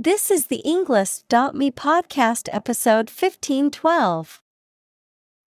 [0.00, 4.40] This is the Englist.me podcast episode 1512.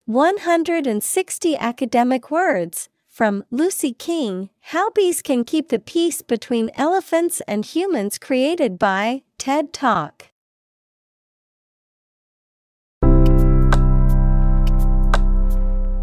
[0.05, 7.63] 160 academic words from Lucy King How Bees Can Keep the Peace Between Elephants and
[7.63, 10.25] Humans, created by TED Talk.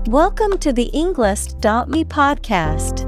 [0.08, 3.07] Welcome to the Englist.me podcast.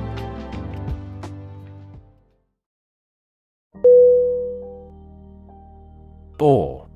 [6.41, 6.87] Bore.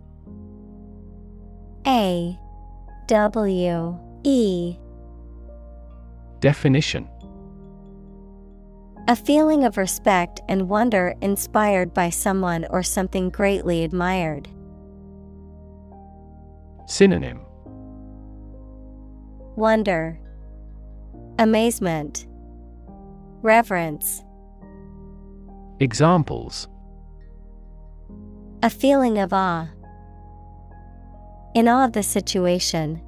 [1.86, 2.36] A
[3.06, 4.76] W E
[6.40, 7.08] Definition
[9.08, 14.48] A feeling of respect and wonder inspired by someone or something greatly admired.
[16.88, 17.42] Synonym
[19.56, 20.20] Wonder,
[21.38, 22.26] Amazement,
[23.44, 24.24] Reverence.
[25.80, 26.68] Examples
[28.66, 29.68] A feeling of awe.
[31.54, 33.00] In awe of the situation.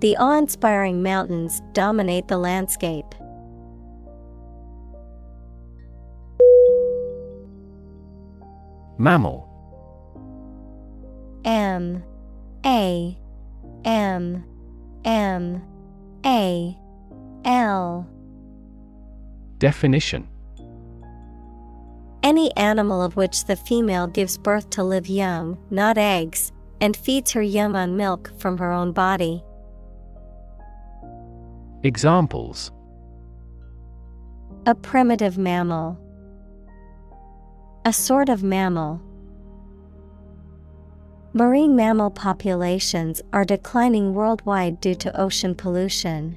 [0.00, 3.06] The awe inspiring mountains dominate the landscape.
[8.98, 9.48] Mammal.
[11.46, 12.04] M.
[12.66, 13.16] A.
[13.86, 14.44] M.
[15.06, 15.62] M.
[16.26, 16.78] A.
[17.46, 18.06] L.
[19.56, 20.28] Definition
[22.22, 27.32] Any animal of which the female gives birth to live young, not eggs, and feeds
[27.32, 29.42] her young on milk from her own body.
[31.82, 32.70] Examples
[34.66, 35.98] A primitive mammal.
[37.84, 39.00] A sort of mammal.
[41.32, 46.36] Marine mammal populations are declining worldwide due to ocean pollution.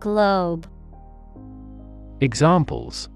[0.00, 0.68] Globe.
[2.20, 3.08] Examples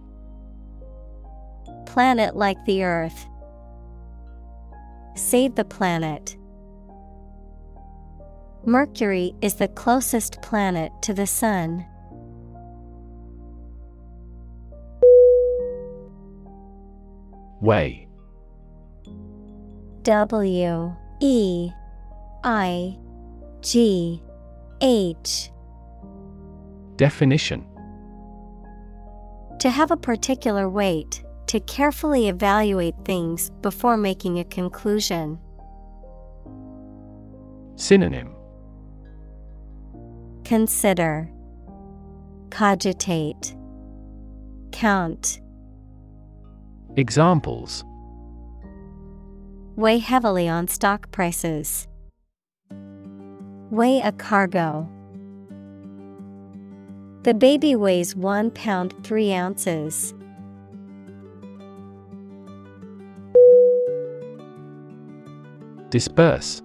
[1.87, 3.27] Planet like the Earth.
[5.15, 6.37] Save the planet.
[8.65, 11.85] Mercury is the closest planet to the Sun.
[17.61, 18.09] Weigh
[20.03, 21.71] W E
[22.43, 22.99] I
[23.61, 24.21] G
[24.81, 25.52] H.
[27.03, 27.67] Definition
[29.59, 35.37] To have a particular weight, to carefully evaluate things before making a conclusion.
[37.75, 38.33] Synonym
[40.45, 41.29] Consider,
[42.51, 43.57] Cogitate,
[44.71, 45.41] Count.
[46.97, 47.85] Examples
[49.75, 51.89] Weigh heavily on stock prices.
[53.73, 54.89] Weigh a cargo.
[57.23, 60.13] The baby weighs one pound three ounces.
[65.91, 66.63] Disperse.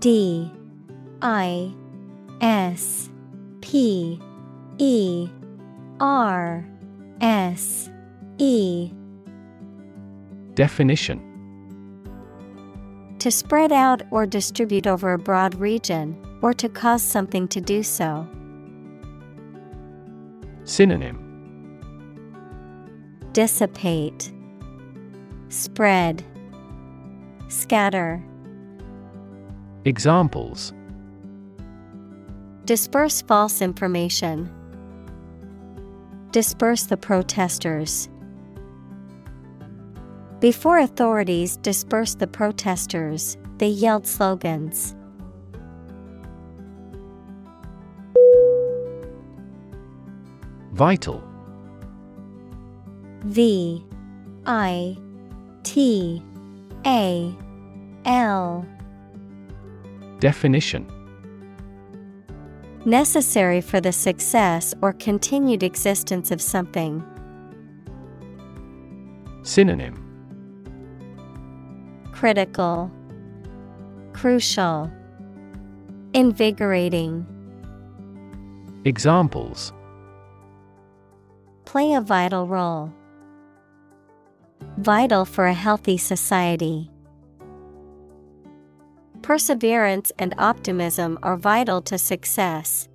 [0.00, 0.50] D.
[1.22, 1.72] I.
[2.40, 3.08] S.
[3.60, 4.20] P.
[4.78, 5.28] E.
[6.00, 6.66] R.
[7.20, 7.90] S.
[8.38, 8.90] E.
[10.54, 11.22] Definition.
[13.20, 17.82] To spread out or distribute over a broad region, or to cause something to do
[17.82, 18.26] so.
[20.66, 21.22] Synonym
[23.32, 24.32] Dissipate,
[25.48, 26.24] Spread,
[27.46, 28.20] Scatter.
[29.84, 30.72] Examples
[32.64, 34.52] Disperse false information.
[36.32, 38.08] Disperse the protesters.
[40.40, 44.95] Before authorities dispersed the protesters, they yelled slogans.
[50.76, 51.24] Vital.
[53.24, 53.82] V
[54.44, 54.98] I
[55.62, 56.22] T
[56.84, 57.34] A
[58.04, 58.66] L.
[60.20, 60.86] Definition.
[62.84, 67.02] Necessary for the success or continued existence of something.
[69.44, 69.96] Synonym.
[72.12, 72.90] Critical,
[74.12, 74.92] Crucial,
[76.12, 77.24] Invigorating.
[78.84, 79.72] Examples
[81.76, 82.90] Play a vital role.
[84.78, 86.90] Vital for a healthy society.
[89.20, 92.88] Perseverance and optimism are vital to success.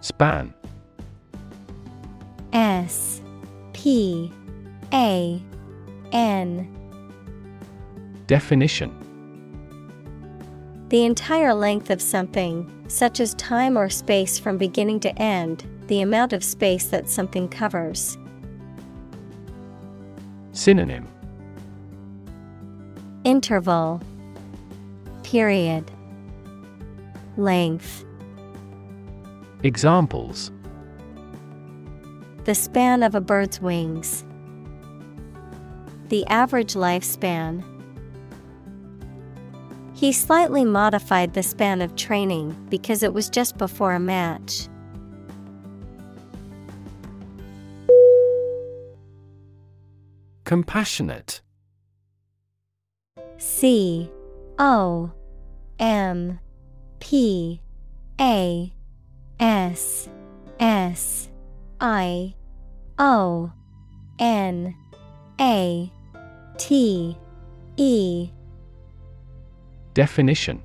[0.00, 0.52] Span
[2.52, 3.22] S
[3.74, 4.32] P
[4.92, 5.40] A
[6.10, 6.68] N
[8.26, 8.90] Definition
[10.88, 16.00] The entire length of something, such as time or space from beginning to end, the
[16.00, 18.16] amount of space that something covers.
[20.52, 21.08] Synonym
[23.24, 24.00] Interval
[25.22, 25.90] Period
[27.36, 28.04] Length
[29.64, 30.52] Examples
[32.44, 34.24] The span of a bird's wings.
[36.10, 37.64] The average lifespan.
[39.94, 44.68] He slightly modified the span of training because it was just before a match.
[50.44, 51.40] Compassionate
[53.38, 54.10] C
[54.58, 55.12] O
[55.78, 56.40] M
[56.98, 57.62] P
[58.20, 58.72] A
[59.38, 60.08] S
[60.58, 61.30] S
[61.80, 62.34] I
[62.98, 63.52] O
[64.18, 64.74] N
[65.40, 65.92] A
[66.58, 67.16] T
[67.76, 68.30] E
[69.94, 70.60] Definition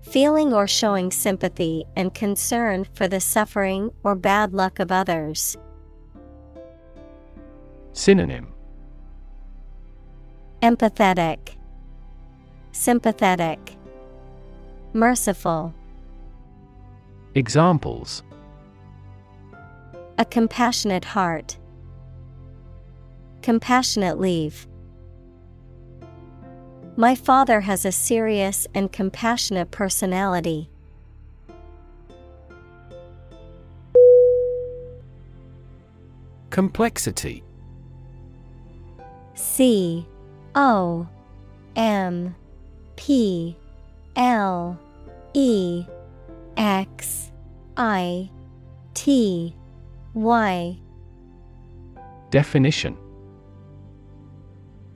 [0.00, 5.56] Feeling or showing sympathy and concern for the suffering or bad luck of others.
[7.92, 8.52] Synonym
[10.62, 11.54] Empathetic,
[12.72, 13.76] Sympathetic,
[14.92, 15.72] Merciful.
[17.36, 18.24] Examples
[20.18, 21.56] A compassionate heart.
[23.42, 24.66] Compassionate leave.
[26.98, 30.68] My father has a serious and compassionate personality.
[36.50, 37.44] Complexity.
[39.34, 40.08] C
[40.56, 41.06] O
[41.76, 42.34] M
[42.96, 43.56] P
[44.16, 44.76] L
[45.34, 45.84] E
[46.56, 47.30] X
[47.76, 48.28] I
[48.94, 49.54] T
[50.14, 50.76] Y.
[52.30, 52.98] Definition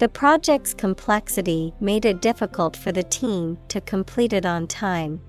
[0.00, 5.20] The project's complexity made it difficult for the team to complete it on time.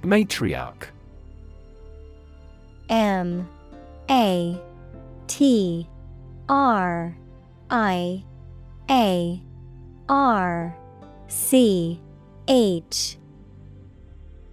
[0.00, 0.84] Matriarch.
[2.88, 3.46] M.
[4.08, 4.58] A.
[5.26, 5.86] T.
[6.48, 7.14] R.
[7.68, 8.24] I.
[8.90, 9.42] A.
[10.08, 10.78] R.
[11.28, 12.00] C.
[12.48, 13.18] H.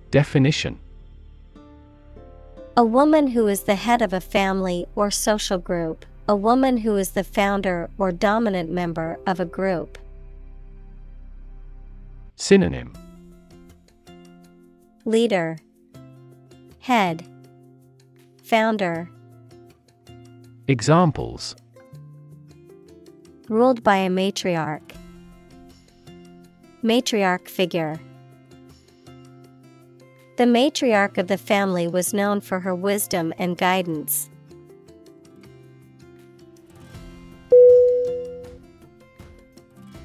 [0.10, 0.78] Definition
[2.82, 6.96] A woman who is the head of a family or social group, a woman who
[6.96, 10.00] is the founder or dominant member of a group.
[12.38, 12.92] Synonym
[15.06, 15.60] Leader,
[16.80, 17.24] Head,
[18.44, 19.12] Founder,
[20.68, 21.56] Examples
[23.48, 24.96] ruled by a matriarch.
[26.84, 28.00] Matriarch figure.
[30.42, 34.28] The matriarch of the family was known for her wisdom and guidance.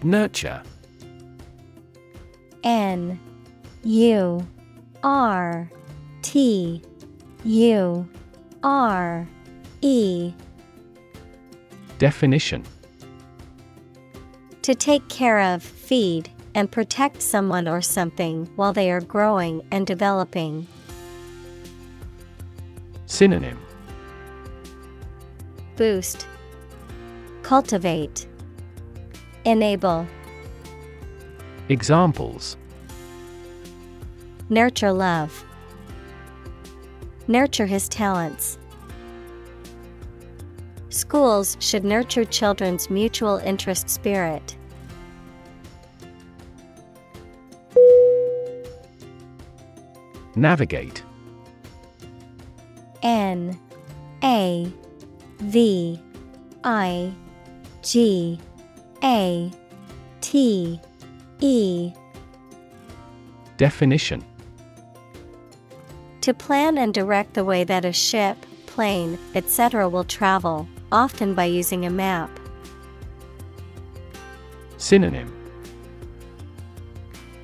[0.03, 0.63] Nurture.
[2.63, 3.19] N
[3.83, 4.47] U
[5.03, 5.71] R
[6.21, 6.83] T
[7.45, 8.09] U
[8.63, 9.27] R
[9.81, 10.35] E.
[11.97, 12.63] Definition.
[14.61, 19.87] To take care of, feed, and protect someone or something while they are growing and
[19.87, 20.67] developing.
[23.05, 23.59] Synonym
[25.77, 26.27] Boost,
[27.43, 28.27] Cultivate,
[29.45, 30.07] Enable,
[31.69, 32.57] Examples
[34.49, 35.45] Nurture love,
[37.29, 38.59] Nurture his talents.
[40.89, 44.57] Schools should nurture children's mutual interest spirit.
[50.37, 51.03] Navigate.
[53.03, 53.59] N
[54.23, 54.71] A
[55.39, 56.01] V
[56.63, 57.13] I
[57.83, 58.39] G
[59.03, 59.51] A
[60.21, 60.81] T
[61.41, 61.93] E.
[63.57, 64.23] Definition.
[66.21, 69.89] To plan and direct the way that a ship, plane, etc.
[69.89, 72.29] will travel, often by using a map.
[74.77, 75.33] Synonym.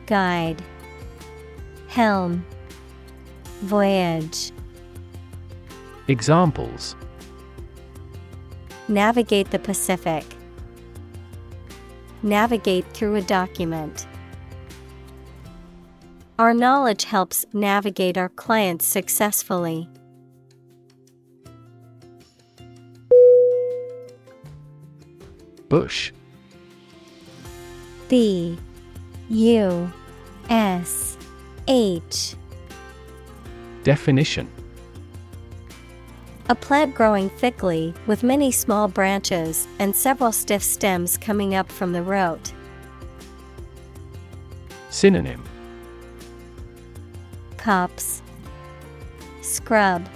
[0.05, 0.61] Guide.
[1.89, 2.45] Helm
[3.63, 4.51] Voyage
[6.09, 6.97] Examples
[8.89, 10.25] Navigate the Pacific.
[12.25, 14.09] Navigate through a document.
[16.41, 19.89] Our knowledge helps navigate our clients successfully.
[25.69, 26.13] Bush
[28.09, 28.59] B
[29.31, 29.93] U
[30.51, 31.17] S
[31.69, 32.35] H
[33.85, 34.49] Definition
[36.49, 41.93] A plant growing thickly with many small branches and several stiff stems coming up from
[41.93, 42.53] the root.
[44.91, 45.43] Synonym
[47.57, 48.23] Copse
[49.41, 50.09] Scrub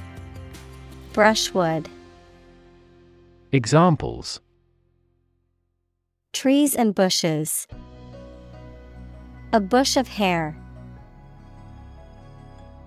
[1.13, 1.89] Brushwood
[3.53, 4.41] Examples
[6.33, 7.67] Trees and bushes.
[9.55, 10.55] A bush of hair.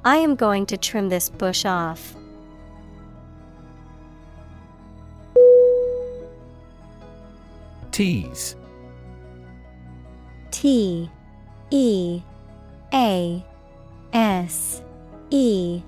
[0.05, 2.15] I am going to trim this bush off.
[7.91, 8.55] Tease
[10.51, 11.09] T
[11.69, 12.21] E
[12.93, 13.45] A
[14.13, 14.81] S
[15.31, 15.81] E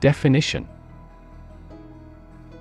[0.00, 0.68] Definition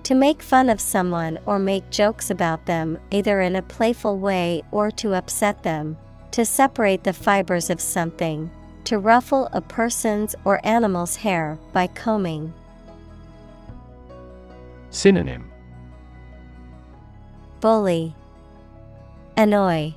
[0.03, 4.63] To make fun of someone or make jokes about them, either in a playful way
[4.71, 5.97] or to upset them.
[6.31, 8.49] To separate the fibers of something.
[8.85, 12.53] To ruffle a person's or animal's hair by combing.
[14.89, 15.49] Synonym
[17.61, 18.15] Bully.
[19.37, 19.93] Annoy.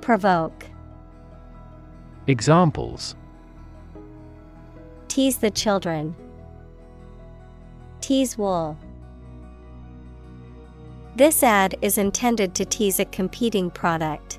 [0.00, 0.66] Provoke.
[2.26, 3.16] Examples
[5.08, 6.14] Tease the children.
[8.00, 8.76] Tease wool.
[11.16, 14.38] This ad is intended to tease a competing product.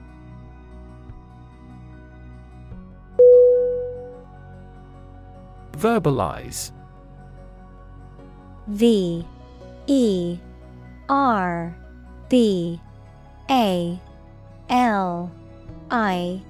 [5.81, 6.71] Verbalize.
[8.67, 9.25] V
[9.87, 10.37] E
[11.09, 11.75] R
[12.29, 12.79] B
[13.49, 13.99] A
[14.69, 15.31] L
[15.89, 16.41] I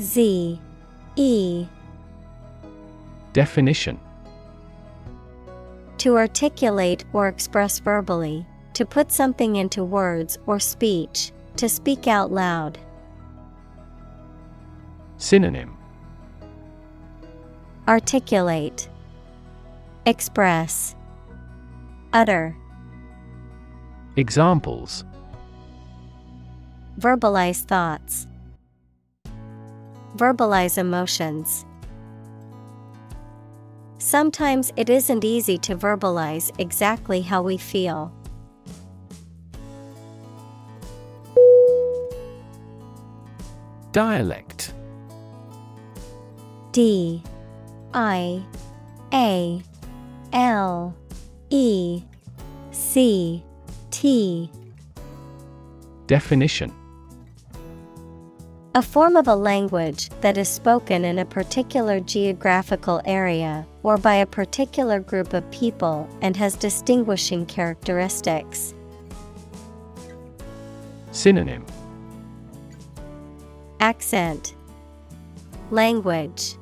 [0.00, 0.60] Z
[1.16, 1.66] E.
[3.32, 3.98] Definition.
[5.98, 12.30] To articulate or express verbally, to put something into words or speech, to speak out
[12.30, 12.78] loud.
[15.16, 15.79] Synonym
[17.90, 18.88] Articulate,
[20.06, 20.94] Express,
[22.12, 22.56] Utter,
[24.14, 25.04] Examples.
[27.00, 28.28] Verbalize thoughts,
[30.16, 31.66] Verbalize emotions.
[33.98, 38.12] Sometimes it isn't easy to verbalize exactly how we feel.
[43.90, 44.74] Dialect.
[46.70, 47.24] D
[47.92, 48.44] I
[49.12, 49.62] A
[50.32, 50.96] L
[51.50, 52.02] E
[52.70, 53.42] C
[53.90, 54.50] T.
[56.06, 56.72] Definition.
[58.76, 64.14] A form of a language that is spoken in a particular geographical area or by
[64.14, 68.74] a particular group of people and has distinguishing characteristics.
[71.10, 71.66] Synonym.
[73.80, 74.54] Accent.
[75.72, 76.54] Language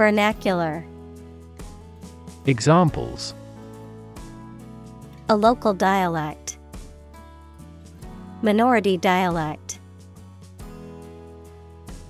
[0.00, 0.82] Vernacular.
[2.46, 3.34] Examples.
[5.28, 6.56] A local dialect.
[8.40, 9.78] Minority dialect.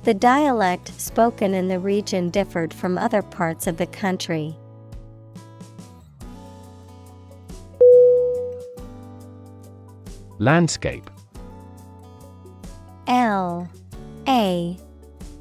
[0.04, 4.54] The dialect spoken in the region differed from other parts of the country.
[10.38, 11.10] Landscape.
[13.08, 13.68] L
[14.28, 14.78] A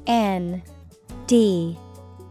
[0.08, 0.62] N
[1.28, 1.78] D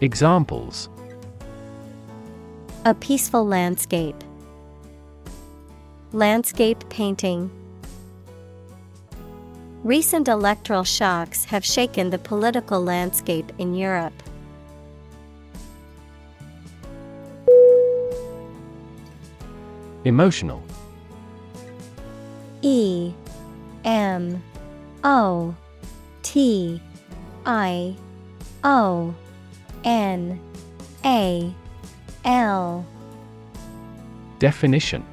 [0.00, 0.88] Examples.
[2.84, 4.14] A peaceful landscape.
[6.12, 7.50] Landscape painting.
[9.82, 14.12] Recent electoral shocks have shaken the political landscape in Europe.
[20.04, 20.62] Emotional.
[22.62, 23.12] E
[23.84, 24.40] M
[25.02, 25.56] O
[26.22, 26.80] T
[27.44, 27.96] I
[28.62, 29.12] O
[29.84, 30.40] N
[31.04, 31.54] A
[32.24, 32.84] L.
[34.38, 35.04] Definition.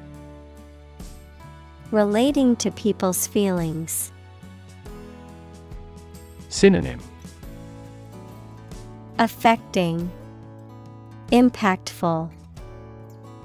[1.90, 4.12] Relating to people's feelings.
[6.48, 7.00] Synonym.
[9.18, 10.10] Affecting.
[11.30, 12.30] Impactful.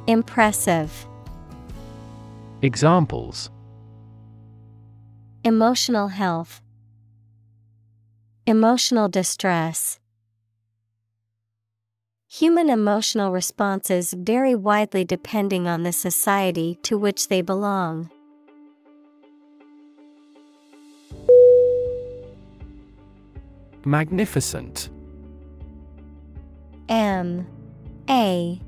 [0.07, 1.05] Impressive.
[2.62, 3.49] Examples.
[5.43, 6.62] Emotional health.
[8.45, 10.00] Emotional distress
[12.36, 18.10] Human emotional responses vary widely depending on the society to which they belong.
[23.84, 24.88] Magnificent.
[26.88, 27.46] M.
[28.10, 28.62] A.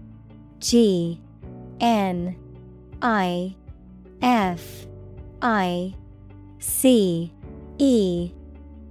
[0.60, 1.21] G.
[1.80, 2.36] N.
[3.02, 3.56] I.
[4.21, 4.88] F.
[5.41, 5.95] I.
[6.60, 7.34] C.
[7.78, 8.30] E.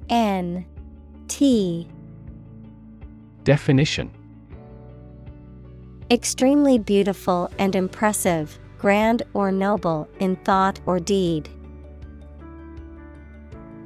[0.08, 0.64] N.
[1.28, 1.86] T.
[3.44, 4.10] Definition
[6.10, 11.48] Extremely beautiful and impressive, grand or noble in thought or deed.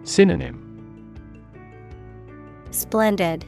[0.03, 0.63] Synonym
[2.71, 3.45] Splendid,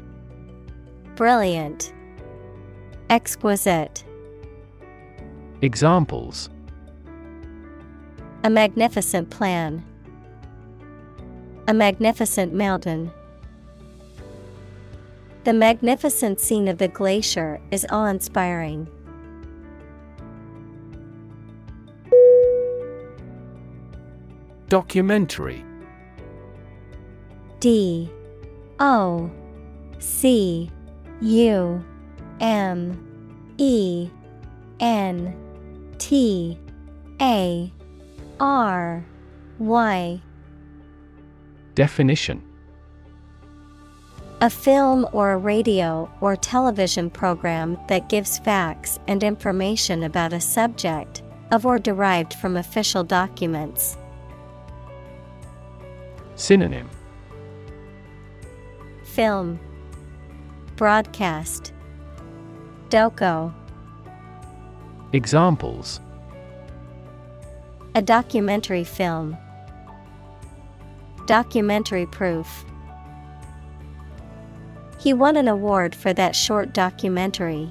[1.17, 1.93] Brilliant,
[3.11, 4.05] Exquisite.
[5.63, 6.51] Examples
[8.45, 9.85] A magnificent plan.
[11.67, 13.11] A magnificent mountain.
[15.49, 18.87] The magnificent scene of the glacier is awe inspiring.
[24.69, 25.65] Documentary.
[27.61, 28.11] D.
[28.79, 29.31] O.
[29.99, 30.71] C.
[31.23, 31.83] U.
[32.41, 33.55] M.
[33.57, 34.11] E.
[34.81, 35.35] N.
[35.97, 36.59] T.
[37.23, 37.73] A.
[38.39, 39.07] R.
[39.59, 40.21] Y.
[41.75, 42.48] Definition
[44.41, 50.41] A film or a radio or television program that gives facts and information about a
[50.41, 53.99] subject, of or derived from official documents.
[56.37, 56.89] Synonym
[59.03, 59.59] Film
[60.77, 61.73] Broadcast
[62.91, 63.53] Doko
[65.13, 66.01] Examples
[67.97, 69.37] A documentary film.
[71.27, 72.65] Documentary proof.
[74.99, 77.71] He won an award for that short documentary.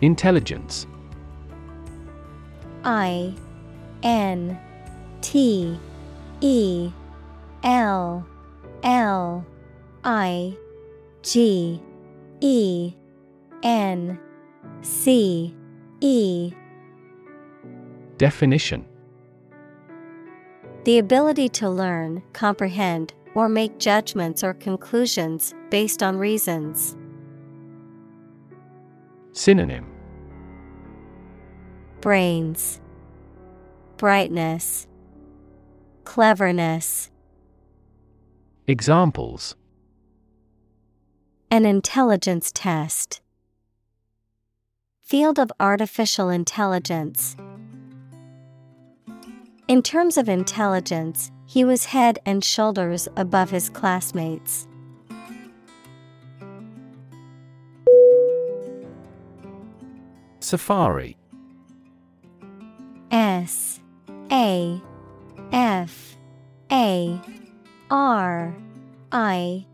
[0.00, 0.86] Intelligence.
[2.84, 3.34] I
[4.02, 4.58] N
[5.20, 5.78] T
[6.40, 6.90] E
[7.62, 8.26] L
[8.82, 9.46] L
[10.04, 10.56] I
[11.22, 11.80] G
[12.40, 12.94] E
[13.62, 14.18] N
[14.82, 15.54] C
[16.00, 16.52] E.
[18.18, 18.84] Definition
[20.84, 26.96] The ability to learn, comprehend, or make judgments or conclusions based on reasons.
[29.32, 29.86] Synonym
[32.00, 32.80] Brains,
[33.96, 34.88] Brightness,
[36.02, 37.10] Cleverness.
[38.66, 39.54] Examples
[41.48, 43.20] An intelligence test.
[45.00, 47.36] Field of artificial intelligence.
[49.72, 54.68] In terms of intelligence, he was head and shoulders above his classmates.
[60.40, 61.16] Safari.
[63.10, 63.80] S
[64.30, 64.78] A
[65.52, 66.18] F
[66.70, 67.18] A
[67.90, 68.54] R
[69.10, 69.66] I.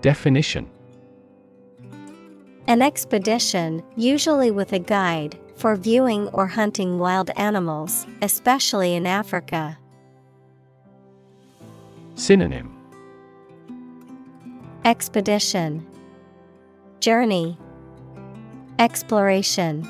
[0.00, 0.70] Definition.
[2.66, 9.76] An expedition, usually with a guide, for viewing or hunting wild animals, especially in Africa.
[12.14, 12.74] Synonym.
[14.84, 15.84] Expedition.
[17.00, 17.58] Journey.
[18.78, 19.86] Exploration.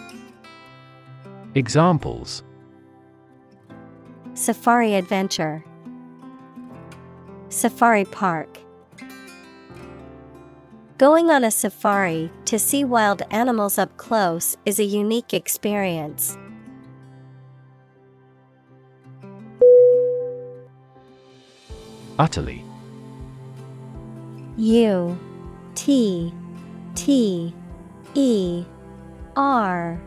[1.54, 2.42] Examples.
[4.34, 5.62] Safari Adventure.
[7.50, 8.58] Safari Park
[10.98, 16.36] Going on a safari to see wild animals up close is a unique experience.
[22.18, 22.64] Utterly
[24.56, 25.16] U
[25.76, 26.34] T
[26.96, 27.54] T
[28.14, 28.64] E
[29.36, 30.00] R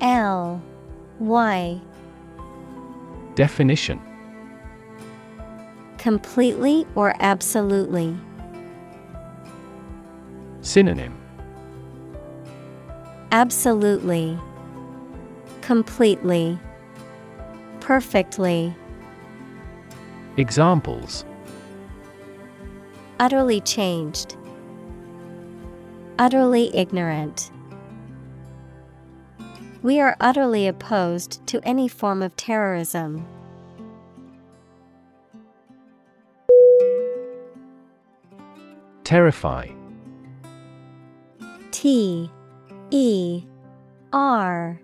[0.00, 0.60] L
[1.20, 1.80] Y
[3.36, 4.00] Definition
[5.98, 8.16] Completely or absolutely.
[10.62, 11.22] Synonym
[13.32, 14.38] Absolutely.
[15.62, 16.58] Completely.
[17.80, 18.74] Perfectly.
[20.36, 21.24] Examples
[23.18, 24.36] Utterly changed.
[26.18, 27.50] Utterly ignorant.
[29.82, 33.26] We are utterly opposed to any form of terrorism.
[39.04, 39.68] Terrify
[41.82, 42.30] T
[42.92, 43.42] E
[44.12, 44.80] R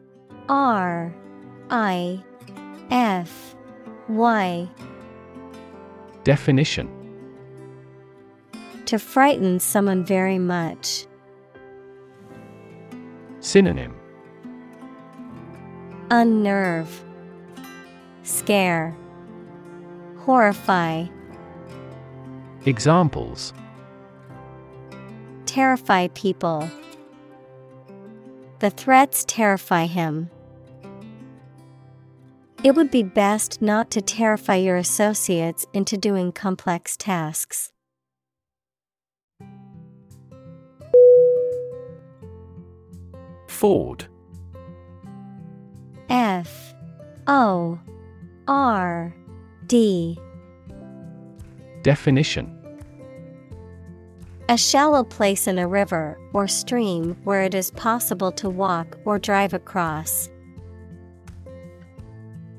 [0.48, 1.14] R
[1.70, 2.24] I
[2.90, 3.54] F
[4.08, 4.68] Y.
[6.24, 6.88] Definition.
[8.87, 11.06] To frighten someone very much.
[13.38, 13.94] Synonym.
[16.11, 17.04] Unnerve,
[18.24, 18.96] Scare,
[20.24, 21.06] Horrify,
[22.66, 23.52] Examples.
[25.46, 26.68] Terrify people.
[28.61, 30.31] The threats terrify him.
[32.64, 37.71] It would be best not to terrify your associates into doing complex tasks.
[43.47, 44.07] Ford.
[46.09, 46.75] F.
[47.29, 47.79] O.
[48.49, 49.14] R.
[49.66, 50.18] D.
[51.83, 52.58] Definition
[54.50, 59.18] A shallow place in a river or stream where it is possible to walk or
[59.18, 60.30] drive across.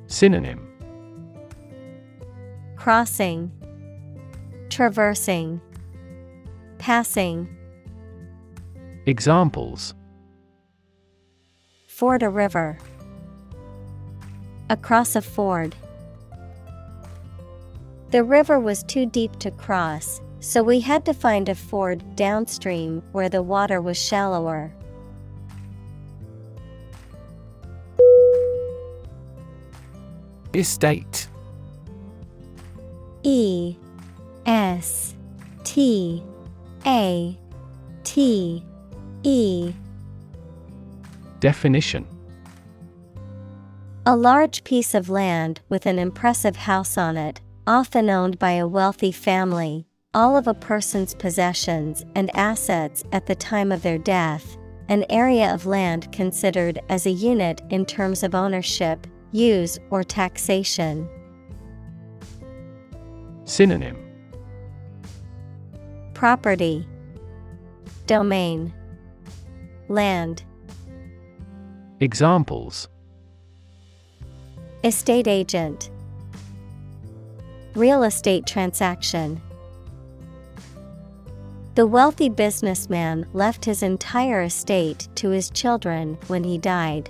[0.05, 0.67] Synonym
[2.75, 3.51] Crossing,
[4.69, 5.59] Traversing,
[6.77, 7.57] Passing.
[9.07, 9.95] Examples
[11.87, 12.77] Ford a river.
[14.69, 15.75] Across a ford.
[18.11, 23.03] The river was too deep to cross, so we had to find a ford downstream
[23.11, 24.73] where the water was shallower.
[30.53, 31.27] Estate.
[33.23, 33.75] E
[34.45, 35.15] S
[35.63, 36.23] T
[36.85, 37.37] A
[38.03, 38.63] T
[39.23, 39.73] E.
[41.39, 42.07] Definition.
[44.05, 48.67] A large piece of land with an impressive house on it, often owned by a
[48.67, 54.57] wealthy family, all of a person's possessions and assets at the time of their death,
[54.87, 61.07] an area of land considered as a unit in terms of ownership, use, or taxation.
[63.45, 63.97] Synonym.
[66.15, 66.87] Property,
[68.07, 68.73] Domain,
[69.89, 70.43] Land,
[71.99, 72.87] Examples.
[74.83, 75.91] Estate agent,
[77.75, 79.39] Real estate transaction.
[81.75, 87.09] The wealthy businessman left his entire estate to his children when he died.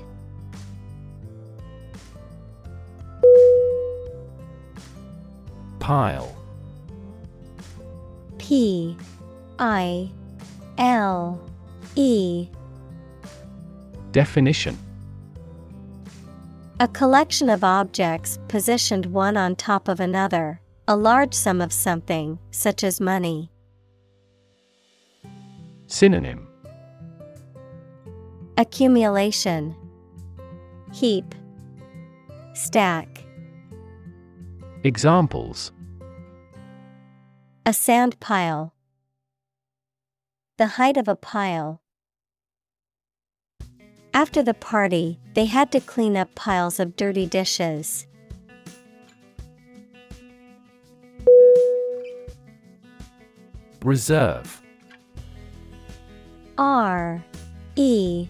[5.80, 6.36] Pile
[8.38, 8.96] P
[9.58, 10.12] I
[10.78, 11.42] L
[11.96, 12.48] E
[14.12, 14.78] Definition
[16.80, 22.38] A collection of objects positioned one on top of another, a large sum of something,
[22.52, 23.52] such as money.
[25.92, 26.48] Synonym
[28.60, 29.76] Accumulation
[30.94, 31.34] Heap
[32.54, 33.26] Stack
[34.84, 35.72] Examples
[37.66, 38.76] A sand pile.
[40.60, 41.82] The height of a pile.
[44.14, 48.06] After the party, they had to clean up piles of dirty dishes.
[53.84, 54.59] Reserve
[56.60, 57.24] R
[57.78, 58.28] E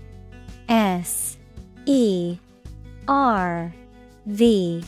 [0.69, 1.37] S
[1.87, 2.37] E
[3.07, 3.73] R
[4.27, 4.83] V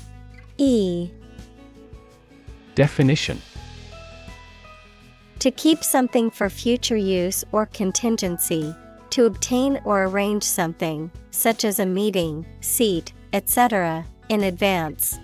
[0.59, 1.09] E
[2.75, 3.41] Definition
[5.39, 8.75] To keep something for future use or contingency,
[9.09, 15.19] to obtain or arrange something, such as a meeting, seat, etc., in advance.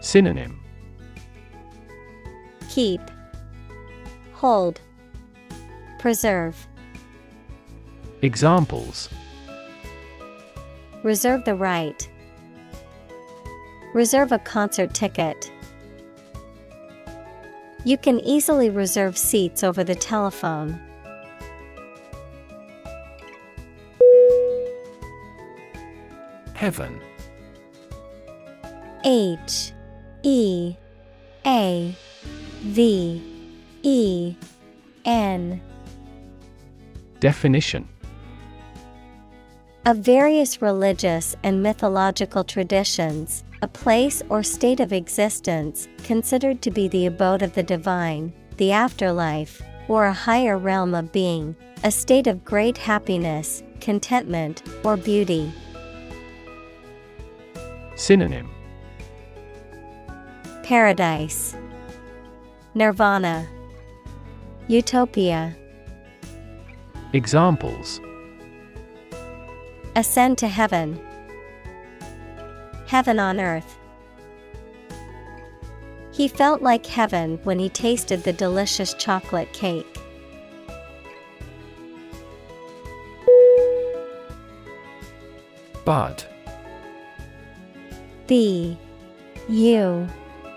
[0.00, 0.58] Synonym
[2.70, 3.02] Keep,
[4.32, 4.80] Hold,
[6.04, 6.68] Preserve.
[8.20, 9.08] Examples
[11.02, 12.06] Reserve the right.
[13.94, 15.50] Reserve a concert ticket.
[17.86, 20.78] You can easily reserve seats over the telephone.
[26.52, 27.00] Heaven
[29.06, 29.72] H
[30.22, 30.76] E
[31.46, 31.96] A
[32.60, 33.22] V
[33.82, 34.36] E
[35.06, 35.62] N
[37.24, 37.88] Definition
[39.86, 46.86] Of various religious and mythological traditions, a place or state of existence considered to be
[46.86, 52.26] the abode of the divine, the afterlife, or a higher realm of being, a state
[52.26, 55.50] of great happiness, contentment, or beauty.
[57.96, 58.50] Synonym
[60.62, 61.56] Paradise,
[62.74, 63.48] Nirvana,
[64.68, 65.56] Utopia.
[67.14, 68.00] Examples
[69.94, 71.00] Ascend to heaven.
[72.88, 73.78] Heaven on earth.
[76.10, 79.86] He felt like heaven when he tasted the delicious chocolate cake.
[85.84, 86.24] Bud
[88.26, 88.76] B
[89.48, 90.08] U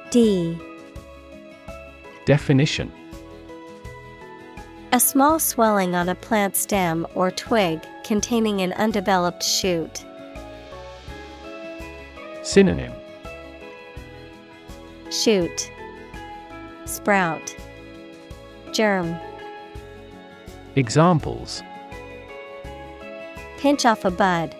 [0.10, 0.60] D
[2.26, 2.92] Definition
[4.94, 10.06] A small swelling on a plant stem or twig containing an undeveloped shoot.
[12.42, 12.94] Synonym
[15.12, 15.70] Shoot,
[16.86, 17.54] Sprout,
[18.72, 19.14] Germ.
[20.78, 21.62] Examples
[23.58, 24.56] Pinch off a bud.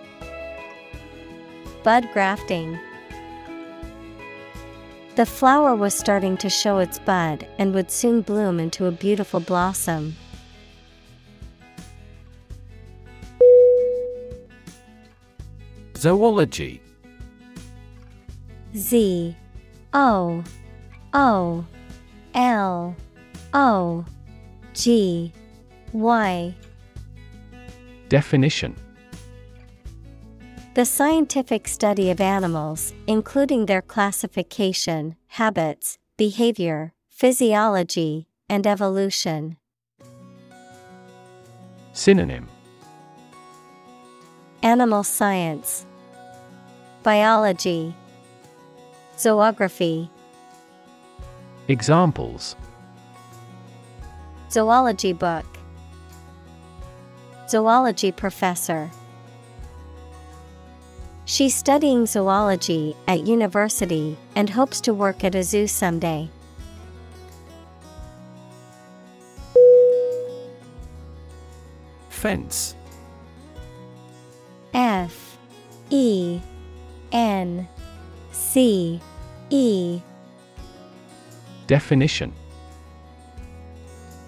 [1.84, 2.78] Bud grafting.
[5.18, 9.40] The flower was starting to show its bud and would soon bloom into a beautiful
[9.40, 10.16] blossom.
[15.98, 16.80] Zoology.
[18.76, 19.36] Z.
[19.96, 20.44] O.
[21.16, 21.66] O.
[22.36, 22.96] L.
[23.56, 24.06] O.
[24.76, 25.34] G.
[25.94, 26.56] Y.
[28.08, 28.76] Definition
[30.78, 39.58] The scientific study of animals, including their classification, habits, behavior, physiology, and evolution.
[41.94, 42.48] Synonym.
[44.62, 45.88] Animal science,
[47.02, 47.96] Biology,
[49.18, 50.12] Zoography,
[51.70, 52.56] Examples.
[54.52, 55.48] Zoology book,
[57.50, 58.92] Zoology professor.
[61.30, 66.30] She's studying zoology at university and hopes to work at a zoo someday.
[72.08, 72.76] Fence.
[74.74, 75.38] F.
[75.90, 76.40] E.
[77.12, 77.68] N.
[78.32, 79.02] C.
[79.50, 80.00] E.
[81.68, 82.32] Definition.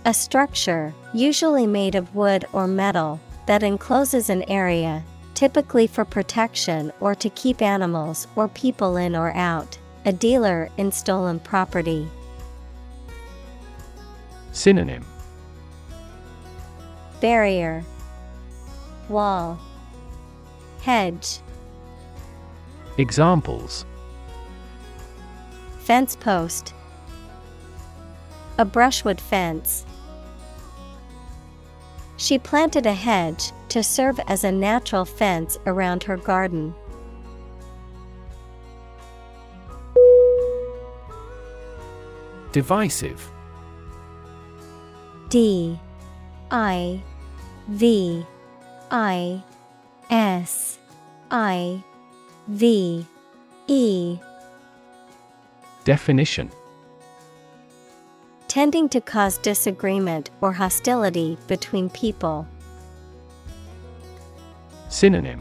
[0.03, 5.01] A structure, usually made of wood or metal, that encloses an area,
[5.39, 9.77] typically for protection or to keep animals or people in or out.
[10.03, 12.09] A dealer in stolen property.
[14.51, 15.05] Synonym.
[17.21, 17.85] Barrier.
[19.07, 19.57] Wall.
[20.81, 21.39] Hedge.
[22.97, 23.85] Examples.
[25.77, 26.73] Fence post.
[28.57, 29.85] A brushwood fence
[32.19, 36.75] She planted a hedge to serve as a natural fence around her garden.
[42.51, 43.25] Divisive.
[45.29, 45.79] D
[46.51, 47.01] I
[47.69, 48.25] V
[48.91, 49.41] I
[50.09, 50.77] S
[51.31, 51.81] I
[52.49, 53.05] V
[53.67, 54.19] E.
[55.85, 56.51] Definition
[58.49, 62.47] Tending to cause disagreement or hostility between people.
[64.89, 65.39] Synonym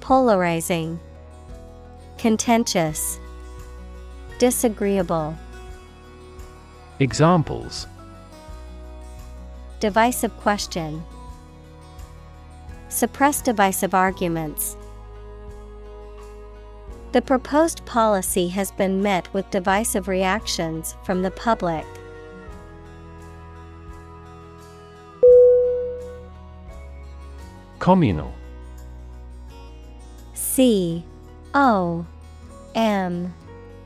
[0.00, 1.00] Polarizing,
[2.18, 3.18] Contentious,
[4.38, 5.34] Disagreeable.
[7.00, 7.86] Examples
[9.80, 11.02] Divisive question.
[12.90, 14.76] Suppress divisive arguments.
[17.12, 21.84] The proposed policy has been met with divisive reactions from the public.
[27.78, 28.32] Communal.
[30.32, 31.04] C
[31.52, 32.06] O
[32.74, 33.34] M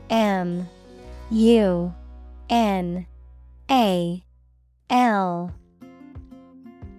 [0.09, 0.69] M
[1.29, 1.93] U
[2.49, 3.05] N
[3.69, 4.23] A
[4.89, 5.51] L.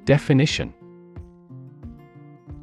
[0.05, 0.75] Definition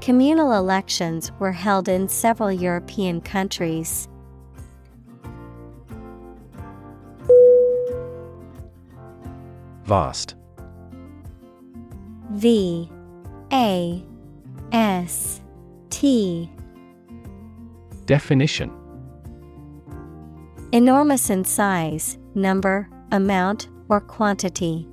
[0.00, 4.08] Communal elections were held in several European countries.
[9.84, 10.36] Vast
[12.30, 12.88] V
[13.52, 14.04] A
[14.72, 15.40] S
[15.90, 16.48] T
[18.06, 18.70] Definition
[20.72, 24.86] Enormous in size, number, amount, or quantity.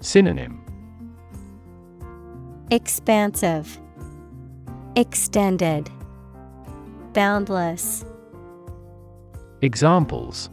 [0.00, 0.65] Synonym
[2.72, 3.78] Expansive,
[4.96, 5.88] Extended,
[7.12, 8.04] Boundless.
[9.62, 10.50] Examples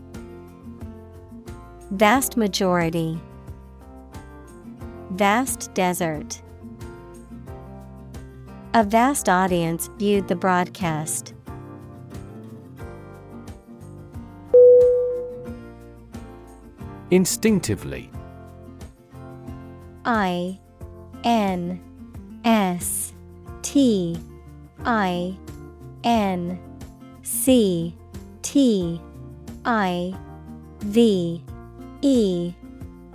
[1.90, 3.20] Vast majority,
[5.10, 6.40] Vast desert.
[8.76, 11.34] A vast audience viewed the broadcast.
[17.10, 18.12] Instinctively
[20.06, 20.60] I
[21.24, 21.82] N
[22.44, 23.14] S
[23.62, 24.18] T
[24.86, 25.38] I
[26.04, 26.60] N
[27.24, 27.96] C
[28.42, 29.02] T
[29.66, 30.14] I
[30.80, 31.44] V
[32.02, 32.54] E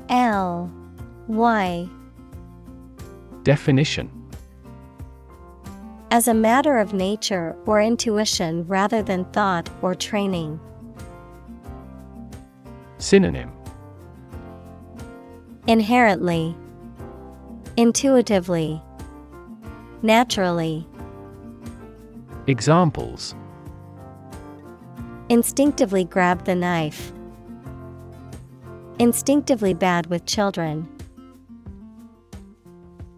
[0.08, 0.70] L
[1.28, 1.88] Y.
[3.42, 4.10] Definition.
[6.10, 10.58] As a matter of nature or intuition rather than thought or training.
[12.96, 13.52] Synonym.
[15.66, 16.56] Inherently,
[17.78, 18.82] Intuitively,
[20.02, 20.86] Naturally,
[22.46, 23.34] Examples
[25.28, 27.12] instinctively grab the knife.
[28.98, 30.88] Instinctively bad with children.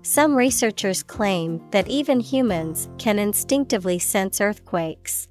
[0.03, 5.29] Some researchers claim that even humans can instinctively sense earthquakes.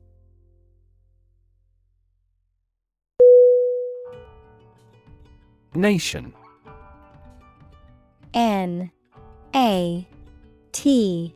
[5.76, 6.34] Nation
[8.34, 8.92] N
[9.54, 10.08] A
[10.72, 11.36] T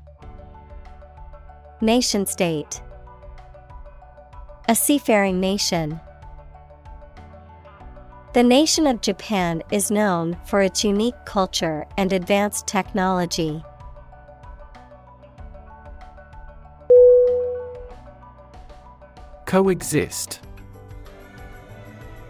[1.83, 2.79] Nation state
[4.69, 5.99] A seafaring nation.
[8.33, 13.63] The nation of Japan is known for its unique culture and advanced technology.
[19.47, 20.39] Coexist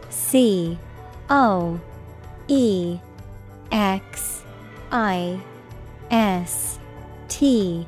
[0.10, 0.80] C
[1.30, 1.78] O
[2.48, 3.00] E
[3.70, 4.44] X
[4.94, 5.42] I
[6.10, 6.80] S
[7.28, 7.86] T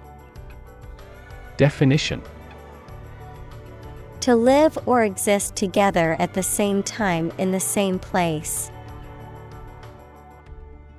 [1.57, 2.21] Definition
[4.21, 8.71] To live or exist together at the same time in the same place.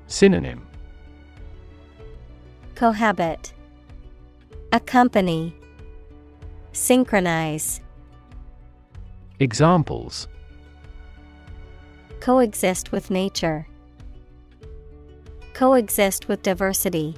[0.06, 0.66] Synonym
[2.74, 3.52] Cohabit
[4.72, 5.54] Accompany
[6.72, 7.80] Synchronize
[9.40, 10.28] Examples
[12.20, 13.66] Coexist with nature.
[15.52, 17.14] Coexist with diversity.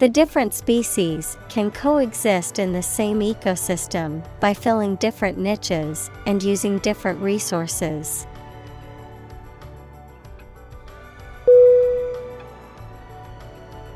[0.00, 6.78] The different species can coexist in the same ecosystem by filling different niches and using
[6.78, 8.26] different resources.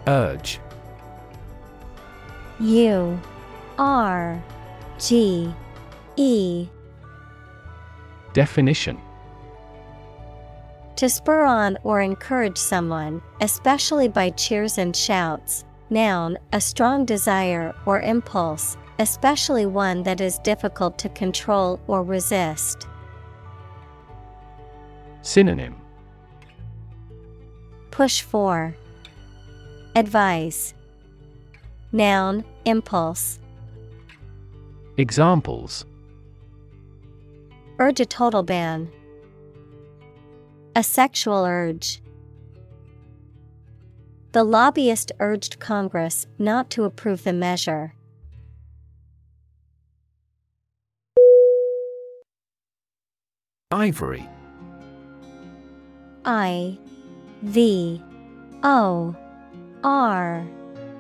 [0.07, 0.61] Urge
[2.61, 3.19] U
[3.79, 4.43] R
[4.99, 5.55] G
[6.17, 6.69] E
[8.35, 9.01] Definition
[10.97, 15.65] To spur on or encourage someone, especially by cheers and shouts.
[15.95, 22.89] Noun, a strong desire or impulse, especially one that is difficult to control or resist.
[25.23, 25.77] Synonym
[27.93, 28.75] Push for,
[29.95, 30.75] advise.
[31.93, 33.39] Noun, impulse.
[34.97, 35.87] Examples
[37.79, 38.91] Urge a total ban.
[40.75, 42.01] A sexual urge.
[44.35, 47.95] The lobbyist urged Congress not to approve the measure.
[53.71, 54.29] Ivory
[56.25, 56.77] I
[57.43, 58.03] V
[58.65, 59.15] O
[59.85, 60.45] R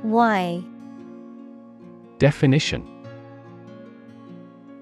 [0.04, 0.64] Y.
[2.18, 2.86] Definition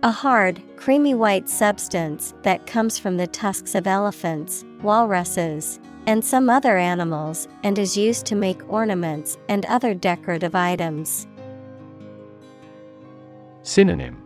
[0.02, 6.50] A hard, creamy white substance that comes from the tusks of elephants, walruses, and some
[6.50, 11.26] other animals and is used to make ornaments and other decorative items.
[13.62, 14.22] Synonym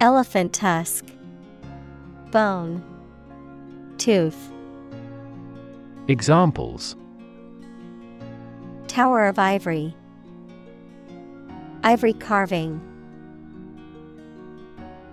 [0.00, 1.04] Elephant tusk,
[2.30, 2.82] Bone,
[3.98, 4.50] Tooth,
[6.08, 6.96] Examples
[8.88, 9.94] Tower of Ivory,
[11.84, 12.80] Ivory carving.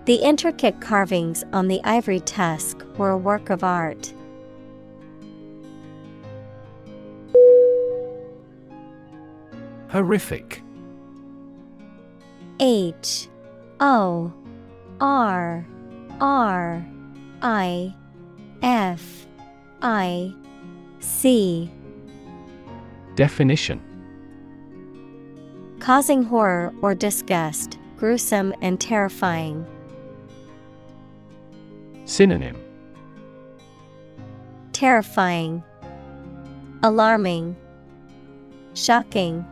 [0.06, 4.12] The intricate carvings on the ivory tusk were a work of art.
[9.90, 10.62] Horrific.
[12.60, 13.28] H
[13.80, 14.32] O
[15.00, 15.66] R
[16.20, 16.86] R
[17.42, 17.94] I
[18.62, 19.26] F
[19.80, 20.34] I
[21.00, 21.70] C.
[23.14, 23.80] Definition.
[25.80, 29.64] Causing horror or disgust, gruesome and terrifying.
[32.04, 32.56] Synonym.
[34.72, 35.62] Terrifying,
[36.82, 37.56] Alarming,
[38.74, 39.44] Shocking.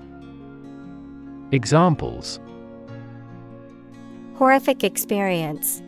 [1.53, 2.41] Examples
[4.35, 5.81] Horrific experience,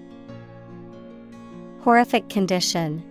[1.80, 3.02] Horrific condition.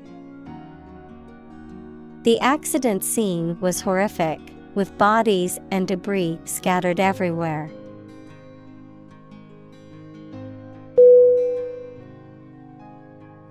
[2.23, 4.39] The accident scene was horrific,
[4.75, 7.69] with bodies and debris scattered everywhere.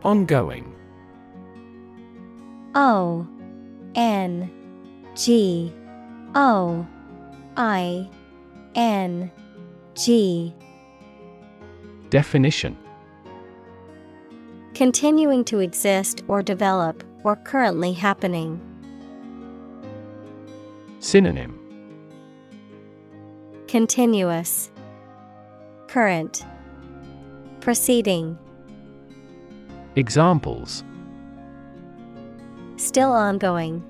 [0.05, 0.75] Ongoing
[2.75, 3.27] O
[3.95, 4.51] N
[5.15, 5.73] G
[6.35, 6.87] O
[7.57, 8.09] I
[8.77, 9.33] N
[9.95, 10.55] G.
[12.11, 12.77] Definition.
[14.75, 18.61] Continuing to exist or develop, or currently happening.
[21.01, 21.59] Synonym.
[23.67, 24.71] Continuous,
[25.89, 26.45] Current,
[27.61, 28.39] Proceeding,
[29.97, 30.85] Examples.
[32.77, 33.83] Still ongoing,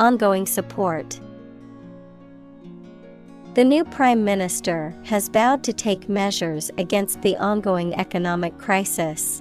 [0.00, 1.20] Ongoing support.
[3.56, 9.40] The new Prime Minister has vowed to take measures against the ongoing economic crisis.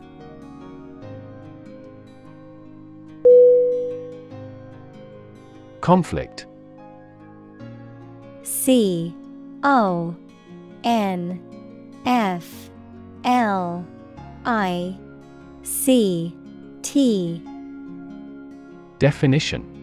[5.82, 6.45] Conflict.
[8.43, 9.13] C
[9.63, 10.16] O
[10.86, 11.43] N
[12.05, 12.70] F
[13.26, 13.86] L
[14.45, 14.97] I
[15.63, 16.34] C
[16.84, 17.43] T.
[18.97, 19.74] Definition.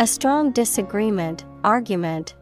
[0.00, 2.34] A strong disagreement, argument,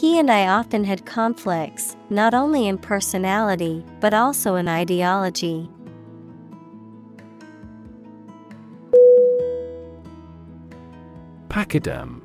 [0.00, 5.68] He and I often had conflicts, not only in personality, but also in ideology.
[11.50, 12.22] Pachyderm.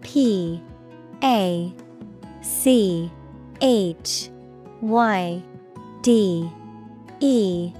[0.00, 0.60] P
[1.22, 1.72] A
[2.40, 3.08] C
[3.60, 4.30] H
[4.80, 5.40] Y
[6.02, 6.50] D
[7.20, 7.72] E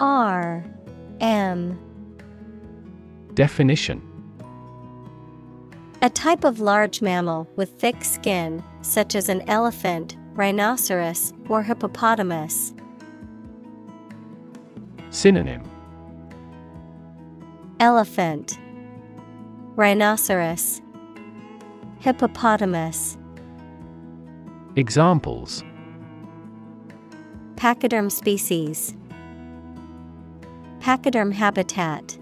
[0.00, 0.64] R
[1.20, 1.78] M.
[3.34, 4.05] Definition
[6.02, 12.74] A type of large mammal with thick skin, such as an elephant, rhinoceros, or hippopotamus.
[15.08, 15.62] Synonym.
[17.80, 18.58] Elephant.
[19.74, 20.82] Rhinoceros.
[22.00, 23.16] Hippopotamus.
[24.76, 25.64] Examples.
[27.56, 28.94] Pachyderm species.
[30.80, 32.18] Pachyderm habitat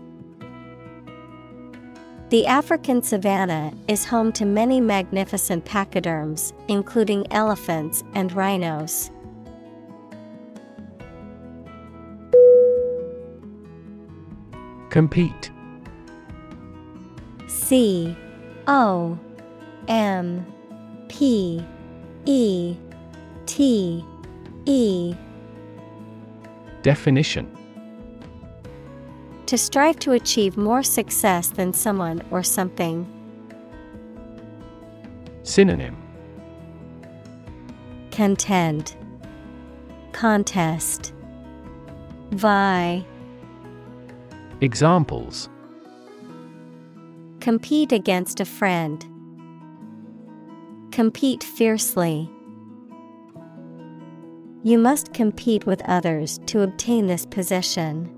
[2.31, 9.11] The African savanna is home to many magnificent pachyderms, including elephants and rhinos.
[14.89, 15.51] Compete.
[17.47, 18.17] C
[18.67, 19.19] O
[19.87, 20.47] M
[21.09, 21.63] P
[22.25, 22.77] E
[23.45, 24.05] T
[24.65, 25.15] E.
[26.83, 27.64] Definition
[29.55, 33.07] To strive to achieve more success than someone or something.
[35.45, 35.97] Synonym
[38.11, 38.97] Contend
[40.11, 41.13] Contest
[42.33, 43.07] Vie
[44.61, 45.49] Examples
[47.39, 49.07] Compete against a friend.
[50.91, 52.29] Compete fiercely.
[54.65, 58.14] You must compete with others to obtain this position.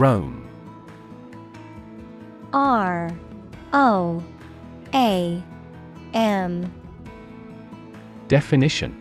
[0.00, 0.48] Roam.
[2.54, 3.10] R
[3.74, 4.24] O
[4.94, 5.42] A
[6.14, 6.72] M.
[8.26, 8.96] Definition.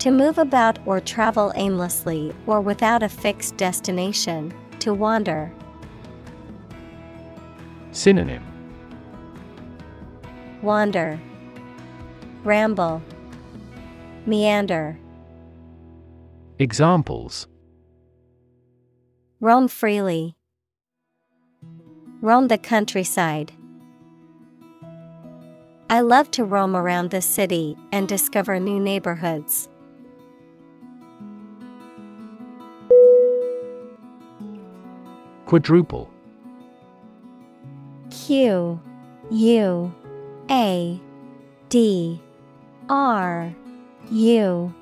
[0.00, 5.52] To move about or travel aimlessly or without a fixed destination, to wander.
[7.92, 8.42] Synonym.
[10.62, 11.20] Wander,
[12.42, 13.00] Ramble,
[14.26, 14.98] Meander.
[16.58, 17.46] Examples
[19.38, 20.34] Roam freely.
[22.22, 23.52] Roam the countryside.
[25.90, 29.68] I love to roam around the city and discover new neighborhoods.
[35.44, 36.10] Quadruple
[38.10, 38.80] Q
[39.30, 39.94] U
[40.50, 41.00] A
[41.68, 42.22] D
[42.88, 43.54] R
[44.10, 44.74] U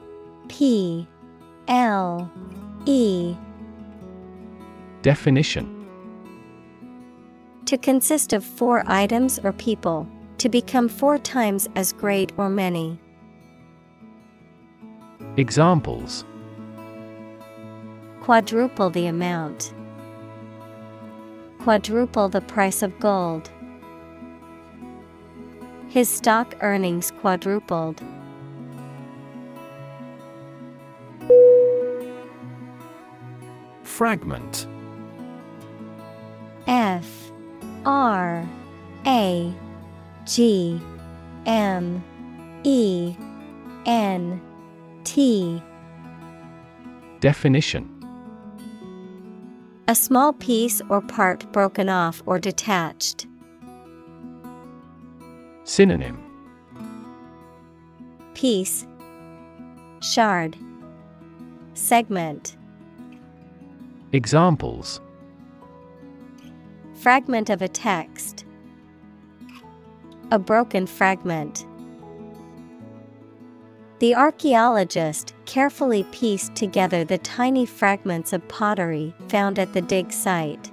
[0.49, 1.09] P
[1.67, 2.31] L
[2.87, 3.35] E
[5.05, 5.87] Definition
[7.67, 12.99] To consist of four items or people, to become four times as great or many.
[15.37, 16.25] Examples
[18.23, 19.75] Quadruple the amount.
[21.59, 23.51] Quadruple the price of gold.
[25.91, 28.01] His stock earnings quadrupled.
[33.83, 34.67] Fragment
[36.67, 37.31] F
[37.85, 38.49] R
[39.07, 39.55] A
[40.25, 40.81] G
[41.47, 42.03] M
[42.65, 43.15] E
[43.87, 44.41] N
[45.05, 45.63] T.
[47.21, 47.91] Definition.
[49.87, 53.27] A small piece or part broken off or detached.
[55.65, 56.23] Synonym.
[58.33, 58.87] Piece.
[60.01, 60.57] Shard.
[61.75, 62.57] Segment.
[64.13, 65.01] Examples
[67.05, 68.47] Fragment of a text.
[70.31, 71.67] A broken fragment.
[73.99, 80.71] The archaeologist carefully pieced together the tiny fragments of pottery found at the dig site.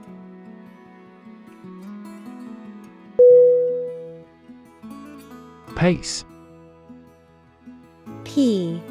[5.75, 6.23] Pace
[8.23, 8.81] P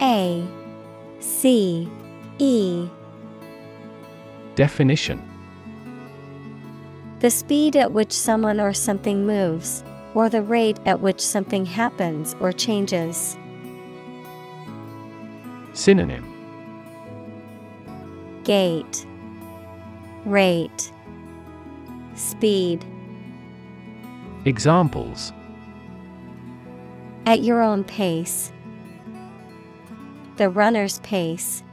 [0.00, 0.42] A
[1.20, 1.86] C
[2.38, 2.88] E
[4.54, 5.27] Definition
[7.20, 9.82] The speed at which someone or something moves,
[10.14, 13.36] or the rate at which something happens or changes.
[15.72, 16.34] Synonym
[18.44, 19.06] Gait,
[20.24, 20.92] Rate,
[22.14, 22.84] Speed.
[24.44, 25.32] Examples
[27.26, 28.52] At your own pace.
[30.36, 31.64] the runner's pace.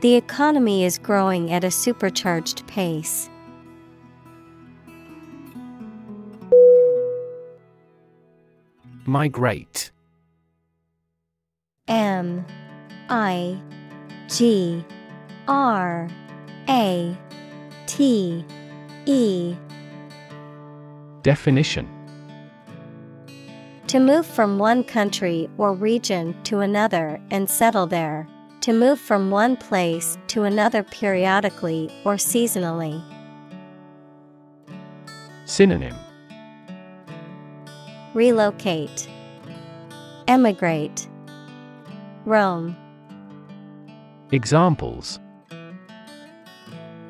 [0.00, 3.28] The economy is growing at a supercharged pace.
[9.04, 9.90] Migrate.
[11.86, 12.46] M
[13.10, 13.60] I
[14.28, 14.82] G
[15.46, 16.08] R
[16.70, 17.18] A
[17.86, 18.44] T
[19.04, 19.56] E
[21.22, 21.86] Definition
[23.88, 28.26] To move from one country or region to another and settle there.
[28.62, 33.02] To move from one place to another periodically or seasonally.
[35.46, 35.96] Synonym
[38.12, 39.08] Relocate,
[40.28, 41.08] Emigrate,
[42.26, 42.76] Roam.
[44.30, 45.18] Examples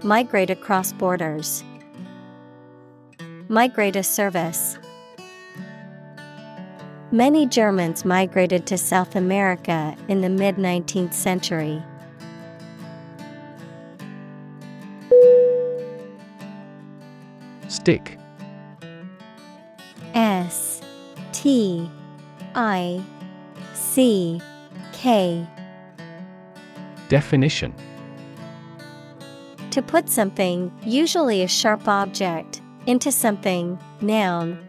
[0.05, 1.65] Migrate across borders.
[3.49, 4.79] Migrate a service.
[7.13, 11.83] Many Germans migrated to South America in the mid 19th century.
[17.67, 18.17] Stick.
[20.15, 20.81] S
[21.33, 21.91] T
[22.55, 23.03] I
[23.75, 24.41] C
[24.93, 25.45] K
[27.09, 27.75] Definition
[29.73, 34.69] To put something, usually a sharp object, into something, noun,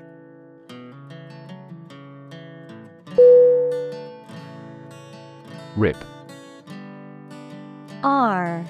[5.77, 5.97] Rip.
[8.03, 8.65] R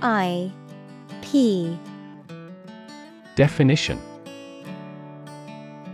[0.00, 0.50] I
[1.20, 1.78] P.
[3.34, 4.00] Definition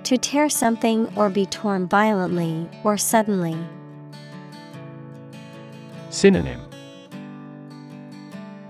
[0.05, 3.57] To tear something or be torn violently or suddenly.
[6.11, 6.61] Synonym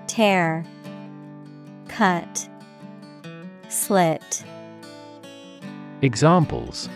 [0.06, 0.64] Tear,
[1.88, 2.48] Cut,
[3.68, 4.44] Slit.
[6.00, 6.88] Examples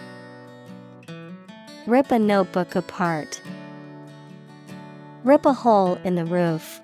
[1.86, 3.43] Rip a notebook apart.
[5.28, 6.80] Rip a hole in the roof.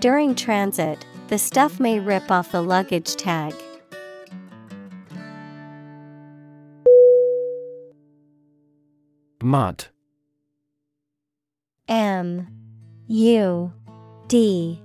[0.00, 3.54] During transit, the stuff may rip off the luggage tag.
[9.42, 9.86] Mud.
[11.88, 12.46] M
[13.06, 13.72] U
[14.28, 14.82] D.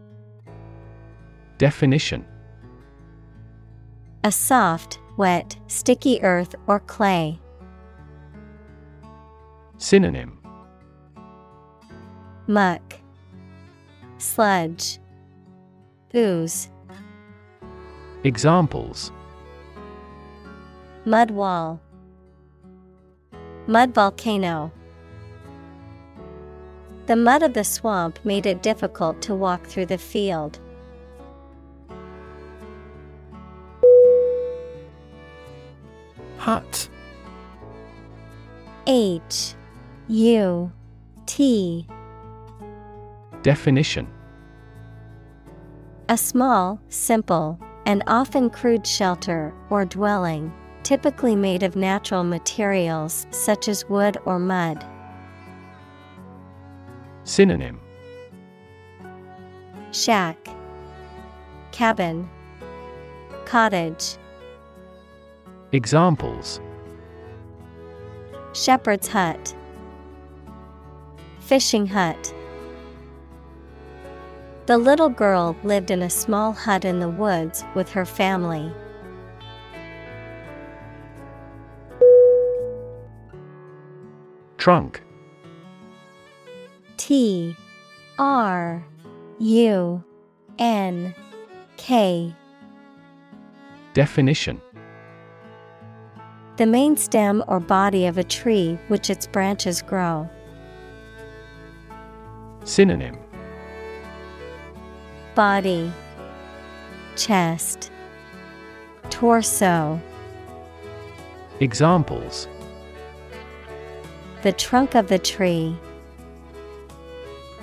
[1.58, 2.26] Definition
[4.24, 7.38] A soft, wet, sticky earth or clay.
[9.78, 10.37] Synonym
[12.50, 12.96] Muck,
[14.20, 15.00] Sludge,
[16.16, 16.70] Ooze,
[18.24, 19.12] Examples
[21.04, 21.82] Mud wall,
[23.68, 24.72] Mud volcano.
[27.08, 30.60] The mud of the swamp made it difficult to walk through the field.
[36.38, 36.90] Hut.
[38.88, 39.56] H
[40.08, 40.72] U
[41.26, 41.86] T
[43.48, 44.10] Definition
[46.10, 50.52] A small, simple, and often crude shelter or dwelling,
[50.84, 54.86] typically made of natural materials such as wood or mud.
[57.24, 57.80] Synonym
[59.94, 60.50] Shack,
[61.72, 62.30] Cabin,
[63.46, 64.18] Cottage.
[65.72, 66.60] Examples
[68.52, 69.56] Shepherd's hut,
[71.40, 72.34] Fishing hut.
[74.68, 78.70] The little girl lived in a small hut in the woods with her family.
[84.58, 85.02] Trunk.
[86.98, 87.56] T
[88.20, 88.86] R
[89.40, 90.04] U
[90.60, 91.16] N
[91.78, 92.36] K.
[93.94, 94.62] Definition
[96.58, 100.30] The main stem or body of a tree which its branches grow.
[102.66, 103.18] Synonym
[105.38, 105.94] Body,
[107.16, 107.92] Chest,
[109.12, 110.02] Torso.
[111.60, 112.48] Examples
[114.42, 115.78] The trunk of the tree.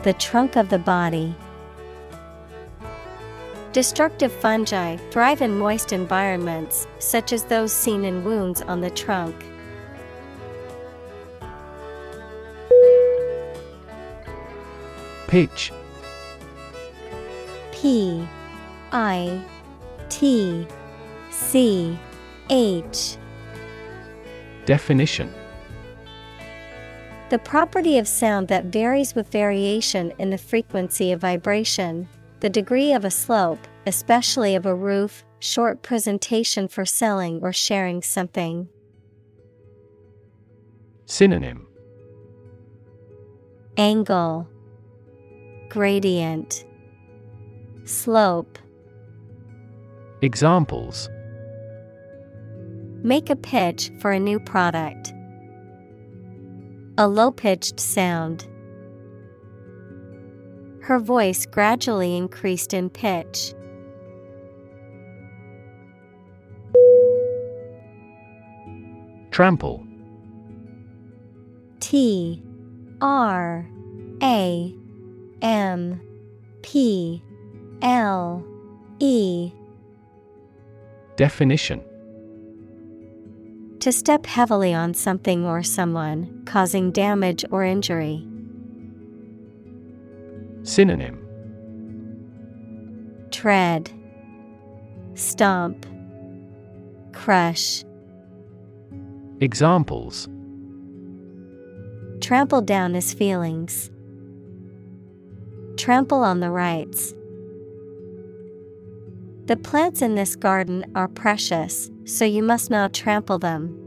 [0.04, 1.34] The trunk of the body.
[3.72, 9.34] Destructive fungi thrive in moist environments, such as those seen in wounds on the trunk.
[15.26, 15.72] Pitch
[17.84, 18.26] P
[18.92, 19.44] I
[20.08, 20.66] T
[21.30, 21.98] C
[22.48, 23.18] H.
[24.64, 25.30] Definition.
[27.28, 32.08] The property of sound that varies with variation in the frequency of vibration,
[32.40, 38.00] the degree of a slope, especially of a roof, short presentation for selling or sharing
[38.00, 38.66] something.
[41.04, 41.66] Synonym.
[43.76, 44.48] Angle.
[45.68, 46.64] Gradient
[47.86, 48.58] Slope
[50.22, 51.10] Examples
[53.02, 55.12] Make a pitch for a new product.
[56.96, 58.48] A low pitched sound.
[60.80, 63.52] Her voice gradually increased in pitch.
[69.30, 69.86] Trample
[71.80, 72.42] T
[73.02, 73.68] R
[74.22, 74.74] A
[75.42, 76.00] M
[76.62, 77.22] P
[77.84, 78.42] L
[78.98, 79.52] E
[81.16, 81.82] Definition
[83.80, 88.26] To step heavily on something or someone, causing damage or injury.
[90.62, 91.20] Synonym
[93.30, 93.92] Tread,
[95.12, 95.84] Stomp,
[97.12, 97.84] Crush.
[99.42, 100.26] Examples
[102.22, 103.90] Trample down his feelings.
[105.76, 107.12] Trample on the rights.
[109.46, 113.78] The plants in this garden are precious, so you must not trample them.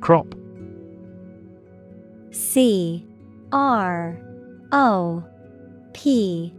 [0.00, 0.34] Crop.
[2.30, 3.06] C.
[3.52, 4.18] R.
[4.72, 5.22] O.
[5.92, 6.54] P.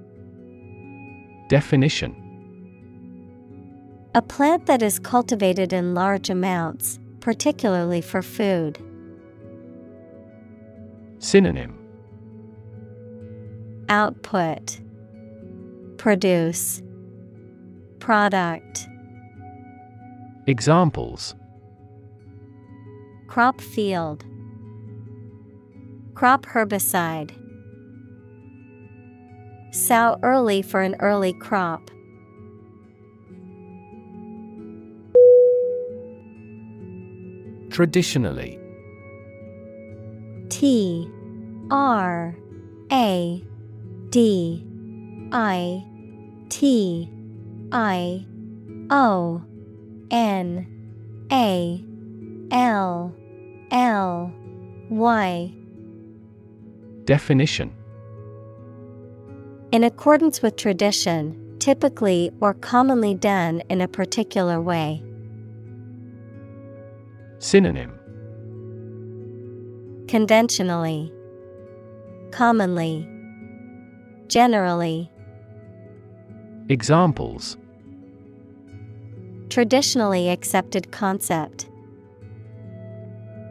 [1.49, 2.15] Definition.
[4.13, 8.77] A plant that is cultivated in large amounts, particularly for food.
[11.17, 11.82] Synonym
[13.89, 14.79] Output
[15.97, 16.81] Produce
[17.99, 18.88] Product.
[20.47, 21.36] Examples.
[23.27, 24.25] Crop field
[26.15, 27.31] Crop herbicide.
[29.73, 31.89] Sow early for an early crop.
[37.71, 38.59] Traditionally.
[40.49, 41.09] T
[41.71, 42.36] R
[42.91, 43.43] A
[44.14, 44.64] D
[45.32, 45.84] I
[46.49, 47.09] T
[47.72, 48.24] I
[48.91, 49.41] O
[50.11, 50.68] N
[51.32, 51.84] A
[52.51, 53.16] L
[53.72, 54.32] L
[54.91, 55.53] Y.
[57.05, 57.74] Definition.
[59.72, 65.01] In accordance with tradition, typically or commonly done in a particular way.
[67.39, 67.97] Synonym.
[70.07, 71.11] Conventionally,
[72.30, 73.09] commonly,
[74.28, 75.09] generally,
[76.69, 77.57] Examples
[79.53, 81.69] traditionally accepted concept.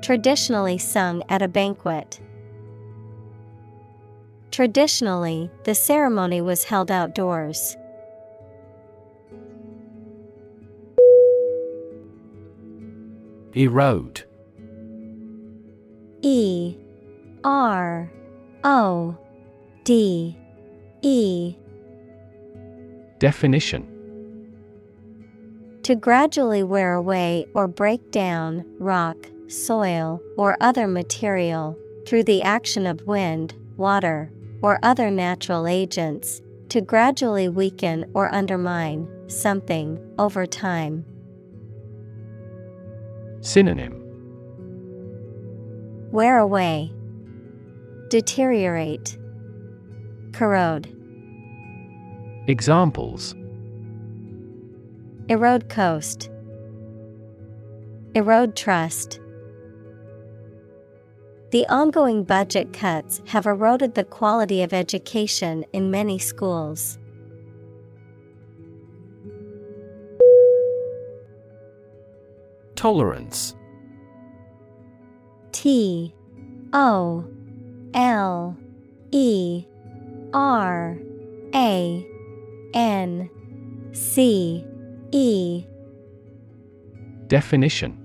[0.03, 2.21] Traditionally sung at a banquet.
[4.51, 7.77] Traditionally, the ceremony was held outdoors.
[13.55, 14.25] Erode
[16.23, 16.75] E
[17.45, 18.11] R
[18.65, 19.17] O
[19.85, 20.37] D
[21.03, 21.57] E.
[23.19, 23.89] Definition.
[25.83, 29.17] To gradually wear away or break down rock,
[29.49, 31.77] soil, or other material
[32.07, 34.31] through the action of wind, water,
[34.63, 41.05] or other natural agents, to gradually weaken or undermine something over time.
[43.41, 43.99] Synonym.
[46.13, 46.93] Wear away,
[48.09, 49.19] deteriorate,
[50.33, 50.89] corrode,
[52.49, 53.37] Examples.
[55.29, 56.29] Erode coast,
[58.17, 59.21] erode trust.
[61.53, 66.99] The ongoing budget cuts have eroded the quality of education in many schools.
[72.75, 73.55] Tolerance.
[75.53, 76.13] T
[76.73, 77.25] O
[77.95, 78.57] L
[79.13, 79.67] E
[80.35, 80.99] R
[81.55, 82.07] A
[82.75, 83.31] N
[83.93, 84.65] C
[85.13, 85.67] E.
[87.27, 87.99] Definition.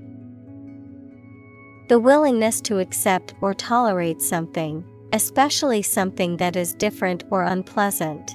[1.89, 8.31] The willingness to accept or tolerate something, especially something that is different or unpleasant.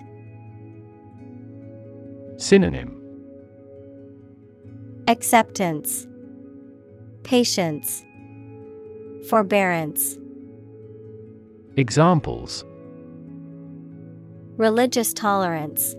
[2.38, 2.98] Synonym.
[5.06, 6.06] Acceptance,
[7.24, 8.04] Patience,
[9.28, 10.18] Forbearance,
[11.76, 12.64] Examples
[14.58, 15.96] Religious tolerance,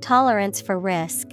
[0.00, 1.28] Tolerance for risk.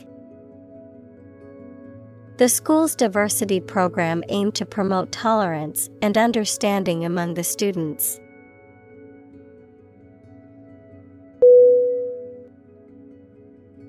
[2.38, 8.20] The school's diversity program aimed to promote tolerance and understanding among the students.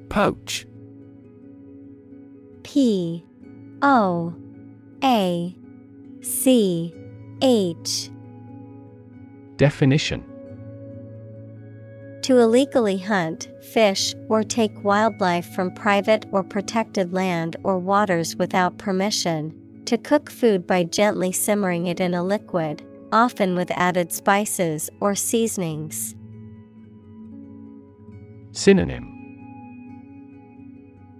[0.09, 0.66] Poach
[2.62, 3.24] P
[3.82, 4.34] O
[5.05, 5.57] A
[6.22, 6.94] C
[7.42, 8.11] H
[9.57, 10.30] Definition
[12.23, 18.79] To illegally hunt, fish, or take wildlife from private or protected land or waters without
[18.79, 19.55] permission,
[19.87, 25.14] to cook food by gently simmering it in a liquid, often with added spices or
[25.14, 26.14] seasonings.
[28.53, 29.16] Synonym.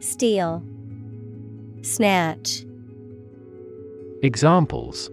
[0.01, 0.63] Steal,
[1.83, 2.65] Snatch,
[4.23, 5.11] Examples.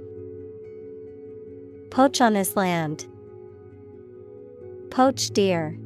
[1.92, 3.06] Poach on his land,
[4.90, 5.78] Poach deer.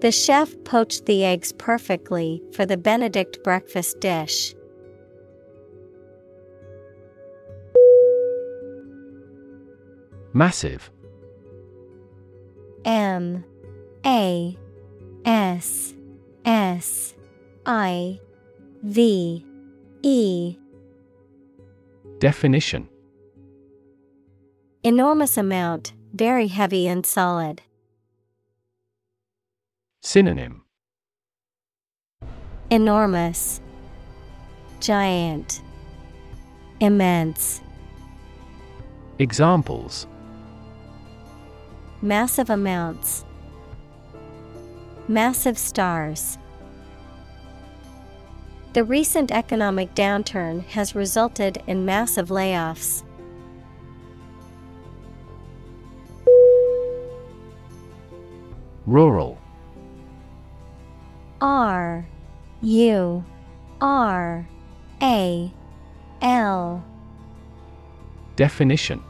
[0.00, 4.54] The chef poached the eggs perfectly for the Benedict breakfast dish.
[10.32, 10.90] Massive.
[12.84, 13.42] M.
[14.04, 14.56] A.
[15.24, 15.94] S.
[16.44, 17.14] S.
[17.64, 18.20] I.
[18.82, 19.44] V.
[20.02, 20.58] E.
[22.18, 22.88] Definition.
[24.84, 27.62] Enormous amount, very heavy and solid.
[30.02, 30.62] Synonym
[32.70, 33.60] Enormous,
[34.80, 35.62] Giant,
[36.80, 37.60] Immense,
[39.18, 40.06] Examples
[42.02, 43.24] Massive amounts,
[45.08, 46.38] Massive stars.
[48.72, 53.05] The recent economic downturn has resulted in massive layoffs.
[58.86, 59.36] Rural.
[61.40, 62.06] R
[62.62, 63.24] U
[63.80, 64.48] R
[65.02, 65.52] A
[66.22, 66.84] L.
[68.36, 69.02] Definition.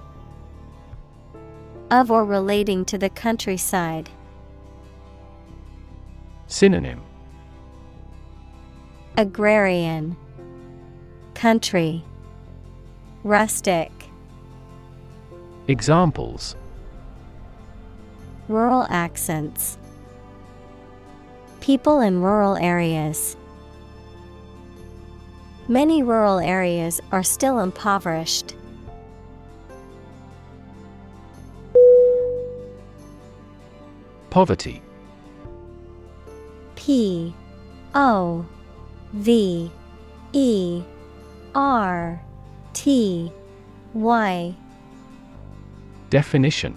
[1.90, 4.08] Of or relating to the countryside.
[6.46, 7.02] Synonym.
[9.18, 10.16] Agrarian.
[11.34, 12.02] Country.
[13.24, 13.92] Rustic.
[15.68, 16.56] Examples
[18.48, 19.78] Rural accents
[21.60, 23.36] People in rural areas.
[25.66, 28.54] Many rural areas are still impoverished.
[34.30, 34.80] Poverty
[36.76, 37.34] P
[37.94, 38.46] O
[39.12, 39.72] V
[40.32, 40.82] E
[41.54, 42.22] R
[42.74, 43.32] T
[43.94, 44.54] Y
[46.10, 46.76] Definition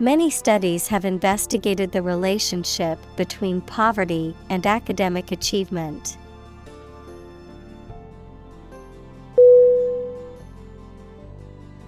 [0.00, 6.16] Many studies have investigated the relationship between poverty and academic achievement.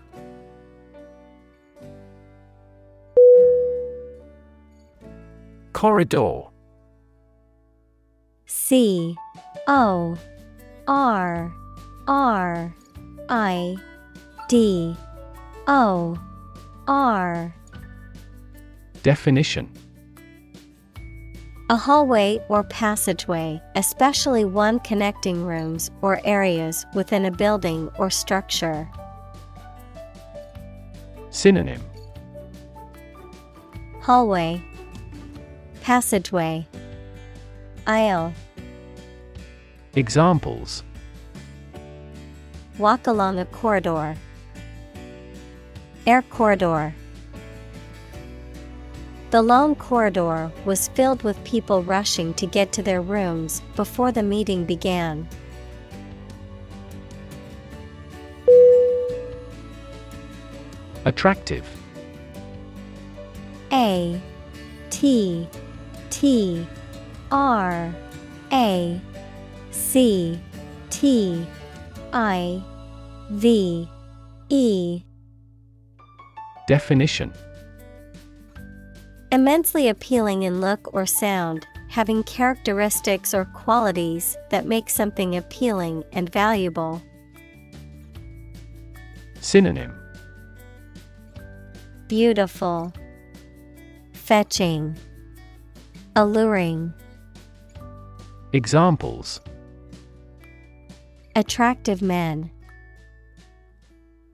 [5.72, 6.42] Corridor.
[8.44, 9.16] C.
[9.66, 10.18] O.
[10.86, 11.50] R.
[12.06, 12.74] R.
[13.30, 13.76] I.
[14.48, 14.94] D
[15.68, 16.18] O
[16.86, 17.54] R
[19.02, 19.70] Definition.
[21.68, 28.88] A hallway or passageway, especially one connecting rooms or areas within a building or structure.
[31.28, 31.82] Synonym.
[34.00, 34.62] Hallway.
[35.82, 36.66] Passageway.
[37.86, 38.32] Aisle.
[39.94, 40.82] Examples.
[42.78, 44.16] Walk along a corridor.
[46.08, 46.94] Air corridor.
[49.30, 54.22] The long corridor was filled with people rushing to get to their rooms before the
[54.22, 55.28] meeting began.
[61.04, 61.66] Attractive
[63.70, 64.18] A
[64.88, 65.46] T
[66.08, 66.66] T
[67.30, 67.94] R
[68.50, 69.00] A
[69.70, 70.40] C
[70.88, 71.46] T
[72.14, 72.62] I
[73.30, 73.86] V
[74.48, 75.02] E
[76.68, 77.32] Definition.
[79.32, 86.30] Immensely appealing in look or sound, having characteristics or qualities that make something appealing and
[86.30, 87.00] valuable.
[89.40, 89.98] Synonym.
[92.06, 92.92] Beautiful,
[94.12, 94.94] Fetching,
[96.16, 96.92] Alluring,
[98.52, 99.40] Examples.
[101.34, 102.50] Attractive men,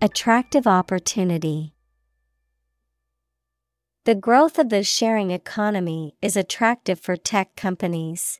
[0.03, 1.74] Attractive opportunity.
[4.05, 8.39] The growth of the sharing economy is attractive for tech companies.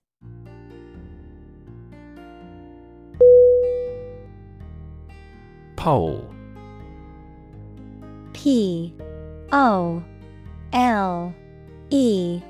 [5.75, 6.29] Pole
[8.35, 8.95] P.
[9.53, 10.05] O.
[10.75, 11.35] L.
[11.89, 12.43] E.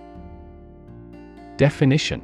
[1.57, 2.21] Definition.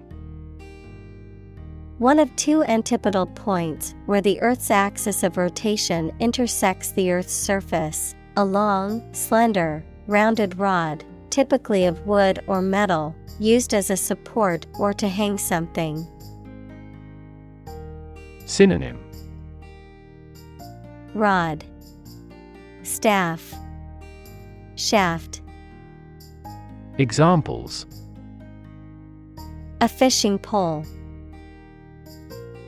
[1.98, 8.16] One of two antipodal points where the Earth's axis of rotation intersects the Earth's surface,
[8.36, 14.92] a long, slender, rounded rod, typically of wood or metal, used as a support or
[14.92, 16.04] to hang something.
[18.44, 18.98] Synonym
[21.14, 21.64] Rod,
[22.82, 23.54] Staff,
[24.74, 25.42] Shaft.
[26.98, 27.86] Examples
[29.80, 30.84] A fishing pole.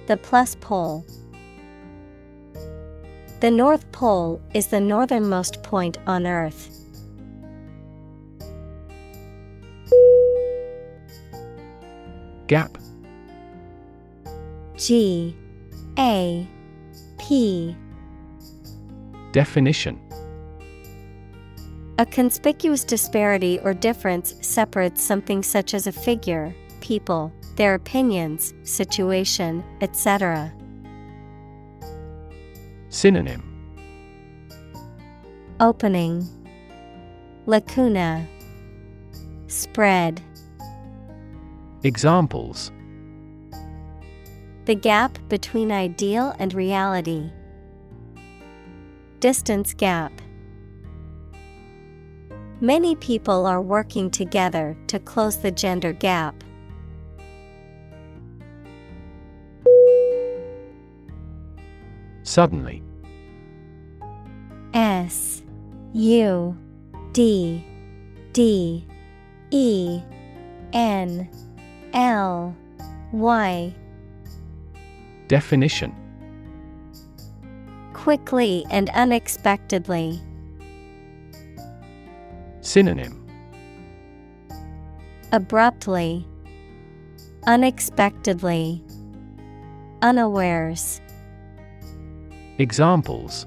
[0.07, 1.05] The plus pole.
[3.41, 6.72] The North Pole is the northernmost point on Earth.
[12.53, 12.77] Gap.
[14.77, 15.35] G
[15.99, 16.47] A
[17.19, 17.75] P.
[19.33, 19.99] Definition.
[21.99, 29.65] A conspicuous disparity or difference separates something such as a figure, people, their opinions, situation,
[29.81, 30.53] etc.
[32.91, 33.43] Synonym.
[35.59, 36.29] Opening.
[37.47, 38.29] Lacuna.
[39.47, 40.21] Spread
[41.85, 42.71] Examples
[44.67, 47.29] The gap between ideal and reality.
[49.19, 50.13] Distance gap.
[52.61, 56.45] Many people are working together to close the gender gap.
[62.23, 62.81] Suddenly
[64.73, 65.43] S
[65.95, 66.57] U
[67.13, 67.65] D
[68.33, 68.87] D
[69.51, 70.01] E
[70.73, 71.29] N
[71.93, 72.57] L
[73.13, 73.75] Y
[75.29, 75.95] Definition
[77.93, 80.21] Quickly and unexpectedly.
[82.61, 83.19] Synonym
[85.33, 86.27] Abruptly,
[87.47, 88.85] Unexpectedly,
[90.03, 91.01] Unawares.
[92.59, 93.47] Examples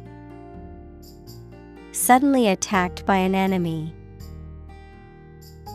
[1.91, 3.93] Suddenly attacked by an enemy.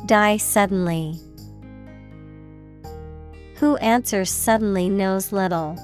[0.07, 1.19] Die suddenly.
[3.61, 5.77] Who answers suddenly knows little.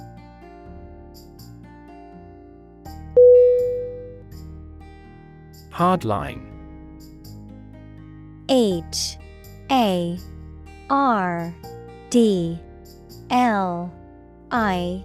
[5.70, 6.40] Hardline
[8.48, 9.18] H
[9.70, 10.18] A
[10.88, 11.54] R
[12.08, 12.58] D
[13.28, 13.92] L
[14.50, 15.04] I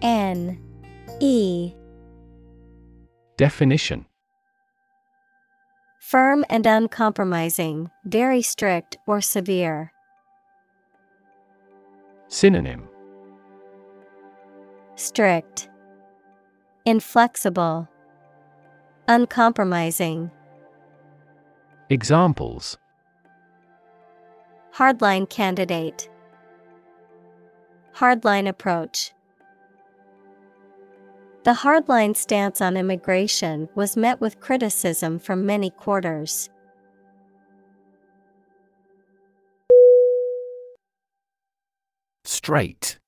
[0.00, 0.58] N
[1.20, 1.74] E
[3.36, 4.06] Definition
[6.00, 9.92] Firm and uncompromising, very strict or severe.
[12.28, 12.86] Synonym
[14.96, 15.70] Strict,
[16.84, 17.88] Inflexible,
[19.08, 20.30] Uncompromising.
[21.88, 22.76] Examples
[24.74, 26.10] Hardline candidate,
[27.96, 29.12] Hardline approach.
[31.44, 36.50] The hardline stance on immigration was met with criticism from many quarters.
[42.48, 42.98] Straight.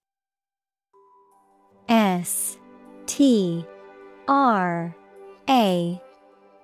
[1.88, 2.58] S
[3.06, 3.64] T
[4.28, 4.94] R
[5.48, 6.02] A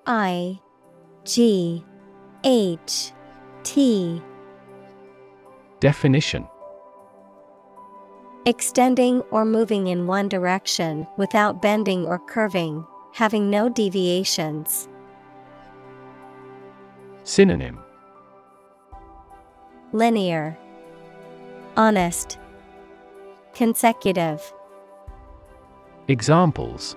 [0.05, 0.59] I
[1.25, 1.83] G
[2.43, 3.13] H
[3.63, 4.21] T.
[5.79, 6.47] Definition.
[8.45, 14.87] Extending or moving in one direction without bending or curving, having no deviations.
[17.23, 17.79] Synonym.
[19.93, 20.55] Linear,
[21.77, 22.39] Honest,
[23.57, 24.53] Consecutive.
[26.07, 26.95] Examples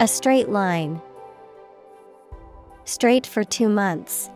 [0.00, 1.00] A straight line.
[2.84, 4.28] Straight for two months.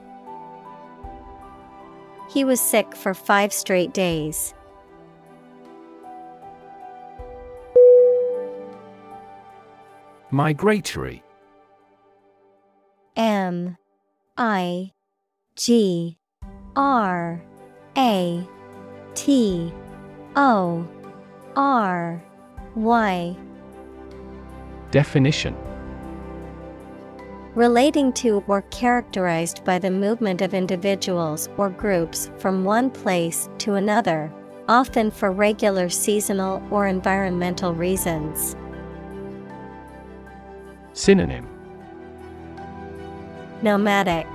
[2.31, 4.55] He was sick for five straight days.
[10.31, 11.25] Migratory
[13.17, 13.77] M
[14.37, 14.93] I
[15.57, 16.19] G
[16.77, 17.43] R
[17.97, 18.49] A
[19.17, 19.73] T
[20.37, 20.87] O
[21.57, 22.23] R
[22.77, 23.37] Y
[24.93, 25.57] Definition
[27.57, 33.75] Relating to or characterized by the movement of individuals or groups from one place to
[33.75, 34.33] another,
[34.69, 38.55] often for regular seasonal or environmental reasons.
[40.93, 41.49] Synonym
[43.63, 44.29] Nomadic,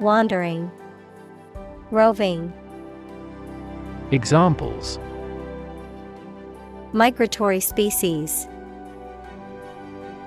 [0.00, 0.70] Wandering,
[1.92, 2.52] Roving.
[4.12, 5.00] Examples
[6.92, 8.46] Migratory species,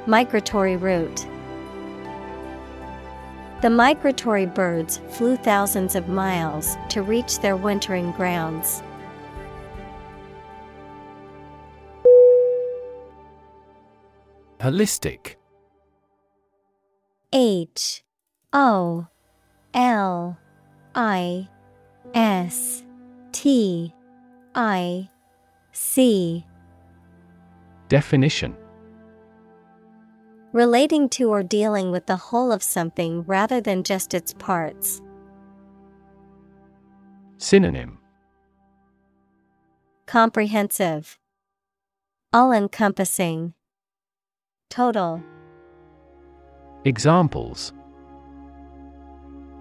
[0.05, 1.25] Migratory route.
[3.61, 8.83] The migratory birds flew thousands of miles to reach their wintering grounds.
[14.59, 15.35] Holistic
[17.31, 18.03] H
[18.51, 19.07] O
[19.73, 20.37] L
[20.93, 21.47] I
[22.13, 22.83] S
[23.31, 23.93] T
[24.55, 25.09] I
[25.71, 26.45] C.
[27.87, 28.55] Definition.
[30.51, 35.01] Relating to or dealing with the whole of something rather than just its parts.
[37.37, 37.99] Synonym.
[40.07, 41.19] Comprehensive,
[42.33, 43.53] All encompassing,
[44.69, 45.23] Total,
[46.85, 47.73] Examples.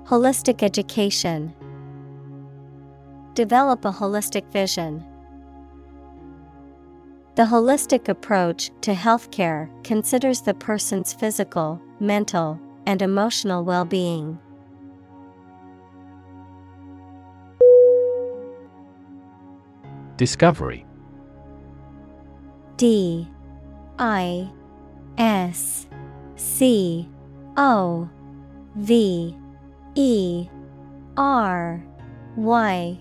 [0.05, 1.53] Holistic education.
[3.39, 5.07] Develop a holistic vision.
[7.36, 14.40] The holistic approach to healthcare considers the person's physical, mental, and emotional well being.
[20.16, 20.85] Discovery
[22.77, 23.28] D
[24.01, 24.51] I
[25.16, 25.86] S
[26.35, 27.09] C
[27.56, 28.10] O
[28.74, 29.36] V
[29.94, 30.48] E
[31.16, 31.85] R
[32.35, 33.01] Y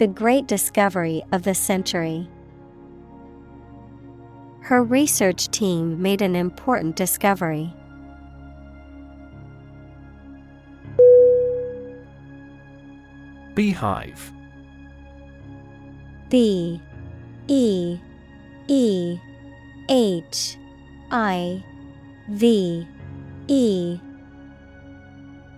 [0.00, 2.26] The great discovery of the century.
[4.62, 7.70] Her research team made an important discovery.
[13.52, 14.32] Beehive
[16.30, 16.80] B
[17.48, 17.98] E
[18.68, 19.18] E
[19.90, 20.56] H
[21.10, 21.62] I
[22.30, 22.88] V
[23.48, 24.00] E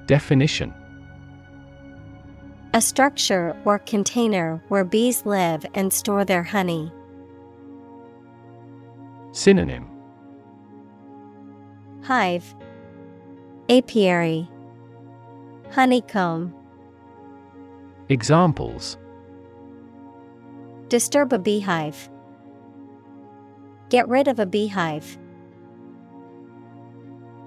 [0.06, 0.74] Definition
[2.74, 6.90] A structure or container where bees live and store their honey.
[9.32, 9.90] Synonym
[12.02, 12.54] Hive
[13.68, 14.48] Apiary
[15.70, 16.54] Honeycomb
[18.08, 18.96] Examples
[20.88, 22.08] Disturb a beehive.
[23.90, 25.18] Get rid of a beehive.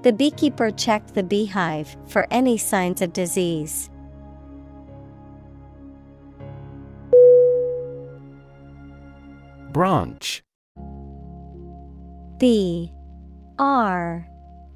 [0.04, 3.90] The beekeeper checked the beehive for any signs of disease.
[9.76, 10.42] Branch.
[12.38, 12.94] B
[13.60, 14.26] R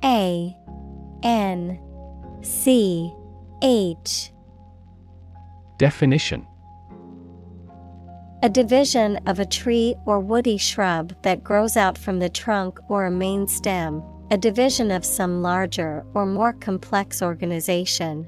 [0.03, 0.57] A
[1.23, 1.79] N
[2.41, 3.09] C
[3.63, 4.33] H.
[5.77, 6.45] Definition.
[8.43, 13.05] A division of a tree or woody shrub that grows out from the trunk or
[13.05, 18.27] a main stem, a division of some larger or more complex organization.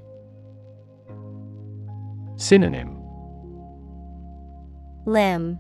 [2.38, 2.98] Synonym.
[5.06, 5.60] Limb,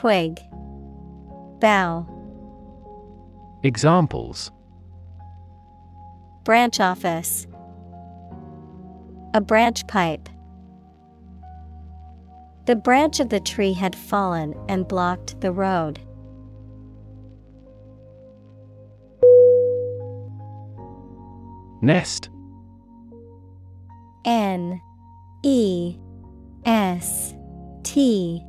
[0.00, 0.40] Twig,
[1.60, 2.06] Bough,
[3.62, 4.50] Examples.
[6.42, 7.46] Branch office,
[9.34, 10.30] A branch pipe.
[12.64, 16.00] The branch of the tree had fallen and blocked the road.
[21.82, 22.30] Nest.
[24.24, 24.80] N
[25.42, 25.98] E
[26.64, 27.34] S
[27.82, 28.42] T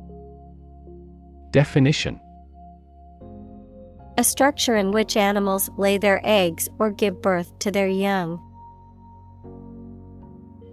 [1.52, 2.18] Definition
[4.16, 8.40] A structure in which animals lay their eggs or give birth to their young.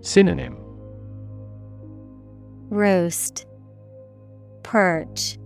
[0.01, 0.55] Synonym
[2.69, 3.45] Roost,
[4.63, 5.37] Perch,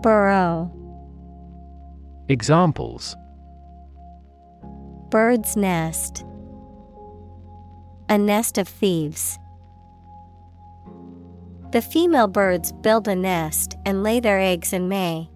[0.00, 0.72] Burrow.
[2.30, 3.14] Examples
[5.10, 6.24] Bird's nest.
[8.08, 9.38] A nest of thieves.
[11.74, 15.28] The female birds build a nest and lay their eggs in May.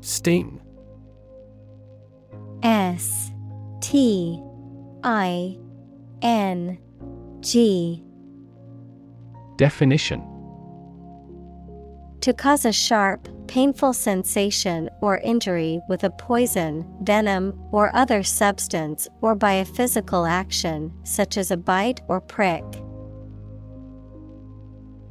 [0.00, 0.60] Sting
[2.64, 3.30] S
[3.80, 4.42] T
[5.04, 5.56] I
[6.22, 6.76] N
[7.38, 8.02] G.
[9.56, 10.33] Definition
[12.24, 19.06] To cause a sharp, painful sensation or injury with a poison, venom, or other substance
[19.20, 22.64] or by a physical action, such as a bite or prick.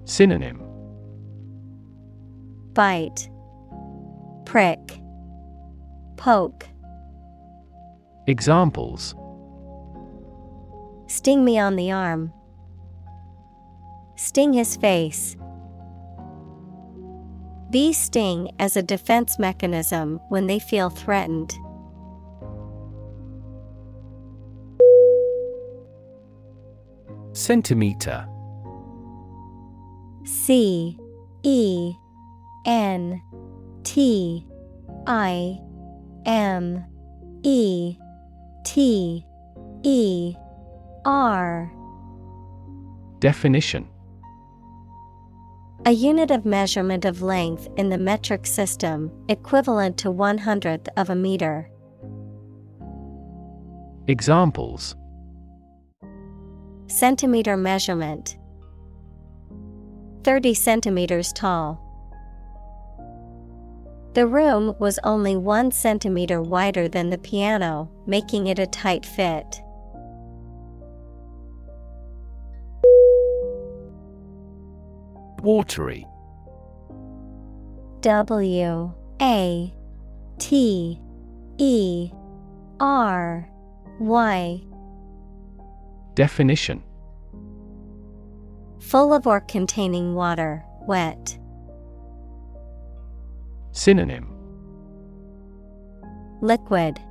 [0.05, 0.59] Synonym
[2.73, 3.29] Bite,
[4.45, 4.99] Prick,
[6.17, 6.65] Poke.
[8.25, 9.13] Examples
[11.05, 12.33] Sting me on the arm.
[14.15, 15.37] Sting his face.
[17.73, 21.55] Bees sting as a defense mechanism when they feel threatened.
[27.35, 28.27] Centimeter.
[30.23, 30.99] C
[31.41, 31.93] E
[32.67, 33.19] N
[33.83, 34.45] T
[35.07, 35.57] I
[36.27, 36.85] M
[37.41, 37.97] E
[38.63, 39.25] T
[39.81, 40.35] E
[41.05, 41.73] R.
[43.17, 43.89] Definition
[45.85, 51.09] A unit of measurement of length in the metric system, equivalent to one hundredth of
[51.09, 51.69] a meter.
[54.07, 54.95] Examples
[56.87, 58.37] Centimeter measurement
[60.23, 61.81] 30 centimeters tall.
[64.13, 69.62] The room was only one centimeter wider than the piano, making it a tight fit.
[75.43, 76.07] Watery.
[77.99, 79.73] W A
[80.39, 81.01] T
[81.57, 82.11] E
[82.79, 83.49] R
[83.99, 84.61] Y.
[86.15, 86.81] Definition.
[88.79, 91.37] Full of or containing water, wet.
[93.73, 94.33] Synonym.
[96.39, 97.01] Liquid,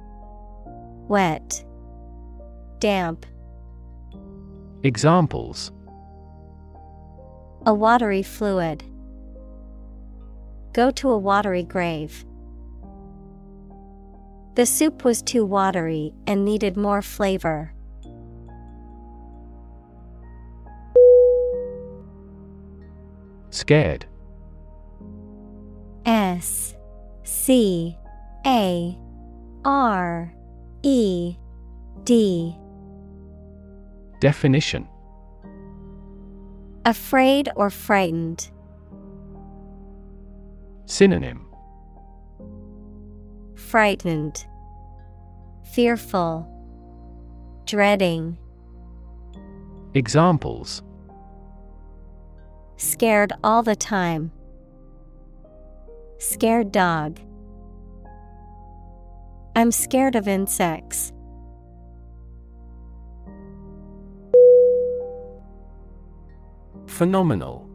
[1.07, 1.63] wet,
[2.79, 3.27] damp.
[4.83, 5.71] Examples
[7.65, 8.83] A watery fluid.
[10.73, 12.25] Go to a watery grave.
[14.57, 17.73] The soup was too watery and needed more flavor.
[23.51, 24.07] Scared
[26.05, 26.75] S
[27.23, 27.97] C
[28.45, 28.99] A
[29.65, 30.35] R
[30.83, 31.37] E
[32.03, 32.57] D
[34.21, 34.89] Definition
[36.85, 38.51] Afraid or frightened.
[40.87, 41.47] Synonym
[43.55, 44.45] Frightened.
[45.73, 46.49] Fearful.
[47.67, 48.37] Dreading.
[49.95, 50.83] Examples
[52.77, 54.33] Scared all the time.
[56.19, 57.21] Scared dog.
[59.55, 61.13] I'm scared of insects.
[66.93, 67.67] Phenomenal.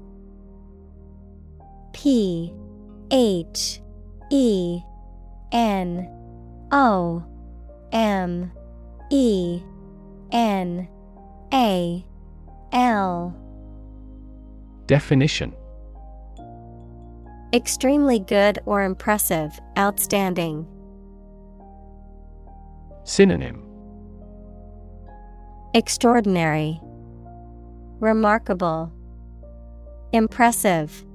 [1.92, 2.54] P
[3.10, 3.82] H
[4.30, 4.80] E
[5.52, 6.08] N
[6.72, 7.26] O
[7.92, 8.52] M
[9.10, 9.60] E
[10.32, 10.88] N
[11.52, 12.06] A
[12.72, 13.36] L.
[14.86, 15.52] Definition.
[17.52, 20.68] Extremely good or impressive, outstanding.
[23.04, 23.64] Synonym.
[25.74, 26.80] Extraordinary,
[28.00, 28.94] Remarkable,
[30.14, 31.06] Impressive.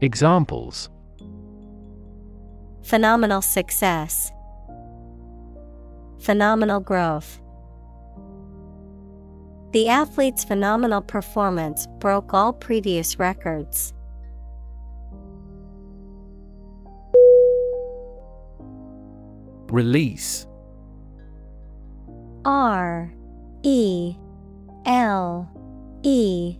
[0.00, 0.88] Examples
[2.82, 4.32] Phenomenal success,
[6.20, 7.40] Phenomenal growth.
[9.72, 13.94] The athlete's phenomenal performance broke all previous records.
[19.70, 20.46] Release
[22.44, 23.12] R
[23.62, 24.14] E
[24.84, 25.48] L
[26.02, 26.59] E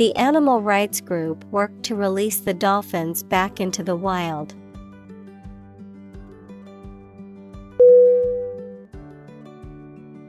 [0.00, 4.54] The animal rights group worked to release the dolphins back into the wild.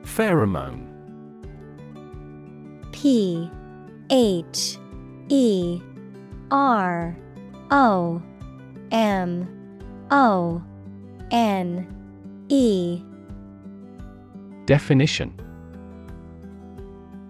[0.04, 0.90] Pheromone.
[2.92, 3.50] P
[4.10, 4.78] H
[5.30, 5.82] E
[6.52, 7.18] R
[7.72, 8.22] O
[8.92, 9.48] M
[10.12, 10.62] O
[11.32, 11.88] N
[12.50, 13.02] E.
[14.66, 15.34] Definition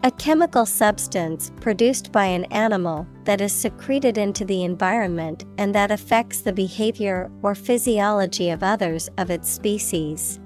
[0.03, 5.91] A chemical substance produced by an animal that is secreted into the environment and that
[5.91, 10.39] affects the behavior or physiology of others of its species.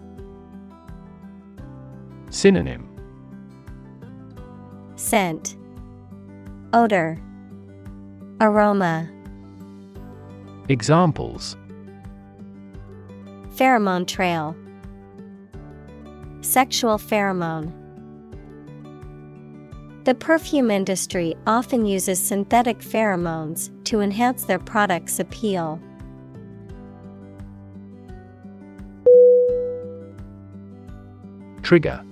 [2.32, 2.90] Synonym
[4.98, 5.56] Scent,
[6.74, 7.18] Odor,
[8.42, 9.10] Aroma.
[10.68, 11.56] Examples
[13.56, 14.54] Pheromone trail.
[16.42, 17.85] Sexual pheromone.
[20.06, 25.80] The perfume industry often uses synthetic pheromones to enhance their product's appeal.
[31.64, 32.06] Trigger.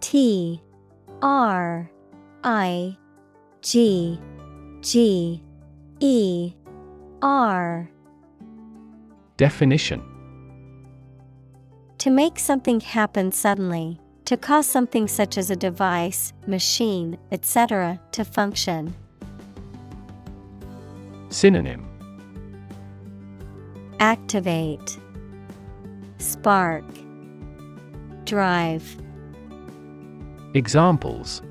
[0.00, 0.62] T
[1.22, 1.90] R
[2.44, 2.96] I
[3.62, 4.20] G
[4.82, 5.42] G
[5.98, 6.52] E
[7.20, 7.90] R.
[9.36, 10.04] Definition.
[11.98, 18.24] To make something happen suddenly, to cause something such as a device, machine, etc., to
[18.24, 18.94] function.
[21.28, 21.88] Synonym
[24.00, 24.98] Activate,
[26.18, 26.84] Spark,
[28.24, 28.96] Drive.
[30.54, 31.42] Examples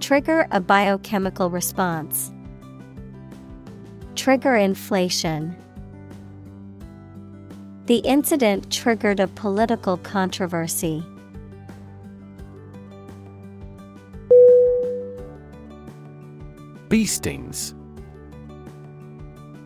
[0.00, 2.30] Trigger a biochemical response.
[4.14, 5.56] Trigger inflation.
[7.86, 11.04] The incident triggered a political controversy.
[16.88, 17.74] Bee stings.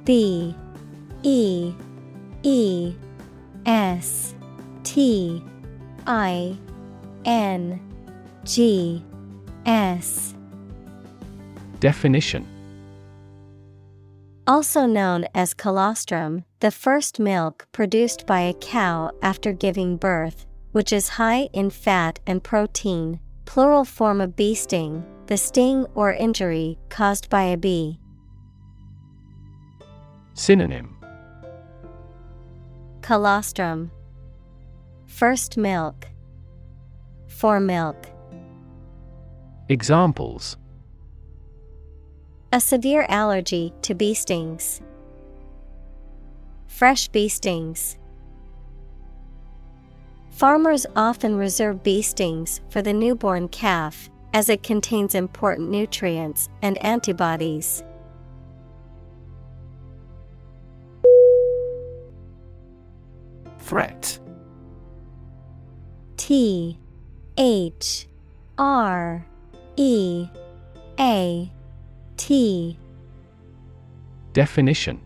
[0.05, 0.55] B
[1.23, 1.75] E
[2.43, 2.95] E
[3.67, 4.35] S
[4.85, 5.45] T
[6.07, 6.57] I
[7.27, 7.81] N
[8.45, 9.05] G
[9.67, 10.35] S.
[11.81, 12.47] Definition.
[14.47, 20.93] Also known as colostrum, the first milk produced by a cow after giving birth, which
[20.93, 26.79] is high in fat and protein, plural form of bee sting, the sting or injury
[26.89, 27.99] caused by a bee.
[30.33, 30.97] Synonym.
[33.03, 33.91] Colostrum.
[35.07, 36.09] First milk.
[37.29, 38.07] Foremilk.
[39.69, 40.57] Examples.
[42.53, 44.81] A severe allergy to bee stings.
[46.77, 47.97] Fresh bee stings.
[50.29, 56.77] Farmers often reserve bee stings for the newborn calf as it contains important nutrients and
[56.85, 57.83] antibodies.
[63.59, 64.19] Threat
[66.19, 66.79] T
[67.39, 68.07] H
[68.59, 69.27] R
[69.77, 70.29] E
[71.01, 71.51] A
[72.19, 72.79] T
[74.35, 75.06] Definition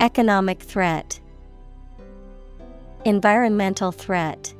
[0.00, 1.20] Economic threat,
[3.04, 4.54] Environmental threat.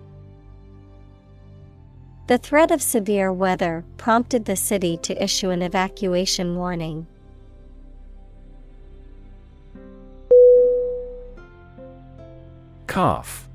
[2.27, 7.07] The threat of severe weather prompted the city to issue an evacuation warning.
[12.87, 13.49] Calf.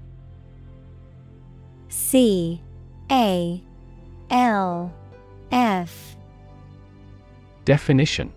[1.89, 2.61] C
[3.11, 3.63] A
[4.31, 4.91] L
[5.51, 6.15] F.
[7.63, 8.33] Definition.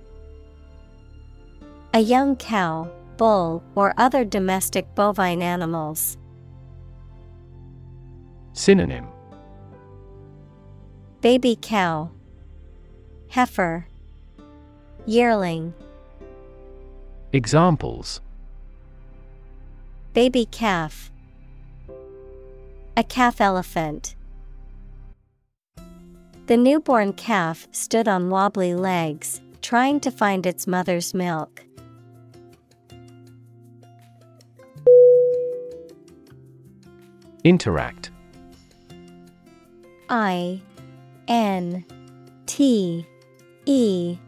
[1.94, 6.16] A young cow, bull, or other domestic bovine animals.
[8.54, 9.06] Synonym
[11.20, 12.10] Baby cow,
[13.30, 13.86] Heifer,
[15.04, 15.74] Yearling.
[17.32, 18.20] Examples
[20.14, 21.10] Baby calf,
[22.96, 24.14] A calf elephant.
[26.46, 31.62] The newborn calf stood on wobbly legs, trying to find its mother's milk.
[37.44, 38.10] Interact.
[40.08, 40.60] I
[41.28, 41.84] N
[42.46, 43.06] T
[43.66, 44.18] E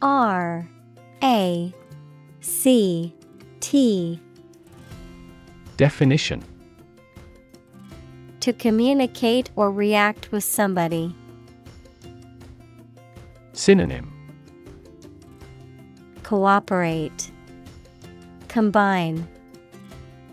[0.00, 0.68] R
[1.22, 1.72] A
[2.40, 3.14] C
[3.60, 4.20] T.
[5.76, 6.42] Definition.
[8.40, 11.14] To communicate or react with somebody.
[13.52, 14.12] Synonym.
[16.24, 17.30] Cooperate,
[18.48, 19.28] Combine,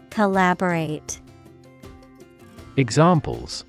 [0.10, 1.20] Collaborate.
[2.80, 3.66] Examples.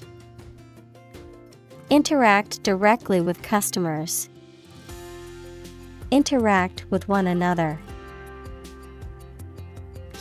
[1.90, 4.28] Interact directly with customers.
[6.12, 7.80] Interact with one another.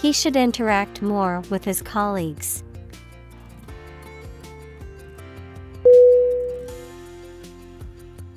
[0.02, 2.64] He should interact more with his colleagues.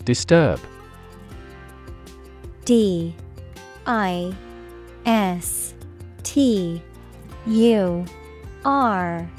[0.05, 0.61] Disturb.
[2.66, 3.15] D.
[3.87, 4.35] I.
[5.07, 5.73] S.
[6.23, 6.83] T.
[7.47, 8.05] U.
[8.66, 9.31] R.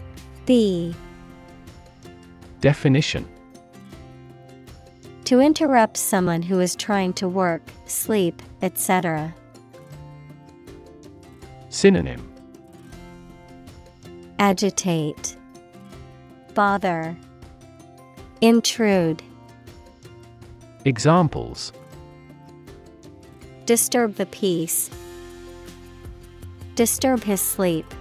[0.47, 0.95] B
[2.63, 3.27] Definition.
[5.25, 9.35] To interrupt someone who is trying to work, sleep, etc.
[11.67, 12.31] Synonym.
[14.39, 15.35] Agitate,
[16.53, 17.17] Bother,
[18.39, 19.21] Intrude,
[20.85, 21.73] Examples.
[23.65, 24.89] Disturb the peace,
[26.75, 27.93] Disturb his sleep.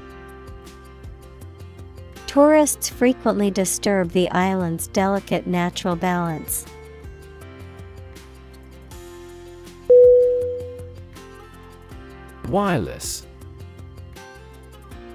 [2.32, 6.64] Tourists frequently disturb the island's delicate natural balance.
[12.48, 13.26] Wireless.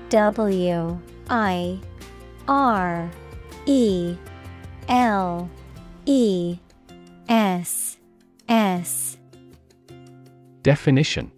[0.10, 1.80] W I
[2.48, 3.10] R
[3.66, 4.16] E
[4.88, 5.50] L
[6.06, 6.60] E
[7.28, 7.98] S
[8.48, 9.18] S.
[10.62, 11.32] Definition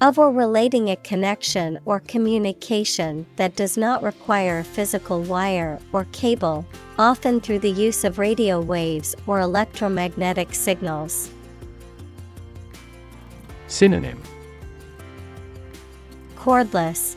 [0.00, 6.06] of or relating a connection or communication that does not require a physical wire or
[6.12, 6.64] cable,
[6.98, 11.30] often through the use of radio waves or electromagnetic signals.
[13.66, 14.22] Synonym.
[16.36, 17.16] Cordless.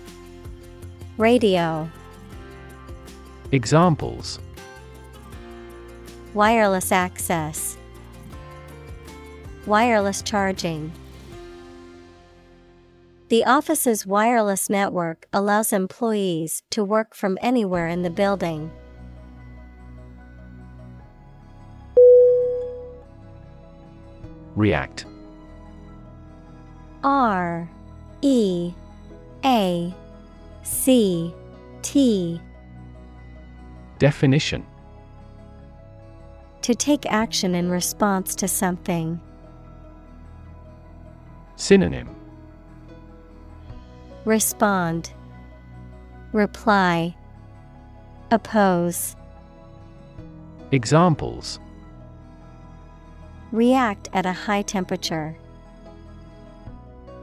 [1.18, 1.90] Radio.
[3.52, 4.40] Examples.
[6.34, 7.78] Wireless access.
[9.66, 10.92] Wireless charging
[13.34, 18.72] The office's wireless network allows employees to work from anywhere in the building.
[24.56, 25.08] React
[27.04, 27.68] R
[28.22, 28.72] E
[29.44, 29.96] A
[30.62, 31.34] C
[31.82, 32.40] T
[33.98, 34.64] Definition
[36.62, 39.20] To take action in response to something.
[41.56, 42.23] Synonym
[44.26, 45.12] Respond,
[46.32, 47.14] Reply,
[48.32, 49.18] Oppose,
[50.72, 51.60] Examples
[53.52, 55.36] React at a high temperature.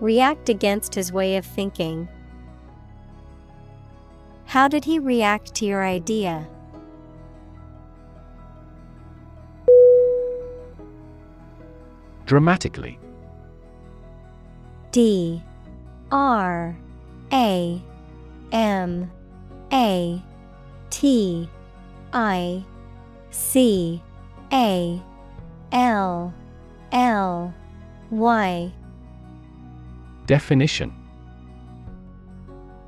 [0.00, 2.06] React against his way of thinking.
[4.44, 6.46] How did he react to your idea?
[12.26, 12.98] Dramatically
[14.92, 15.42] D
[16.12, 16.76] R
[17.32, 17.80] A
[18.52, 19.10] M
[19.72, 20.22] A
[20.90, 21.48] T
[22.12, 22.64] I
[23.30, 24.02] C
[24.52, 25.02] A
[25.72, 26.34] L
[26.92, 27.54] L
[28.10, 28.72] Y.
[30.26, 30.92] Definition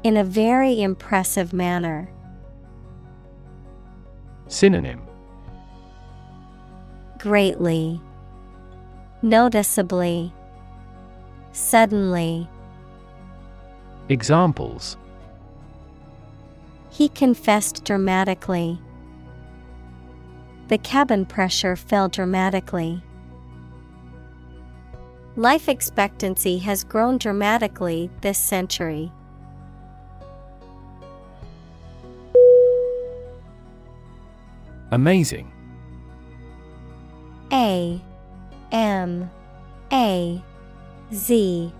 [0.02, 2.10] In a very impressive manner.
[4.48, 5.00] Synonym
[7.18, 8.00] Greatly,
[9.22, 10.32] Noticeably,
[11.52, 12.48] Suddenly.
[14.08, 14.96] Examples
[16.90, 18.78] He confessed dramatically.
[20.68, 23.02] The cabin pressure fell dramatically.
[25.36, 29.10] Life expectancy has grown dramatically this century.
[34.90, 35.50] Amazing
[37.50, 38.00] A
[38.72, 39.30] M
[39.90, 40.42] A
[41.14, 41.72] Z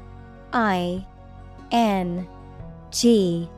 [0.53, 1.07] I
[1.73, 2.28] N
[2.90, 3.49] G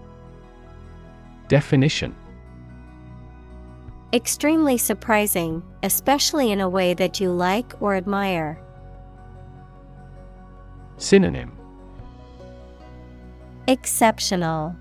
[1.48, 2.14] Definition
[4.12, 8.60] Extremely surprising, especially in a way that you like or admire.
[10.96, 11.50] Synonym
[13.66, 14.76] Exceptional,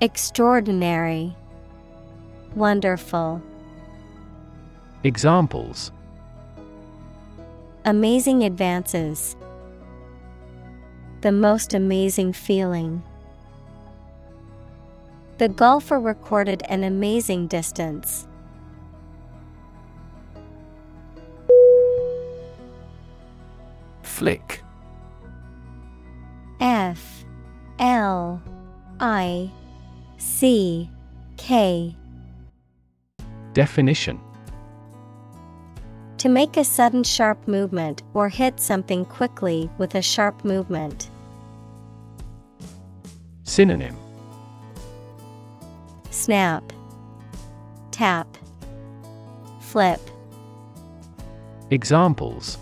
[0.00, 1.36] Extraordinary,
[2.56, 3.40] Wonderful.
[5.04, 5.92] Examples
[7.84, 9.36] Amazing advances.
[11.20, 13.02] The most amazing feeling.
[15.38, 18.26] The golfer recorded an amazing distance.
[24.02, 24.62] Flick
[26.60, 27.24] F
[27.78, 28.42] L
[28.98, 29.50] I
[30.18, 30.90] C
[31.36, 31.94] K
[33.52, 34.20] Definition
[36.18, 41.10] To make a sudden sharp movement or hit something quickly with a sharp movement.
[43.44, 43.96] Synonym
[46.10, 46.72] Snap,
[47.92, 48.26] Tap,
[49.60, 50.00] Flip.
[51.70, 52.58] Examples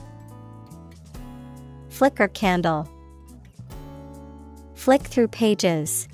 [1.88, 2.86] Flicker candle.
[4.74, 6.08] Flick through pages.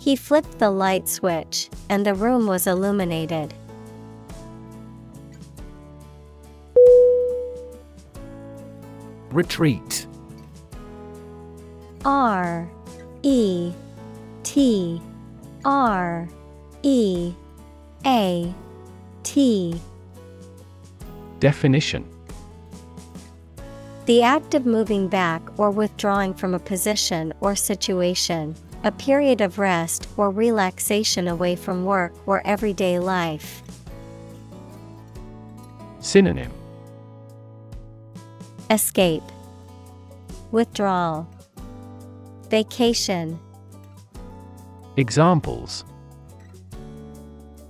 [0.00, 3.54] He flipped the light switch, and the room was illuminated.
[9.34, 10.06] Retreat.
[12.04, 12.70] R
[13.24, 13.72] E
[14.44, 15.02] T
[15.64, 16.28] R
[16.84, 17.32] E
[18.06, 18.54] A
[19.24, 19.80] T.
[21.40, 22.08] Definition.
[24.06, 28.54] The act of moving back or withdrawing from a position or situation,
[28.84, 33.64] a period of rest or relaxation away from work or everyday life.
[35.98, 36.52] Synonym
[38.74, 39.22] Escape,
[40.50, 41.28] Withdrawal,
[42.50, 43.38] Vacation.
[44.96, 45.84] Examples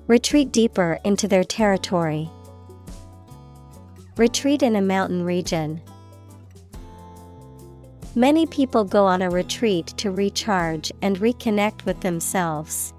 [0.06, 2.31] Retreat deeper into their territory.
[4.16, 5.82] Retreat in a mountain region.
[8.14, 12.94] Many people go on a retreat to recharge and reconnect with themselves.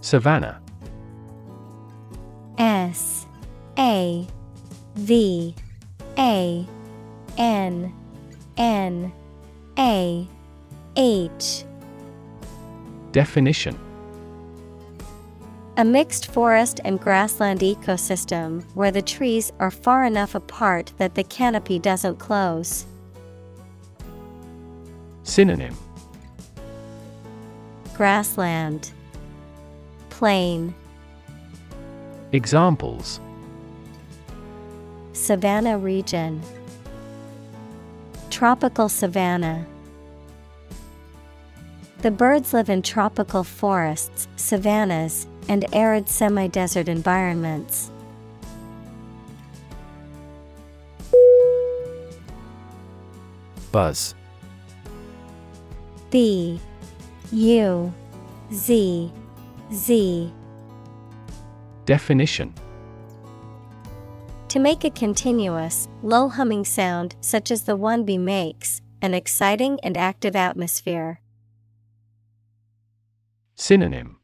[0.00, 0.62] Savannah
[3.90, 4.24] A
[4.94, 5.52] V
[6.16, 6.64] A
[7.36, 7.92] N
[8.56, 9.12] N
[9.76, 10.28] A
[10.94, 11.64] H.
[13.10, 13.76] Definition.
[15.76, 21.24] A mixed forest and grassland ecosystem where the trees are far enough apart that the
[21.24, 22.86] canopy doesn't close.
[25.24, 25.76] Synonym.
[27.94, 28.92] Grassland,
[30.10, 30.74] Plain,
[32.30, 33.18] Examples
[35.30, 36.42] Savannah region,
[38.30, 39.64] Tropical savanna.
[41.98, 47.92] The birds live in tropical forests, savannas, and arid semi desert environments.
[53.70, 54.16] Buzz.
[56.10, 56.60] B.
[57.30, 57.94] U.
[58.52, 59.12] Z.
[59.72, 60.32] Z.
[61.86, 62.52] Definition
[64.50, 69.78] To make a continuous, low humming sound such as the one bee makes, an exciting
[69.84, 71.20] and active atmosphere.
[73.54, 74.18] Synonym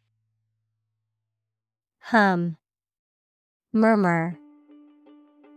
[2.00, 2.56] Hum,
[3.72, 4.36] Murmur,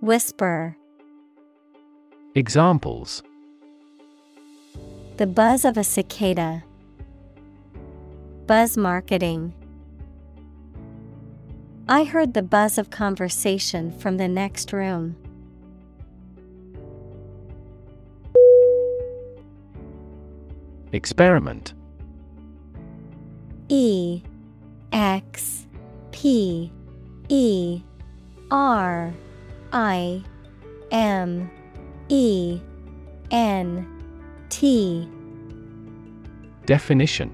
[0.02, 0.78] Whisper.
[2.36, 3.24] Examples
[5.18, 6.64] The buzz of a cicada.
[8.46, 9.52] Buzz marketing.
[11.92, 15.16] I heard the buzz of conversation from the next room.
[20.92, 21.74] Experiment.
[23.70, 24.22] E
[24.94, 25.66] X
[26.12, 26.72] P
[27.28, 27.82] E
[28.52, 29.12] R
[29.74, 30.24] I
[30.92, 31.50] M
[32.10, 32.62] E
[33.32, 33.88] N
[34.50, 35.10] T.
[36.68, 37.34] Definition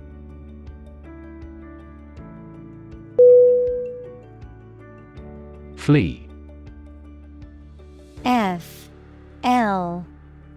[5.81, 6.27] Flee.
[8.23, 8.87] F
[9.43, 10.05] L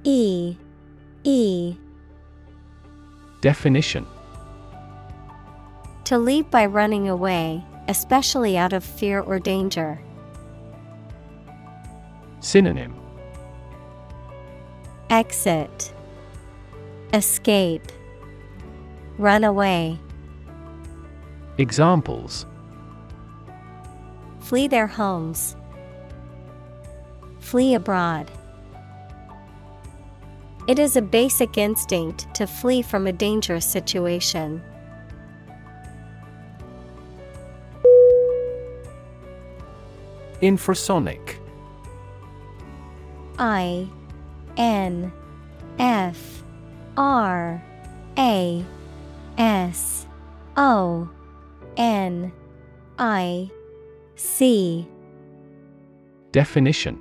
[0.02, 0.54] E
[1.24, 1.76] E.
[3.40, 4.06] Definition.
[6.04, 9.98] To leave by running away, especially out of fear or danger.
[12.40, 12.94] Synonym.
[15.08, 15.94] Exit.
[17.14, 17.90] Escape.
[19.16, 19.98] Run away.
[21.56, 22.44] Examples
[24.54, 25.56] Flee their homes.
[27.40, 28.30] Flee abroad.
[30.68, 34.62] It is a basic instinct to flee from a dangerous situation.
[40.40, 41.34] Infrasonic
[43.40, 43.88] I
[44.56, 45.12] N
[45.80, 46.44] F
[46.96, 47.60] R
[48.16, 48.64] A
[49.36, 50.06] S
[50.56, 51.10] O
[51.76, 52.32] N
[53.00, 53.50] I
[54.16, 54.88] C.
[56.30, 57.00] Definition.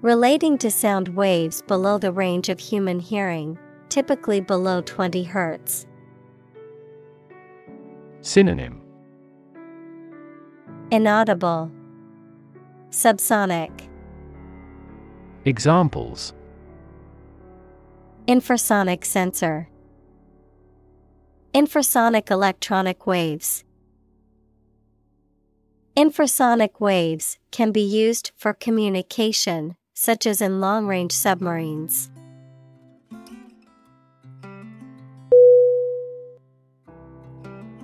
[0.00, 3.58] Relating to sound waves below the range of human hearing,
[3.90, 5.86] typically below 20 Hz.
[8.22, 8.80] Synonym.
[10.90, 11.70] Inaudible,
[12.90, 13.88] Subsonic,
[15.44, 16.34] Examples.
[18.26, 19.68] Infrasonic sensor,
[21.54, 23.64] Infrasonic electronic waves.
[25.96, 32.10] Infrasonic waves can be used for communication, such as in long range submarines.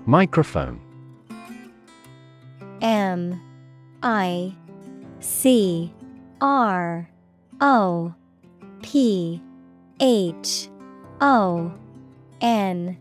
[0.07, 0.81] Microphone.
[2.81, 3.41] M
[4.05, 4.55] I
[5.19, 5.93] C
[6.41, 7.11] R
[7.61, 8.15] O
[8.83, 9.43] P
[9.99, 10.69] H
[11.21, 11.73] O
[12.41, 12.99] N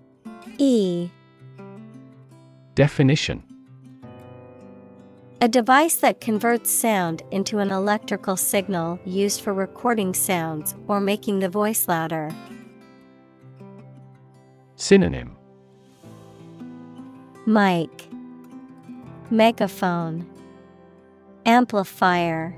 [0.57, 1.10] E.
[2.73, 3.44] Definition
[5.41, 11.40] A device that converts sound into an electrical signal used for recording sounds or making
[11.40, 12.32] the voice louder.
[14.78, 15.36] Synonym.
[17.45, 18.07] Mic.
[19.30, 20.26] Megaphone.
[21.45, 22.57] Amplifier.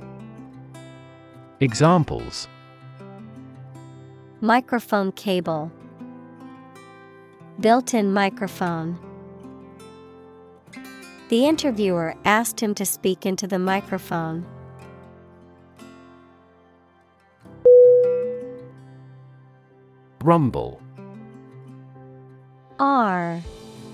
[1.59, 2.47] Examples.
[4.39, 5.71] Microphone cable.
[7.59, 8.99] Built-in microphone
[11.29, 14.45] The interviewer asked him to speak into the microphone.
[20.23, 20.81] Rumble
[22.79, 23.41] R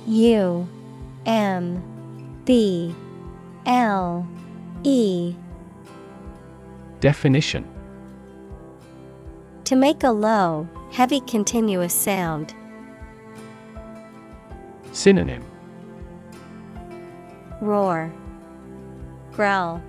[0.08, 0.68] U
[1.26, 2.96] M B
[3.66, 4.28] L
[4.84, 5.36] E
[7.00, 7.68] Definition
[9.66, 12.54] To make a low, heavy continuous sound.
[14.92, 15.44] Synonym
[17.64, 18.12] Roar
[19.32, 19.82] Growl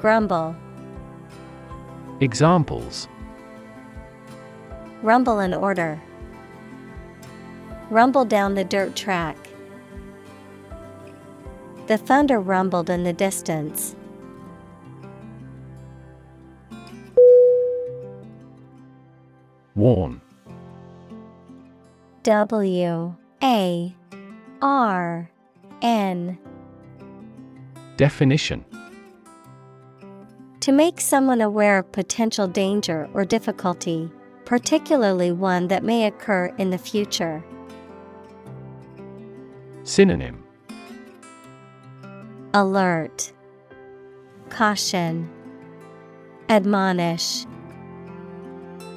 [0.00, 0.56] Grumble
[2.20, 3.06] Examples
[5.02, 6.02] Rumble in order.
[7.90, 9.36] Rumble down the dirt track.
[11.86, 13.94] The thunder rumbled in the distance.
[19.76, 20.20] Warn
[22.24, 23.14] W
[23.44, 23.94] A
[24.60, 25.30] R
[25.80, 26.38] N
[27.98, 28.64] Definition
[30.60, 34.08] To make someone aware of potential danger or difficulty,
[34.44, 37.44] particularly one that may occur in the future.
[39.82, 40.44] Synonym
[42.54, 43.32] Alert,
[44.48, 45.28] Caution,
[46.48, 47.46] Admonish,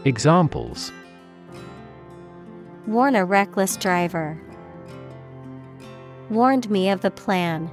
[0.05, 0.91] Examples
[2.85, 4.39] Warn a reckless driver.
[6.29, 7.71] Warned me of the plan.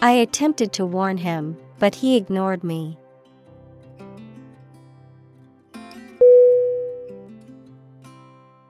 [0.00, 2.96] I attempted to warn him, but he ignored me.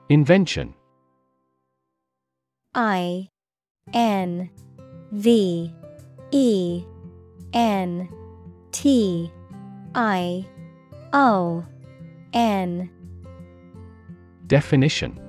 [0.09, 0.73] Invention.
[2.73, 3.29] I
[3.93, 4.49] N
[5.11, 5.71] V
[6.31, 6.83] E
[7.53, 8.09] N
[8.71, 9.31] T
[9.93, 10.47] I
[11.13, 11.63] O
[12.33, 12.89] N.
[14.47, 15.28] Definition.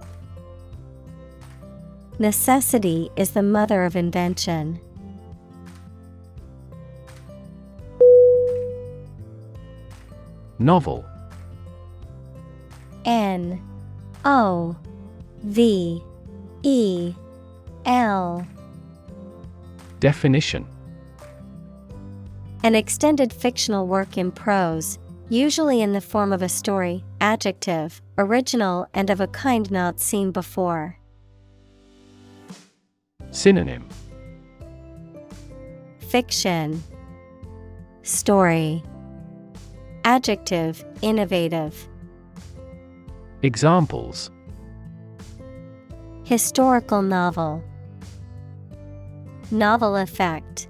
[2.21, 4.79] Necessity is the mother of invention.
[10.59, 11.03] Novel
[13.05, 13.59] N
[14.23, 14.75] O
[15.41, 16.03] V
[16.61, 17.15] E
[17.87, 18.47] L
[19.99, 20.67] Definition
[22.61, 28.85] An extended fictional work in prose, usually in the form of a story, adjective, original
[28.93, 31.00] and of a kind not seen before.
[33.31, 33.87] Synonym.
[35.99, 36.83] Fiction.
[38.03, 38.83] Story.
[40.03, 41.87] Adjective Innovative.
[43.41, 44.29] Examples.
[46.25, 47.63] Historical novel.
[49.49, 50.67] Novel effect.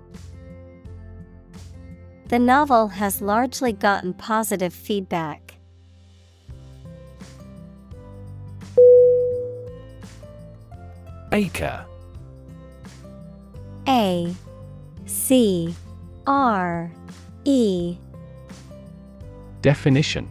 [2.28, 5.58] The novel has largely gotten positive feedback.
[11.34, 11.86] Acre
[13.88, 14.36] A
[15.06, 15.74] C
[16.28, 16.92] R
[17.46, 17.98] E
[19.62, 20.28] Definition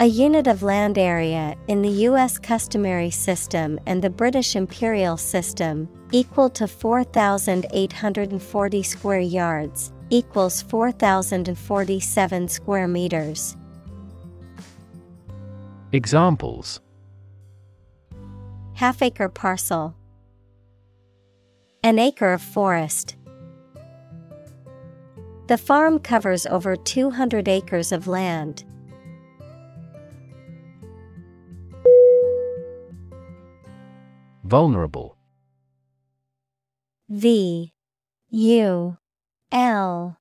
[0.00, 2.38] A unit of land area in the U.S.
[2.38, 12.88] customary system and the British imperial system, equal to 4,840 square yards, equals 4,047 square
[12.88, 13.56] meters.
[15.92, 16.80] Examples
[18.74, 19.94] Half acre parcel.
[21.84, 23.14] An acre of forest.
[25.48, 28.64] The farm covers over 200 acres of land.
[34.44, 35.18] Vulnerable
[37.10, 37.74] V
[38.30, 38.96] U
[39.52, 40.16] L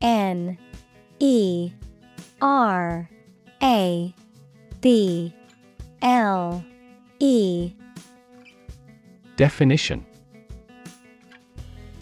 [0.00, 0.58] N
[1.20, 1.70] E
[2.42, 3.08] R
[3.62, 4.14] A
[4.80, 5.32] B
[6.02, 6.64] L
[7.20, 7.72] E
[9.36, 10.04] Definition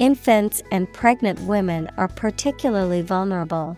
[0.00, 3.76] Infants and pregnant women are particularly vulnerable.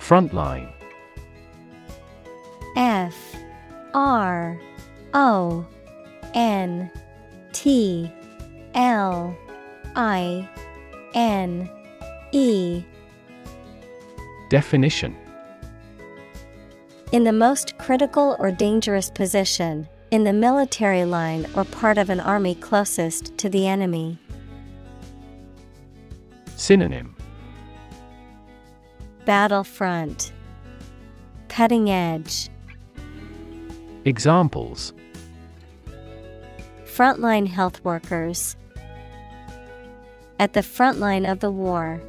[0.00, 0.70] Frontline.
[2.76, 3.36] F
[3.94, 4.60] R
[5.14, 5.64] O
[6.34, 6.90] N
[7.52, 8.12] T
[8.74, 9.36] L
[9.94, 10.48] I
[11.14, 11.70] N
[12.32, 12.84] E.
[14.50, 15.16] Definition.
[17.12, 22.20] In the most critical or dangerous position, in the military line or part of an
[22.20, 24.16] army closest to the enemy.
[26.54, 27.16] Synonym
[29.24, 30.30] Battlefront
[31.48, 32.48] Cutting edge
[34.04, 34.92] Examples
[36.84, 38.54] Frontline health workers
[40.38, 42.00] At the front line of the war.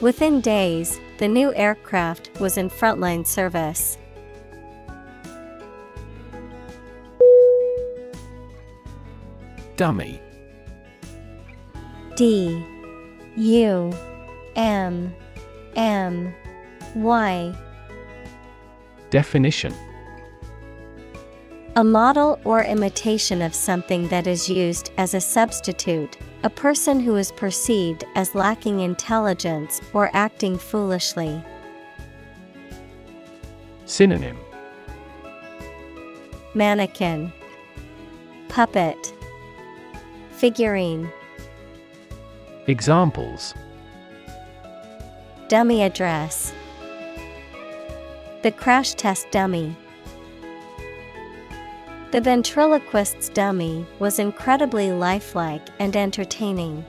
[0.00, 3.96] Within days, the new aircraft was in frontline service.
[9.78, 10.20] Dummy.
[12.16, 12.60] D
[13.36, 13.92] U
[14.56, 15.14] M
[15.76, 16.34] M
[16.96, 17.54] Y.
[19.10, 19.72] Definition.
[21.76, 27.14] A model or imitation of something that is used as a substitute, a person who
[27.14, 31.40] is perceived as lacking intelligence or acting foolishly.
[33.86, 34.36] Synonym.
[36.54, 37.32] Mannequin,
[38.48, 39.14] Puppet,
[40.38, 41.10] Figurine,
[42.68, 43.54] Examples
[45.48, 46.52] Dummy address.
[48.44, 49.76] The crash test dummy.
[52.12, 56.84] The ventriloquist's dummy was incredibly lifelike and entertaining.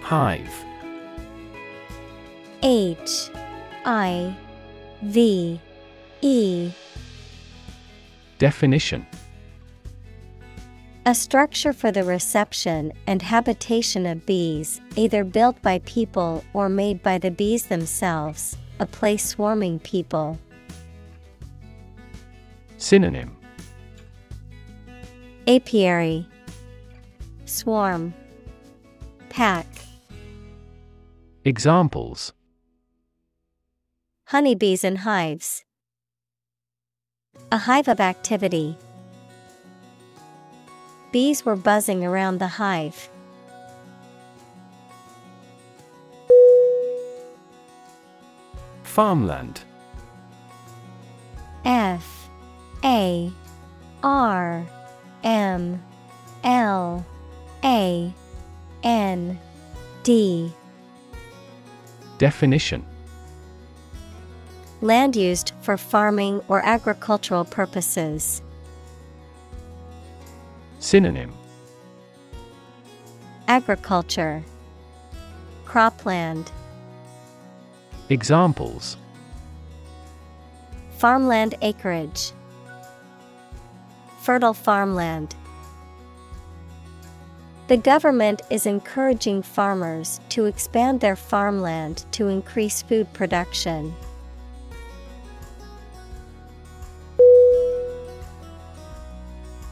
[0.00, 0.64] Hive
[2.62, 3.28] H
[3.84, 4.34] I
[5.02, 5.60] V
[6.22, 6.72] E
[8.38, 9.06] Definition.
[11.06, 17.02] A structure for the reception and habitation of bees, either built by people or made
[17.02, 20.38] by the bees themselves, a place swarming people.
[22.76, 23.36] Synonym.
[25.46, 26.26] Apiary.
[27.44, 28.12] Swarm.
[29.28, 29.66] Pack.
[31.44, 32.32] Examples.
[34.24, 35.65] Honeybees in hives.
[37.52, 38.76] A hive of activity.
[41.12, 43.08] Bees were buzzing around the hive.
[48.82, 49.60] Farmland
[51.64, 52.28] F
[52.82, 53.30] A
[54.02, 54.66] R
[55.22, 55.82] M
[56.42, 57.06] L
[57.62, 58.12] A
[58.82, 59.38] N
[60.02, 60.52] D
[62.18, 62.84] Definition
[64.82, 68.42] Land used for farming or agricultural purposes.
[70.78, 71.32] Synonym.
[73.48, 74.42] Agriculture.
[75.64, 76.50] Cropland.
[78.10, 78.98] Examples.
[80.98, 82.32] Farmland acreage.
[84.20, 85.34] Fertile farmland.
[87.68, 93.94] The government is encouraging farmers to expand their farmland to increase food production.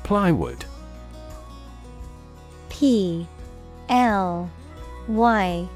[0.05, 0.67] Plywood.
[2.69, 3.27] P
[3.89, 4.51] L
[5.09, 5.67] Y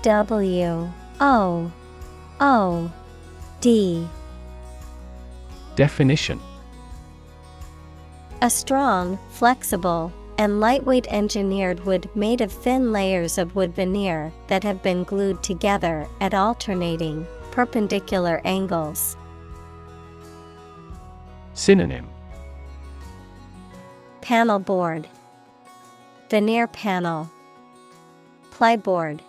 [0.00, 0.90] W
[1.20, 1.72] O
[2.40, 2.92] O
[3.60, 4.08] D.
[5.76, 6.40] Definition.
[8.40, 14.62] A strong, flexible, and lightweight engineered wood made of thin layers of wood veneer that
[14.62, 19.18] have been glued together at alternating, perpendicular angles.
[21.52, 22.15] Synonym
[24.26, 25.06] Panel board,
[26.30, 27.30] Veneer panel,
[28.50, 29.20] Plyboard,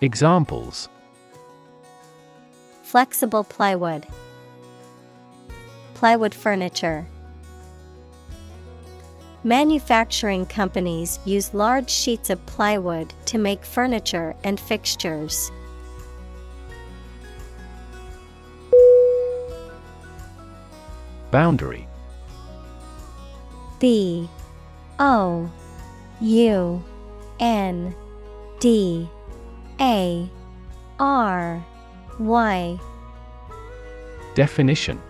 [0.00, 0.88] Examples.
[2.82, 4.04] Flexible plywood,
[5.94, 7.06] Plywood furniture.
[9.44, 15.52] Manufacturing companies use large sheets of plywood to make furniture and fixtures.
[21.30, 21.86] Boundary
[23.78, 24.28] B
[24.98, 25.50] O
[26.20, 26.84] U
[27.40, 27.94] N
[28.60, 29.08] D
[29.80, 30.28] A
[30.98, 31.66] R
[32.18, 32.80] Y.
[34.34, 35.00] Definition.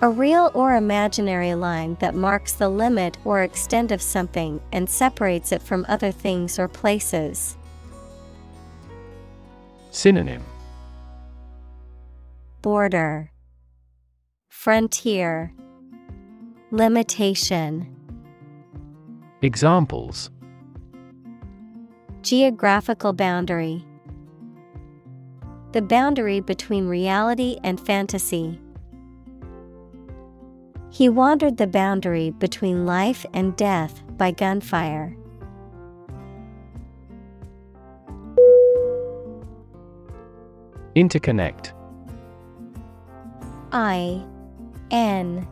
[0.00, 5.50] A real or imaginary line that marks the limit or extent of something and separates
[5.50, 7.56] it from other things or places.
[9.90, 10.44] Synonym.
[12.62, 13.32] Border.
[14.48, 15.52] Frontier
[16.70, 17.88] Limitation
[19.40, 20.30] Examples
[22.20, 23.86] Geographical boundary
[25.72, 28.60] The boundary between reality and fantasy.
[30.90, 35.16] He wandered the boundary between life and death by gunfire.
[40.94, 41.72] Interconnect
[43.72, 44.22] I
[44.90, 45.48] N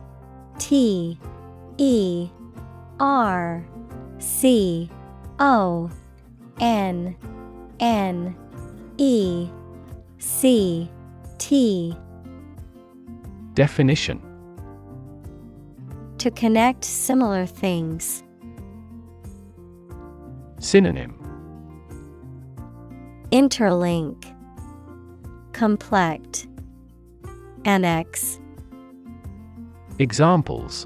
[0.59, 1.19] T
[1.77, 2.29] E
[2.99, 3.65] R
[4.19, 4.89] C
[5.39, 5.89] O
[6.59, 7.15] N
[7.79, 8.35] N
[8.97, 9.49] E
[10.19, 10.89] C
[11.37, 11.95] T
[13.57, 14.21] Definition.
[16.19, 18.23] To connect similar things.
[20.59, 21.15] Synonym.
[23.31, 24.33] Interlink.
[25.53, 26.47] Complect
[27.65, 28.39] Annex
[29.99, 30.85] Examples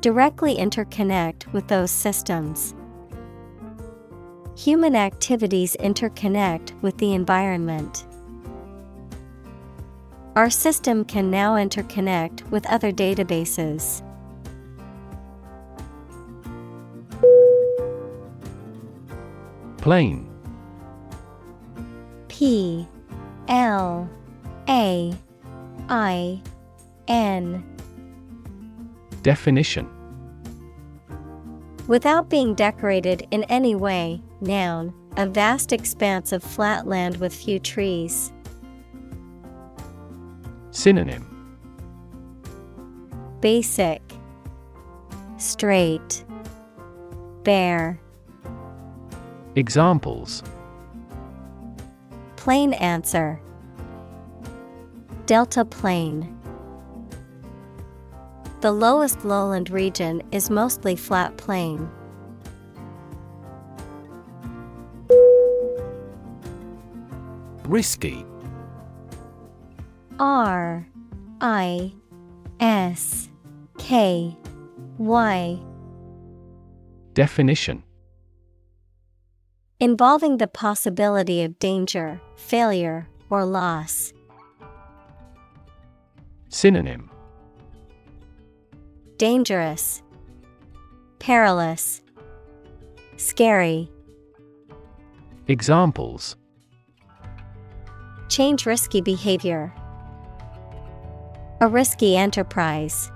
[0.00, 2.76] Directly interconnect with those systems.
[4.56, 8.06] Human activities interconnect with the environment.
[10.36, 14.04] Our system can now interconnect with other databases.
[19.78, 20.30] Plain
[22.28, 22.86] P
[23.48, 24.08] L
[24.68, 25.12] A
[25.88, 26.42] I
[27.08, 27.64] N.
[29.22, 29.88] Definition.
[31.86, 37.58] Without being decorated in any way, noun, a vast expanse of flat land with few
[37.58, 38.30] trees.
[40.70, 41.24] Synonym.
[43.40, 44.02] Basic,
[45.38, 46.24] Straight,
[47.42, 47.98] Bare.
[49.56, 50.42] Examples.
[52.36, 53.40] Plain answer.
[55.26, 56.37] Delta Plain.
[58.60, 61.88] The lowest lowland region is mostly flat plain.
[67.62, 68.24] Risky
[70.18, 70.88] R
[71.40, 71.92] I
[72.58, 73.28] S
[73.78, 74.36] K
[74.98, 75.60] Y
[77.14, 77.84] Definition
[79.78, 84.12] Involving the possibility of danger, failure, or loss.
[86.48, 87.08] Synonym
[89.18, 90.00] Dangerous,
[91.18, 92.02] Perilous,
[93.16, 93.90] Scary.
[95.48, 96.36] Examples
[98.28, 99.74] Change risky behavior.
[101.60, 103.10] A risky enterprise.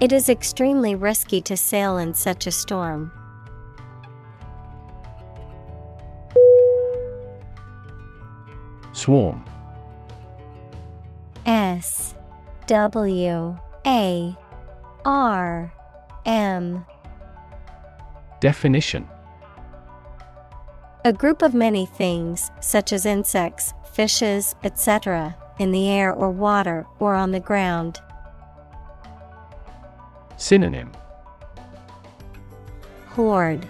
[0.00, 3.10] It is extremely risky to sail in such a storm.
[8.92, 9.42] Swarm
[11.46, 12.14] S
[12.66, 14.36] W A
[15.04, 15.72] R
[16.24, 16.84] M
[18.40, 19.08] Definition
[21.04, 26.86] A group of many things, such as insects, fishes, etc., in the air or water
[26.98, 28.00] or on the ground.
[30.36, 30.92] Synonym
[33.08, 33.66] Horde,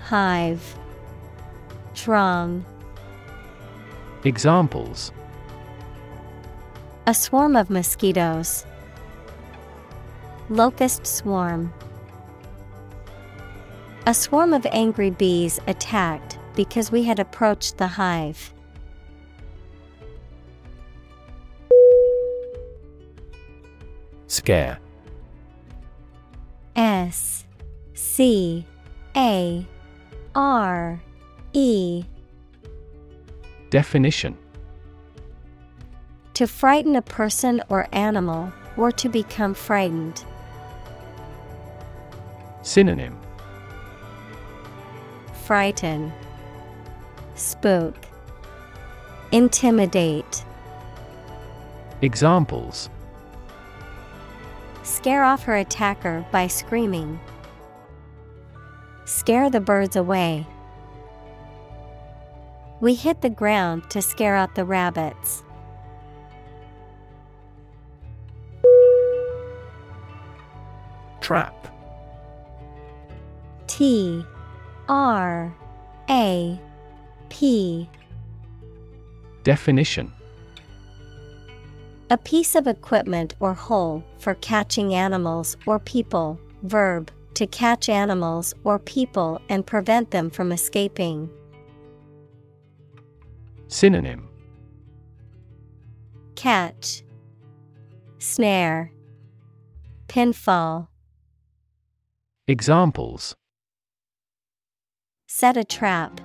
[0.00, 0.76] Hive,
[1.94, 2.64] Throng.
[4.24, 5.12] Examples
[7.10, 8.64] A swarm of mosquitoes.
[10.48, 11.74] Locust swarm.
[14.06, 18.54] A swarm of angry bees attacked because we had approached the hive.
[24.28, 24.78] Scare.
[26.76, 27.44] S.
[27.94, 28.64] C.
[29.16, 29.66] A.
[30.36, 31.02] R.
[31.54, 32.04] E.
[33.70, 34.38] Definition
[36.40, 40.24] To frighten a person or animal, or to become frightened.
[42.62, 43.20] Synonym
[45.44, 46.10] Frighten,
[47.34, 47.94] Spook,
[49.32, 50.46] Intimidate.
[52.00, 52.88] Examples
[54.82, 57.20] Scare off her attacker by screaming.
[59.04, 60.46] Scare the birds away.
[62.80, 65.42] We hit the ground to scare out the rabbits.
[71.20, 71.68] Trap
[73.66, 74.24] T
[74.88, 75.54] R
[76.08, 76.60] A
[77.28, 77.88] P
[79.42, 80.12] Definition
[82.10, 86.38] A piece of equipment or hole for catching animals or people.
[86.62, 91.30] Verb to catch animals or people and prevent them from escaping.
[93.68, 94.28] Synonym
[96.34, 97.02] Catch,
[98.18, 98.92] Snare,
[100.08, 100.89] Pinfall.
[102.50, 103.36] Examples
[105.28, 106.20] Set a trap.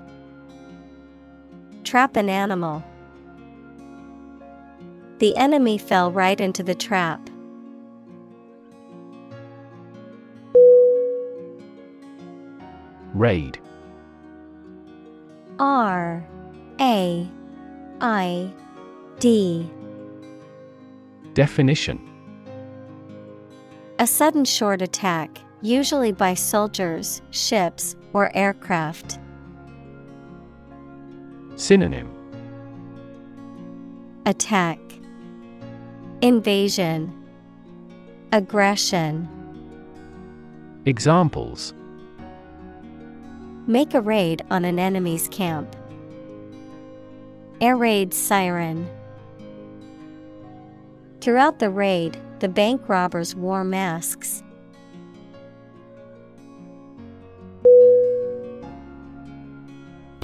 [1.84, 2.84] Trap an animal.
[5.20, 7.30] The enemy fell right into the trap.
[13.14, 13.60] Raid
[15.60, 16.28] R
[16.82, 17.30] A
[18.02, 18.52] I
[19.20, 19.70] D.
[21.36, 22.02] Definition
[24.00, 29.18] A sudden short attack, usually by soldiers, ships, or aircraft.
[31.56, 32.12] Synonym
[34.28, 34.80] Attack,
[36.22, 37.12] Invasion,
[38.32, 39.28] Aggression.
[40.86, 41.74] Examples
[43.66, 45.76] Make a raid on an enemy's camp.
[47.60, 48.88] Air raid siren.
[51.22, 54.44] Throughout the raid, the bank robbers wore masks.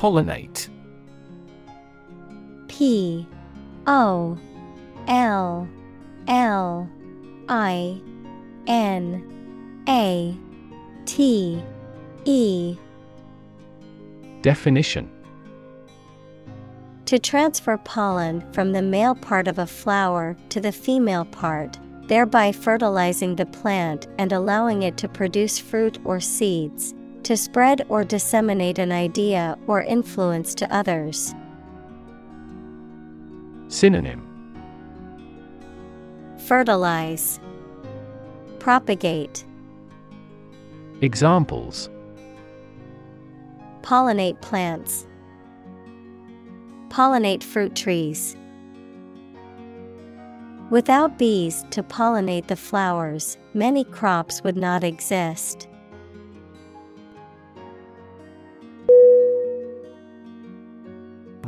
[0.01, 0.67] Pollinate.
[2.67, 3.27] P
[3.85, 4.35] O
[5.07, 5.67] L
[6.27, 6.89] L
[7.47, 8.01] I
[8.65, 10.35] N A
[11.05, 11.61] T
[12.25, 12.75] E.
[14.41, 15.07] Definition.
[17.05, 22.51] To transfer pollen from the male part of a flower to the female part, thereby
[22.51, 26.95] fertilizing the plant and allowing it to produce fruit or seeds.
[27.23, 31.33] To spread or disseminate an idea or influence to others.
[33.67, 34.27] Synonym
[36.47, 37.39] Fertilize,
[38.59, 39.45] Propagate,
[41.01, 41.89] Examples
[43.81, 45.07] Pollinate plants,
[46.89, 48.35] Pollinate fruit trees.
[50.69, 55.67] Without bees to pollinate the flowers, many crops would not exist.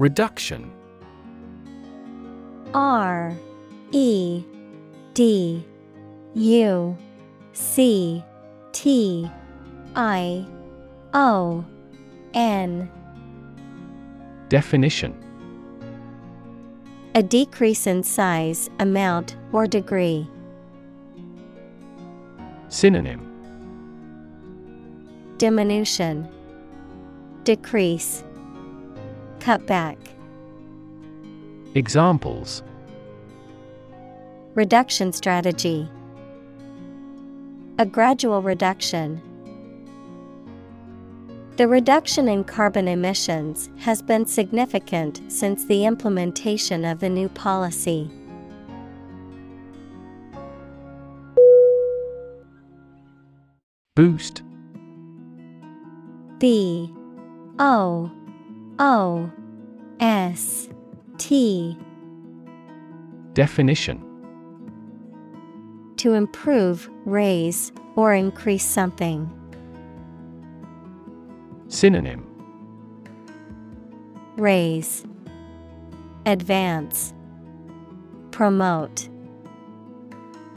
[0.04, 0.70] Reduction.
[2.74, 3.34] R
[3.94, 4.44] E
[5.14, 5.66] D
[6.34, 6.98] U
[7.54, 8.22] C
[8.74, 9.32] T
[9.96, 10.46] I
[11.14, 11.64] O
[12.34, 12.92] N.
[14.50, 15.16] Definition.
[17.16, 20.28] A decrease in size, amount, or degree.
[22.68, 23.22] Synonym.
[25.38, 26.28] Diminution,
[27.46, 28.26] Decrease,
[29.44, 29.98] Cut back.
[31.76, 32.64] Examples
[34.56, 35.91] Reduction strategy.
[37.78, 39.22] A gradual reduction.
[41.57, 48.10] The reduction in carbon emissions has been significant since the implementation of the new policy.
[53.95, 54.41] Boost
[56.40, 56.90] B
[57.60, 58.10] O
[58.80, 59.32] O
[60.00, 60.70] S
[61.18, 61.78] T
[63.34, 64.02] Definition
[65.98, 69.30] To improve, raise, or increase something.
[71.68, 72.28] Synonym
[74.38, 75.06] Raise,
[76.26, 77.14] Advance,
[78.32, 79.08] Promote.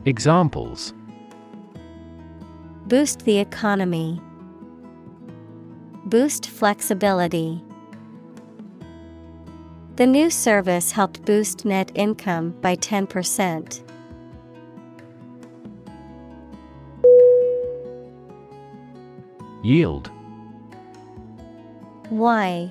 [0.06, 0.94] Examples
[2.86, 4.20] Boost the economy.
[6.06, 7.62] Boost flexibility.
[9.96, 13.82] The new service helped boost net income by 10%.
[19.64, 20.10] Yield
[22.10, 22.70] Y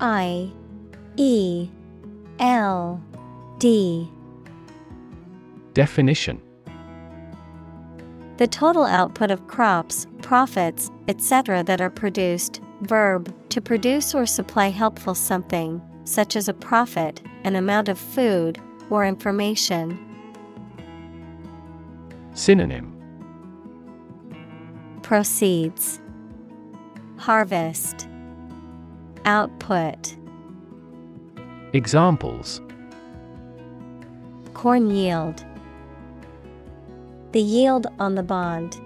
[0.00, 0.50] I
[1.16, 1.68] E
[2.38, 3.02] L
[3.58, 4.10] D
[5.74, 6.40] Definition
[8.38, 11.62] The total output of crops, profits, etc.
[11.64, 12.62] that are produced.
[12.80, 18.60] Verb, to produce or supply helpful something, such as a profit, an amount of food,
[18.90, 19.98] or information.
[22.34, 22.90] Synonym
[25.02, 26.00] Proceeds,
[27.16, 28.08] Harvest,
[29.24, 30.16] Output,
[31.72, 32.60] Examples
[34.54, 35.44] Corn yield,
[37.32, 38.80] The yield on the bond.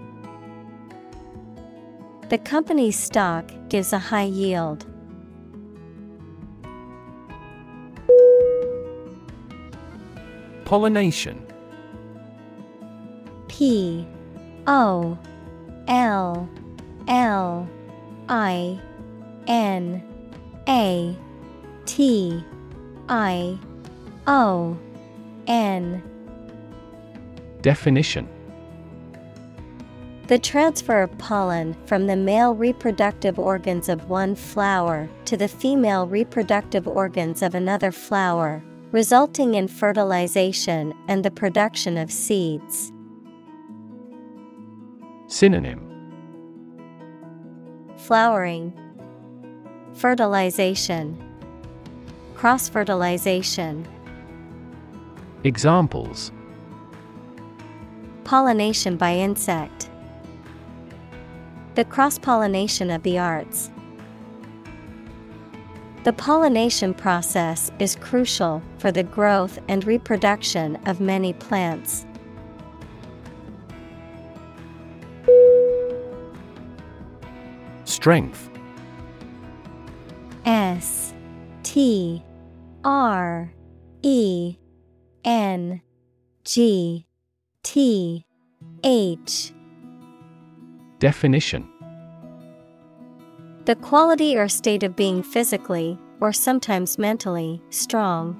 [2.29, 4.85] The company's stock gives a high yield.
[10.69, 11.43] Pollination.
[13.47, 14.07] P
[14.67, 15.17] O
[15.87, 16.47] L
[17.07, 17.67] L
[18.29, 18.79] I
[19.47, 20.03] N
[20.67, 21.17] A
[21.87, 22.45] T
[23.09, 23.57] I
[24.27, 24.77] O
[25.47, 26.03] N.
[27.63, 28.29] Definition.
[30.27, 36.05] The transfer of pollen from the male reproductive organs of one flower to the female
[36.05, 42.91] reproductive organs of another flower, resulting in fertilization and the production of seeds.
[45.27, 45.85] Synonym.
[47.97, 48.73] Flowering,
[49.93, 51.17] Fertilization,
[52.35, 53.85] Cross fertilization,
[55.43, 56.31] Examples.
[58.23, 59.89] Pollination by insect,
[61.75, 63.69] The cross pollination of the arts.
[66.09, 72.07] The pollination process is crucial for the growth and reproduction of many plants.
[77.83, 78.49] Strength.
[80.45, 81.13] S
[81.61, 82.23] T
[82.83, 83.53] R
[84.01, 84.57] E
[85.23, 85.79] N
[86.43, 87.05] G
[87.61, 88.25] T
[88.83, 89.53] H.
[90.97, 91.68] Definition
[93.69, 98.35] The quality or state of being physically, or sometimes mentally, strong.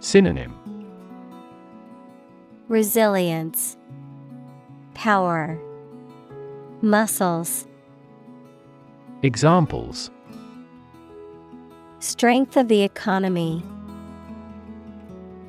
[0.00, 0.54] Synonym
[2.68, 3.76] Resilience,
[4.94, 5.60] Power,
[6.80, 7.66] Muscles,
[9.22, 10.10] Examples
[11.98, 13.62] Strength of the economy,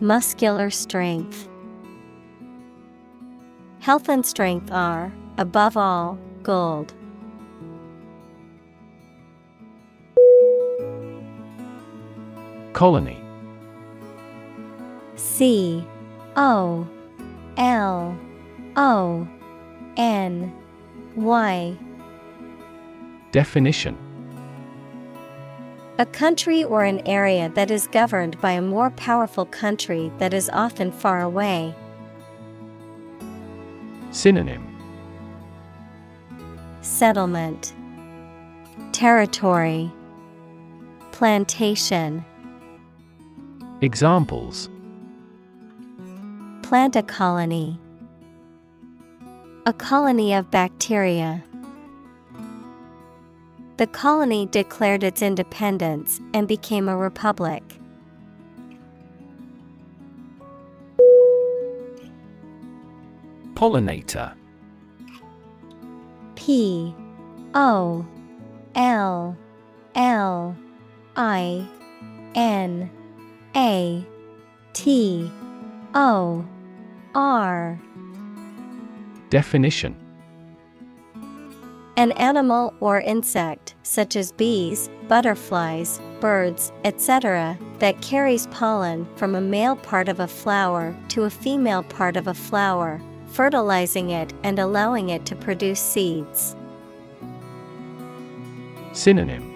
[0.02, 1.48] Muscular strength.
[3.80, 6.94] Health and strength are, above all, gold.
[12.78, 13.20] Colony.
[15.16, 15.84] C
[16.36, 16.88] O
[17.58, 18.16] L
[18.76, 19.28] O
[19.98, 20.54] N
[21.16, 21.76] Y.
[23.32, 23.98] Definition.
[25.98, 30.48] A country or an area that is governed by a more powerful country that is
[30.54, 31.74] often far away.
[34.12, 34.64] Synonym.
[36.82, 37.74] Settlement.
[38.92, 39.92] Territory.
[41.12, 42.24] Plantation
[43.82, 44.70] Examples.
[46.64, 47.80] Plant a colony.
[49.68, 51.44] A colony of bacteria.
[53.78, 57.62] The colony declared its independence and became a republic.
[63.54, 64.34] Pollinator.
[66.34, 66.96] P.
[67.54, 68.04] O.
[68.74, 69.38] L.
[69.94, 70.56] L.
[71.16, 71.64] I.
[72.34, 72.90] N
[73.58, 74.06] A
[74.74, 75.32] T
[75.96, 76.46] O
[77.16, 77.82] R
[79.32, 79.96] Definition
[81.96, 89.42] An animal or insect, such as bees, butterflies, birds, etc., that carries pollen from a
[89.42, 94.60] male part of a flower to a female part of a flower, fertilizing it and
[94.60, 96.56] allowing it to produce seeds.
[98.94, 99.52] Synonym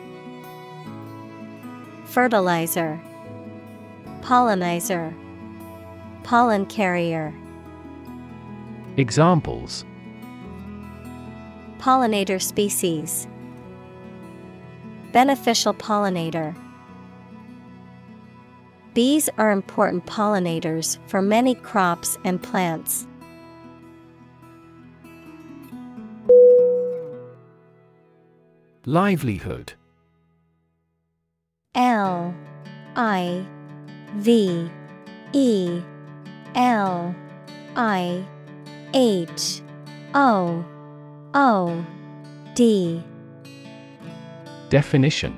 [2.05, 2.99] Fertilizer,
[4.21, 5.13] Pollinizer,
[6.23, 7.33] Pollen carrier.
[8.97, 9.83] Examples
[11.79, 13.27] Pollinator species.
[15.11, 16.55] Beneficial pollinator.
[18.93, 23.07] Bees are important pollinators for many crops and plants.
[28.85, 29.73] Livelihood
[31.75, 32.35] L
[32.95, 33.45] I
[34.15, 34.69] V
[35.33, 35.81] E
[36.55, 37.15] L
[37.75, 38.25] I
[38.93, 39.61] H
[40.13, 40.65] O
[41.33, 41.85] O
[42.55, 43.03] D.
[44.69, 45.37] Definition.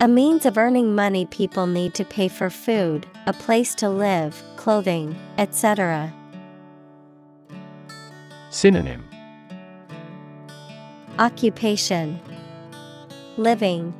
[0.00, 4.42] A means of earning money people need to pay for food, a place to live,
[4.56, 6.12] clothing, etc.
[8.50, 9.08] Synonym.
[11.18, 12.20] Occupation.
[13.38, 13.94] Living.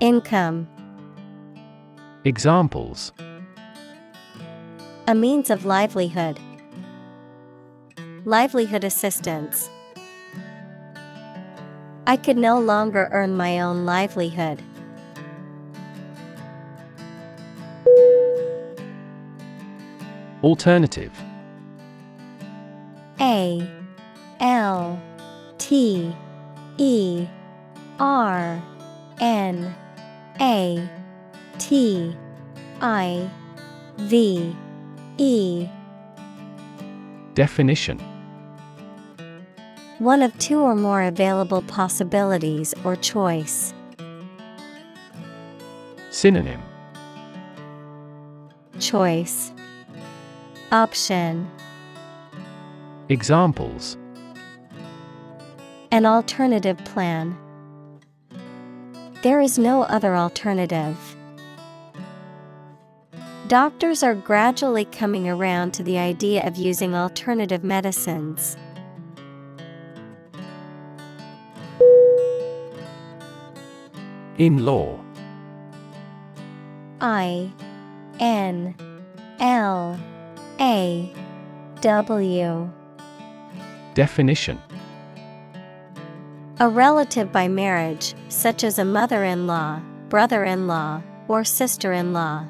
[0.00, 0.66] Income
[2.24, 3.10] Examples
[5.08, 6.38] A means of livelihood.
[8.24, 9.68] Livelihood assistance.
[12.06, 14.62] I could no longer earn my own livelihood.
[20.44, 21.12] Alternative
[23.20, 23.68] A
[24.38, 25.02] L
[25.58, 26.14] T
[26.78, 27.26] E
[27.98, 28.62] R
[29.18, 29.74] N
[30.40, 31.01] A
[31.62, 32.12] T
[32.80, 33.30] I
[33.96, 34.56] V
[35.16, 35.68] E
[37.34, 38.00] Definition
[40.00, 43.74] One of two or more available possibilities or choice.
[46.10, 46.60] Synonym
[48.80, 49.52] Choice
[50.72, 51.48] Option
[53.08, 53.96] Examples
[55.92, 57.38] An alternative plan.
[59.22, 61.11] There is no other alternative.
[63.52, 68.56] Doctors are gradually coming around to the idea of using alternative medicines.
[74.38, 74.98] In law
[77.02, 77.52] I
[78.20, 78.74] N
[79.38, 80.00] L
[80.58, 81.12] A
[81.82, 82.70] W
[83.92, 84.58] Definition
[86.58, 91.92] A relative by marriage, such as a mother in law, brother in law, or sister
[91.92, 92.46] in law.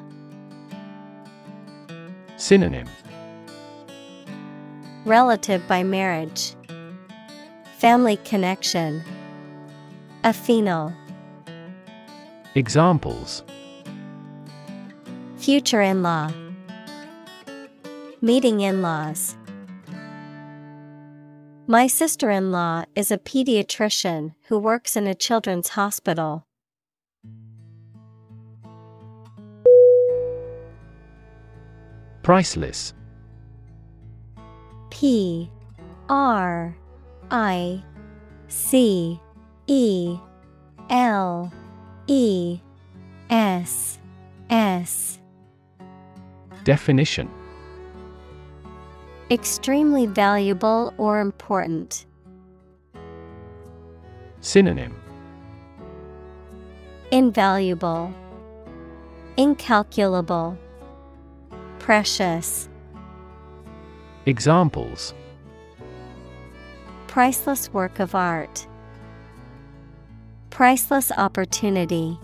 [2.43, 2.89] Synonym.
[5.05, 6.55] Relative by marriage,
[7.77, 9.01] Family connection,
[10.25, 10.93] Affinal,
[12.53, 13.43] Examples.
[15.37, 16.33] Future in law,
[18.19, 19.37] Meeting in laws.
[21.65, 26.45] My sister in law is a pediatrician who works in a children's hospital.
[32.23, 32.93] Priceless.
[34.89, 35.51] P
[36.09, 36.75] R
[37.29, 37.83] I
[38.47, 39.19] C
[39.67, 40.17] E
[40.89, 41.51] L
[42.07, 42.59] E
[43.29, 43.99] S
[44.49, 45.19] S.
[46.63, 47.29] Definition.
[49.29, 52.05] Extremely valuable or important.
[54.39, 54.95] Synonym.
[57.11, 58.13] Invaluable,
[59.37, 60.57] Incalculable,
[61.83, 62.69] Precious.
[64.25, 65.13] Examples
[67.07, 68.65] Priceless work of art.
[70.49, 72.17] Priceless opportunity.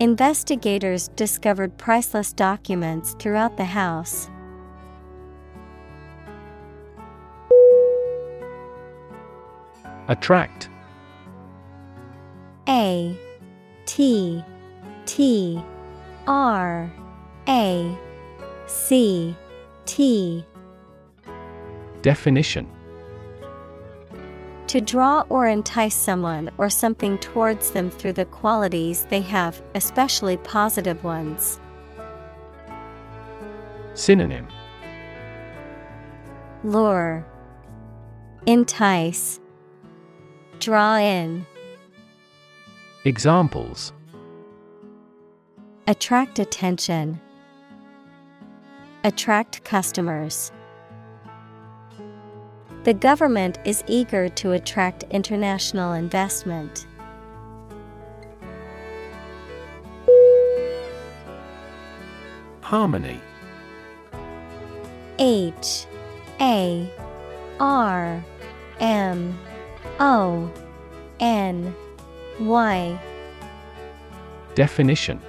[0.00, 4.28] Investigators discovered priceless documents throughout the house.
[10.08, 10.68] Attract
[12.68, 13.16] A
[13.86, 14.42] T
[15.06, 15.62] T
[16.26, 16.90] R
[17.50, 17.98] A
[18.66, 19.34] C
[19.84, 20.44] T.
[22.00, 22.70] Definition.
[24.68, 30.36] To draw or entice someone or something towards them through the qualities they have, especially
[30.36, 31.58] positive ones.
[33.94, 34.46] Synonym.
[36.62, 37.26] Lure,
[38.46, 39.40] Entice,
[40.60, 41.46] Draw in,
[43.04, 43.92] Examples.
[45.88, 47.20] Attract attention,
[49.02, 50.52] Attract customers.
[52.84, 56.86] The government is eager to attract international investment.
[62.60, 63.18] Harmony
[65.18, 65.86] H
[66.42, 66.92] A
[67.58, 68.22] R
[68.80, 69.38] M
[69.98, 70.52] O
[71.20, 71.74] N
[72.38, 73.00] Y
[74.54, 75.20] Definition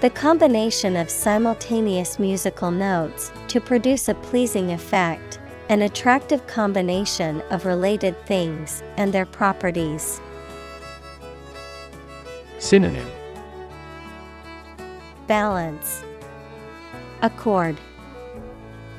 [0.00, 7.66] The combination of simultaneous musical notes to produce a pleasing effect, an attractive combination of
[7.66, 10.18] related things and their properties.
[12.58, 13.06] Synonym
[15.26, 16.02] Balance,
[17.20, 17.76] Accord,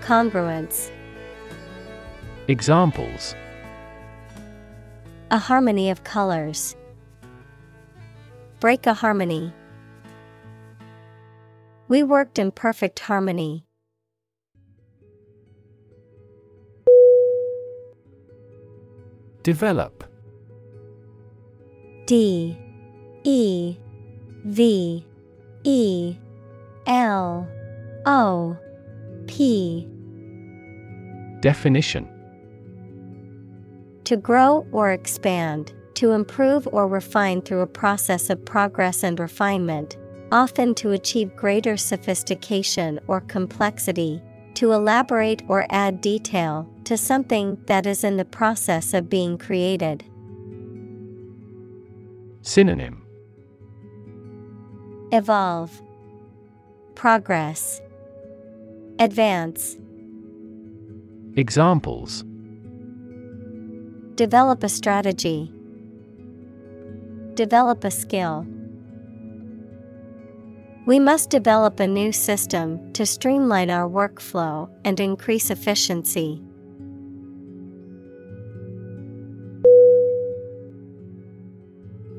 [0.02, 0.92] Congruence.
[2.48, 3.34] Examples
[5.32, 6.76] A harmony of colors.
[8.60, 9.52] Break a harmony.
[11.92, 13.66] We worked in perfect harmony.
[19.44, 20.06] Develop.
[22.06, 22.58] D.
[23.26, 23.76] E.
[24.46, 25.06] V.
[25.66, 26.16] E.
[26.88, 27.46] L.
[28.06, 28.58] O.
[29.28, 29.86] P.
[31.42, 32.08] Definition.
[34.06, 39.98] To grow or expand, to improve or refine through a process of progress and refinement,
[40.32, 44.22] often to achieve greater sophistication or complexity,
[44.54, 50.04] to elaborate or add detail to something that is in the process of being created.
[52.42, 53.04] Synonym
[55.12, 55.82] Evolve,
[56.96, 57.82] Progress,
[59.00, 59.78] Advance.
[61.36, 62.24] Examples
[64.16, 65.52] Develop a strategy.
[67.34, 68.46] Develop a skill.
[70.92, 76.42] We must develop a new system to streamline our workflow and increase efficiency.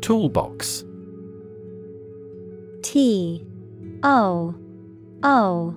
[0.01, 0.85] Toolbox.
[2.83, 3.45] T
[4.03, 4.55] O
[5.23, 5.77] O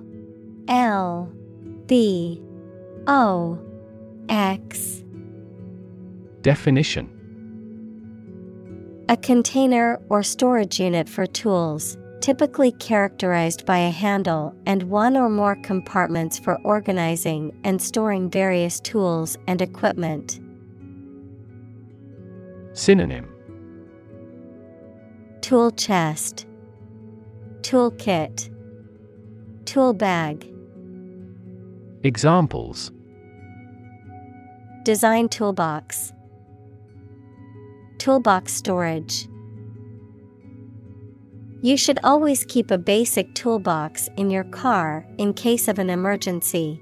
[0.66, 1.32] L
[1.86, 2.42] B
[3.06, 3.58] O
[4.30, 5.04] X.
[6.40, 7.10] Definition.
[9.10, 15.28] A container or storage unit for tools, typically characterized by a handle and one or
[15.28, 20.40] more compartments for organizing and storing various tools and equipment.
[22.72, 23.32] Synonym.
[25.40, 26.46] Tool chest,
[27.62, 28.50] Toolkit,
[29.64, 30.52] Tool bag,
[32.06, 32.92] Examples.
[34.84, 36.12] Design toolbox,
[37.98, 39.26] Toolbox storage.
[41.62, 46.80] You should always keep a basic toolbox in your car in case of an emergency.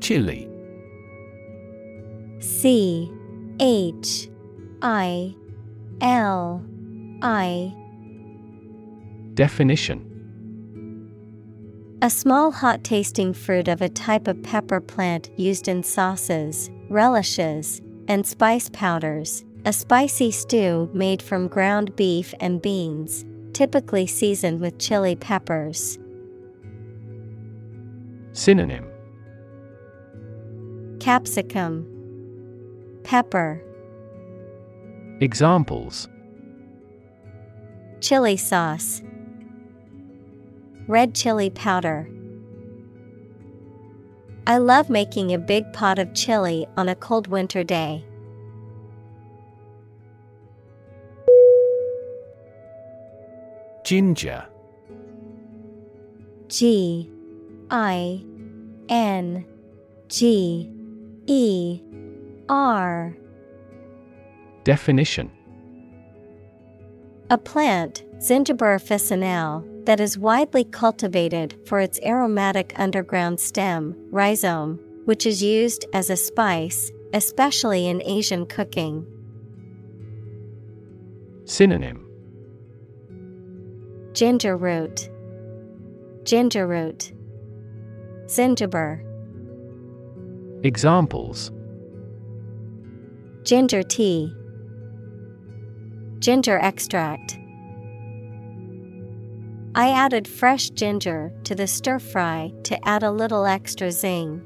[0.00, 0.48] Chili.
[2.40, 3.10] C
[3.58, 4.28] H
[4.82, 5.34] I
[6.00, 6.64] L
[7.22, 7.74] I.
[9.34, 10.10] Definition.
[12.02, 17.80] A small hot tasting fruit of a type of pepper plant used in sauces, relishes,
[18.08, 24.78] and spice powders, a spicy stew made from ground beef and beans, typically seasoned with
[24.78, 25.98] chili peppers.
[28.32, 28.86] Synonym
[31.00, 31.86] Capsicum,
[33.04, 33.62] Pepper,
[35.20, 36.08] Examples
[38.00, 39.00] Chili sauce.
[40.86, 42.06] Red chili powder.
[44.46, 48.04] I love making a big pot of chili on a cold winter day.
[53.84, 54.46] Ginger.
[56.48, 57.10] G
[57.70, 58.22] I
[58.88, 59.46] N
[60.08, 60.70] G
[61.26, 61.80] E
[62.48, 63.16] R.
[64.64, 65.30] Definition
[67.30, 75.26] A plant, Zingiber officinale, that is widely cultivated for its aromatic underground stem, rhizome, which
[75.26, 79.06] is used as a spice, especially in Asian cooking.
[81.44, 82.06] Synonym.
[84.14, 85.10] Ginger root,
[86.24, 87.12] ginger root,
[88.26, 89.04] zingiber,
[90.64, 91.52] Examples.
[93.42, 94.34] Ginger tea,
[96.20, 97.38] ginger extract.
[99.76, 104.40] I added fresh ginger to the stir fry to add a little extra zing.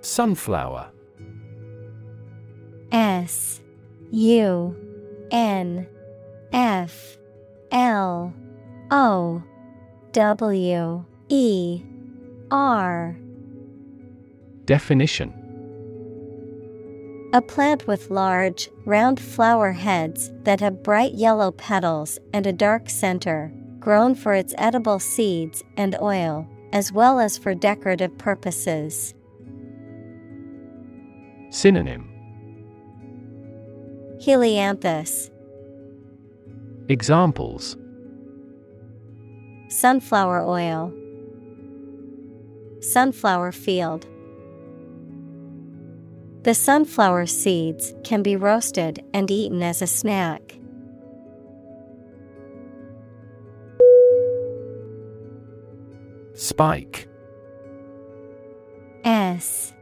[0.00, 0.90] Sunflower.
[2.92, 3.60] S
[4.12, 4.76] U
[5.30, 5.86] N
[6.52, 7.18] F
[7.72, 8.32] L
[8.90, 9.42] O
[10.12, 11.82] W E
[12.50, 13.16] R.
[14.64, 15.37] Definition
[17.34, 22.88] A plant with large, round flower heads that have bright yellow petals and a dark
[22.88, 29.14] center, grown for its edible seeds and oil, as well as for decorative purposes.
[31.50, 32.08] Synonym
[34.24, 35.30] Helianthus,
[36.88, 37.76] Examples
[39.68, 40.94] sunflower oil,
[42.80, 44.06] sunflower field.
[46.48, 50.58] The sunflower seeds can be roasted and eaten as a snack.
[56.32, 57.06] Spike.
[59.04, 59.74] S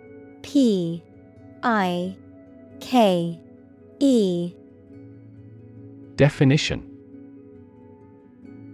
[0.42, 1.04] P
[1.62, 2.16] I
[2.80, 3.40] K
[4.00, 4.52] E
[6.16, 6.82] Definition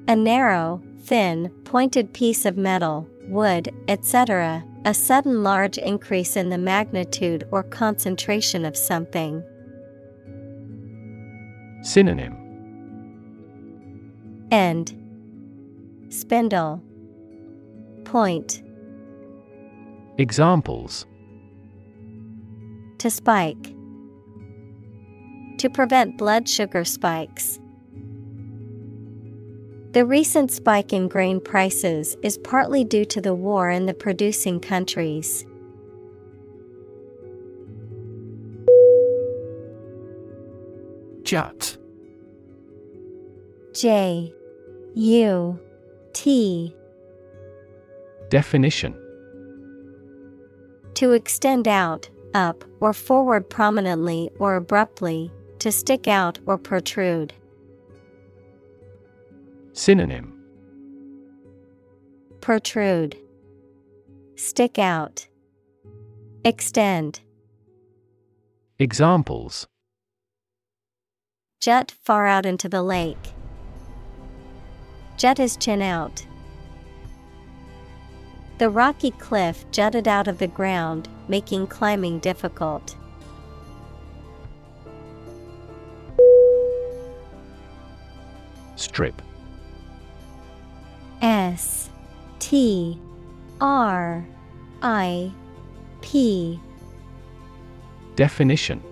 [0.09, 6.59] A narrow, thin, pointed piece of metal, wood, etc., a sudden large increase in the
[6.59, 9.42] magnitude or concentration of something.
[11.82, 12.36] Synonym
[14.50, 14.98] End.
[16.10, 16.82] Spindle.
[18.04, 18.62] Point.
[20.18, 21.06] Examples
[22.98, 23.74] To spike.
[25.59, 27.59] To prevent blood sugar spikes.
[29.93, 34.59] The recent spike in grain prices is partly due to the war in the producing
[34.59, 35.44] countries.
[41.24, 41.77] Jut.
[43.74, 44.32] J
[44.94, 45.60] U
[46.14, 46.74] T
[48.31, 48.94] Definition
[50.94, 57.35] To extend out, up, or forward prominently or abruptly, to stick out or protrude.
[59.74, 60.39] Synonym
[62.43, 63.16] Protrude.
[64.36, 65.27] Stick out.
[66.44, 67.20] Extend.
[68.78, 69.66] Examples
[71.61, 73.32] Jut far out into the lake.
[75.16, 76.27] Jut his chin out.
[78.59, 82.97] The rocky cliff jutted out of the ground, making climbing difficult.
[88.77, 89.23] Strip.
[91.23, 91.89] S
[92.40, 92.99] T
[93.61, 94.27] R
[94.82, 95.32] I
[96.01, 96.59] P
[98.16, 98.82] Definition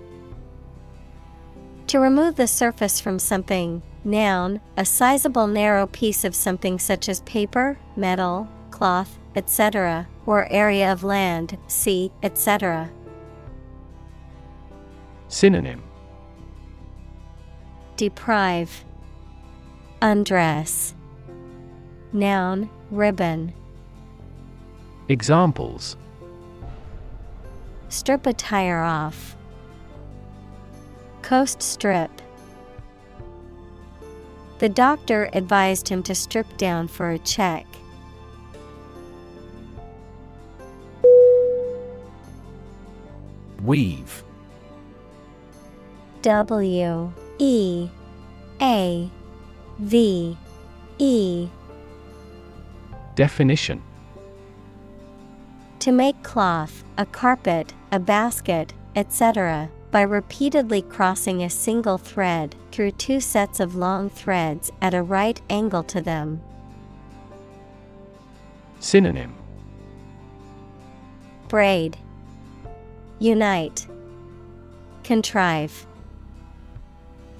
[1.88, 7.20] To remove the surface from something, noun, a sizable narrow piece of something such as
[7.22, 12.90] paper, metal, cloth, etc., or area of land, sea, etc.
[15.26, 15.82] Synonym
[17.96, 18.84] Deprive,
[20.00, 20.94] Undress.
[22.12, 23.52] Noun, ribbon.
[25.08, 25.96] Examples
[27.88, 29.36] Strip a tire off.
[31.22, 32.10] Coast strip.
[34.58, 37.66] The doctor advised him to strip down for a check.
[43.64, 44.22] Weave.
[46.22, 47.88] W E
[48.60, 49.10] A
[49.78, 50.36] V
[50.98, 51.48] E
[53.20, 53.82] Definition
[55.80, 62.92] To make cloth, a carpet, a basket, etc., by repeatedly crossing a single thread through
[62.92, 66.40] two sets of long threads at a right angle to them.
[68.78, 69.34] Synonym
[71.48, 71.98] Braid,
[73.18, 73.86] Unite,
[75.04, 75.86] Contrive.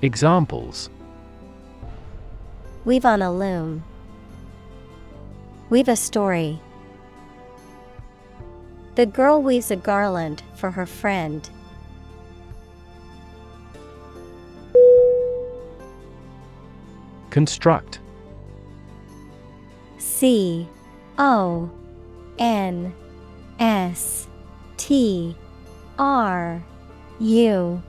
[0.02, 0.90] Examples
[2.84, 3.82] Weave on a loom.
[5.70, 6.60] Weave a story.
[8.96, 11.48] The girl weaves a garland for her friend.
[17.30, 18.00] Construct
[19.98, 20.68] C
[21.16, 21.70] O
[22.40, 22.92] N
[23.60, 24.26] S
[24.76, 25.36] T
[25.96, 26.60] R
[27.20, 27.82] U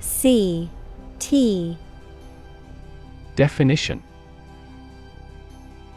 [0.00, 0.68] C
[1.18, 1.78] T
[3.36, 4.02] Definition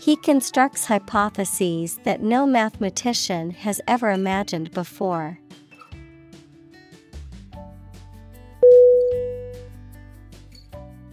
[0.00, 5.38] He constructs hypotheses that no mathematician has ever imagined before.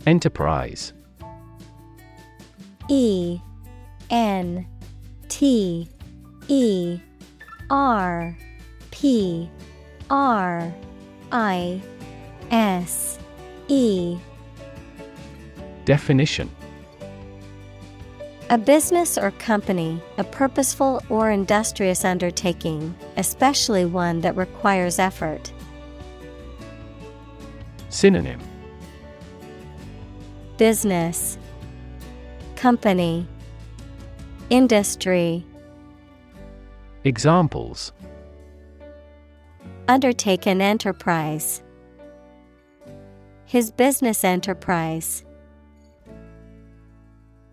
[0.06, 0.94] Enterprise.
[2.88, 3.42] E
[4.10, 4.66] N
[5.28, 5.90] T
[6.48, 7.00] E
[7.70, 8.38] R
[8.92, 9.50] P
[10.10, 10.74] R
[11.34, 11.82] I
[12.52, 13.20] S
[13.68, 14.18] E.
[15.84, 16.50] Definition
[18.50, 25.52] A business or company, a purposeful or industrious undertaking, especially one that requires effort.
[27.90, 28.40] Synonym
[30.56, 31.38] Business
[32.56, 33.28] Company
[34.50, 35.46] Industry
[37.04, 37.92] Examples
[39.90, 41.62] Undertake an enterprise.
[43.46, 45.26] His business enterprise.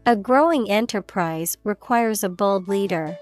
[0.06, 3.18] A growing enterprise requires a bold leader.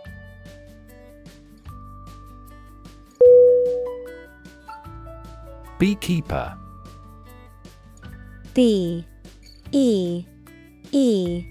[5.78, 6.58] Beekeeper.
[8.52, 9.06] B
[9.70, 10.24] E
[10.90, 11.44] E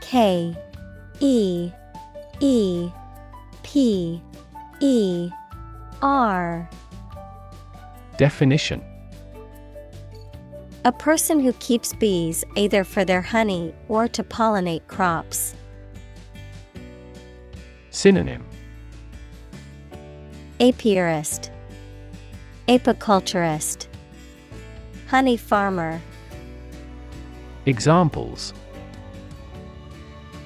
[0.00, 0.56] K
[1.18, 1.72] E
[2.38, 2.90] E
[3.64, 4.22] P
[4.80, 5.30] E
[6.00, 6.70] R.
[8.16, 8.89] Definition
[10.82, 15.54] A person who keeps bees either for their honey or to pollinate crops.
[17.90, 18.46] Synonym.
[20.58, 21.50] Apiarist,
[22.66, 23.88] Apiculturist,
[25.08, 26.00] Honey farmer,
[27.66, 28.54] Examples.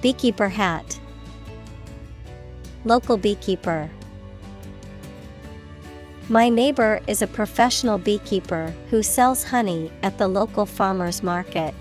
[0.03, 0.99] Beekeeper hat,
[2.85, 3.89] Local beekeeper.
[6.31, 11.75] My neighbor is a professional beekeeper who sells honey at the local farmer's market.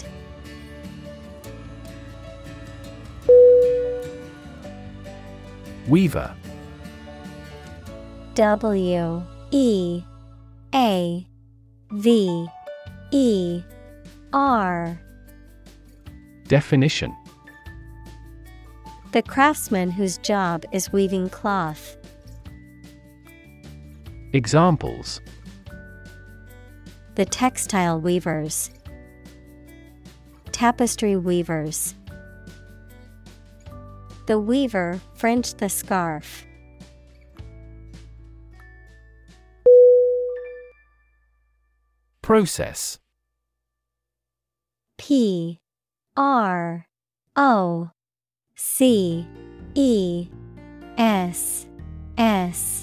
[5.88, 6.36] Weaver
[8.36, 10.04] W E
[10.76, 11.28] A
[11.92, 12.48] V
[13.12, 13.64] E
[14.34, 15.00] R
[16.48, 17.16] Definition
[19.14, 21.96] The craftsman whose job is weaving cloth.
[24.36, 25.22] Examples
[27.14, 28.72] The textile weavers,
[30.52, 31.94] Tapestry weavers.
[34.26, 36.46] The weaver fringed the scarf.
[42.24, 42.98] Process
[44.98, 45.60] P
[46.18, 46.88] R
[47.36, 47.92] O
[48.56, 49.28] C
[49.76, 50.30] E
[50.98, 51.68] S
[52.18, 52.83] S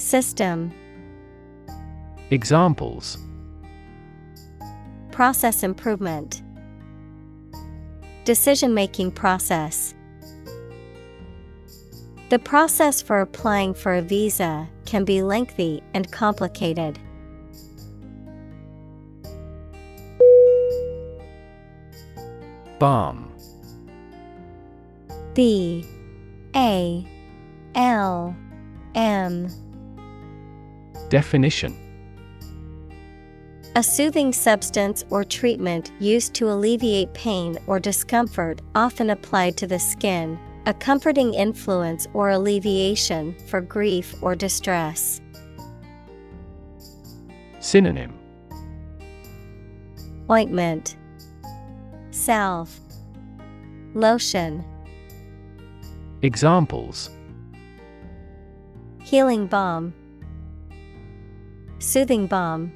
[0.00, 0.72] System.
[2.30, 3.18] Examples.
[5.12, 6.42] Process improvement.
[8.24, 9.94] Decision making process.
[12.30, 16.98] The process for applying for a visa can be lengthy and complicated.
[22.78, 23.30] Balm.
[25.34, 25.84] B
[26.56, 27.06] A
[27.74, 28.34] L
[28.94, 29.69] M.
[31.10, 31.76] Definition.
[33.76, 39.78] A soothing substance or treatment used to alleviate pain or discomfort, often applied to the
[39.78, 45.20] skin, a comforting influence or alleviation for grief or distress.
[47.58, 48.16] Synonym.
[50.30, 50.96] Ointment,
[52.12, 52.78] Salve,
[53.94, 54.64] Lotion.
[56.22, 57.10] Examples.
[59.02, 59.92] Healing balm,
[61.80, 62.70] Soothing balm.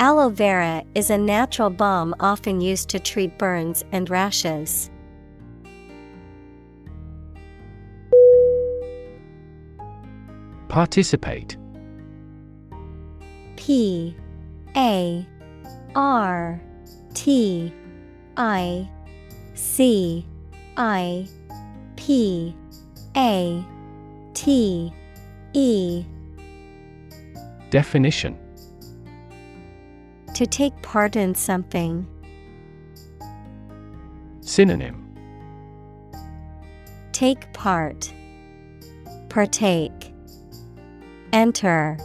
[0.00, 4.90] Aloe vera is a natural balm often used to treat burns and rashes.
[10.66, 11.56] Participate
[13.54, 14.16] P
[14.76, 15.24] A
[15.94, 16.60] R
[17.14, 17.72] T
[18.36, 18.90] I
[19.54, 20.26] C
[20.76, 21.28] I
[21.94, 22.56] P
[23.16, 23.64] A
[24.34, 24.92] T
[25.52, 26.04] E
[27.74, 28.38] Definition
[30.34, 32.06] To take part in something.
[34.42, 35.12] Synonym
[37.10, 38.14] Take part.
[39.28, 40.14] Partake.
[41.32, 41.98] Enter.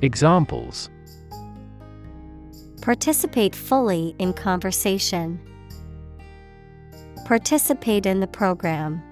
[0.00, 0.90] Examples
[2.82, 5.40] Participate fully in conversation.
[7.24, 9.02] Participate in the program.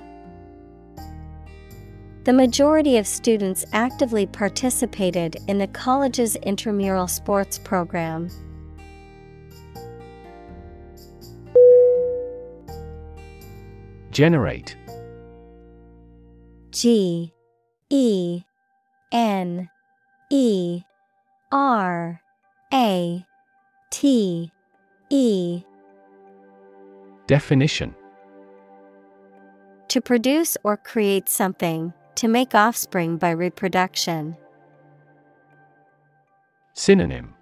[2.25, 8.31] The majority of students actively participated in the college's intramural sports program.
[14.13, 14.77] Generate.
[16.71, 17.33] G
[17.91, 18.43] E
[19.11, 19.69] N
[20.31, 20.83] E
[21.51, 22.21] R
[22.73, 23.27] A
[23.91, 24.53] T
[25.11, 25.63] E.
[27.27, 27.97] Definition.
[29.89, 34.37] To produce or create something, to make offspring by reproduction.
[36.75, 37.35] Synonym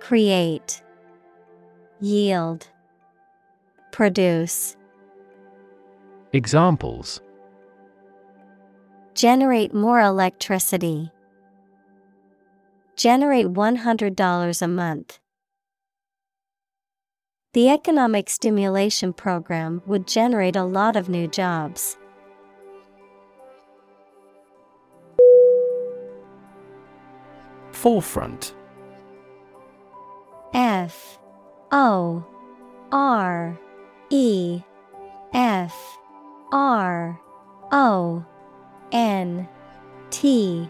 [0.00, 0.82] Create,
[2.00, 2.66] Yield,
[3.92, 4.76] Produce.
[6.32, 7.20] Examples
[9.14, 11.10] Generate more electricity.
[12.96, 15.18] Generate $100 a month.
[17.52, 21.98] The economic stimulation program would generate a lot of new jobs.
[27.80, 28.54] Forefront.
[30.52, 31.18] F
[31.72, 32.22] O
[32.92, 33.58] R
[34.10, 34.60] E
[35.32, 35.98] F
[36.52, 37.18] R
[37.72, 38.22] O
[38.92, 39.48] N
[40.10, 40.68] T.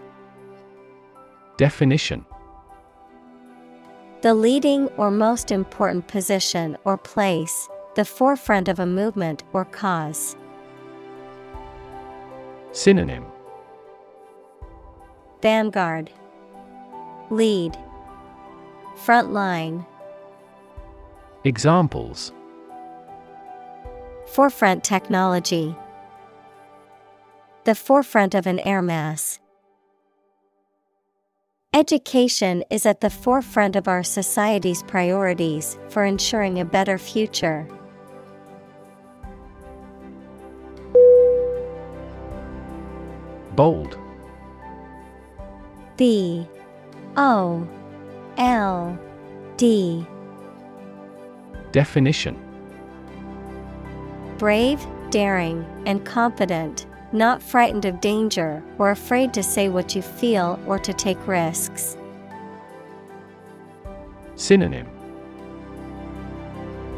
[1.56, 2.24] Definition.
[4.22, 10.36] The leading or most important position or place, the forefront of a movement or cause.
[12.70, 13.24] Synonym.
[15.42, 16.12] Vanguard,
[17.30, 17.78] Lead,
[18.96, 19.86] Front line,
[21.44, 22.32] Examples
[24.26, 25.76] Forefront technology.
[27.64, 29.38] The forefront of an air mass.
[31.72, 37.68] Education is at the forefront of our society's priorities for ensuring a better future.
[43.54, 43.96] Bold
[45.96, 46.48] B
[47.22, 47.68] O
[48.38, 48.98] L
[49.58, 50.06] D.
[51.70, 52.34] Definition.
[54.38, 60.58] Brave, daring, and confident, not frightened of danger or afraid to say what you feel
[60.66, 61.98] or to take risks.
[64.36, 64.88] Synonym.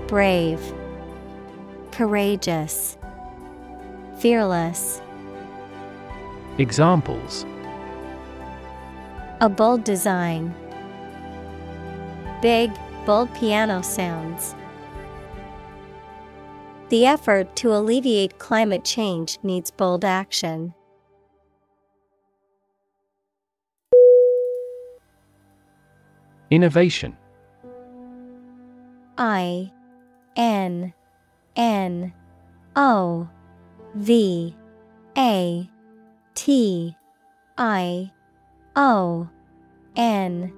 [0.06, 0.60] Brave,
[1.90, 2.96] Courageous,
[4.20, 5.02] Fearless.
[6.58, 7.44] Examples
[9.42, 10.54] A bold design.
[12.40, 12.70] Big,
[13.04, 14.54] bold piano sounds.
[16.90, 20.74] The effort to alleviate climate change needs bold action.
[26.48, 27.16] Innovation
[29.18, 29.72] I
[30.36, 30.94] N
[31.56, 32.12] N
[32.76, 33.28] O
[33.96, 34.54] V
[35.18, 35.68] A
[36.36, 36.96] T
[37.58, 38.12] I
[38.76, 39.28] O
[39.96, 40.52] N.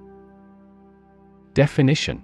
[1.53, 2.23] Definition.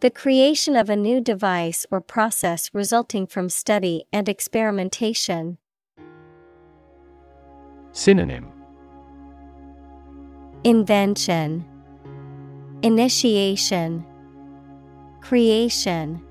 [0.00, 5.58] The creation of a new device or process resulting from study and experimentation.
[7.92, 8.52] Synonym.
[10.64, 11.64] Invention,
[12.82, 14.04] Initiation,
[15.20, 16.22] Creation,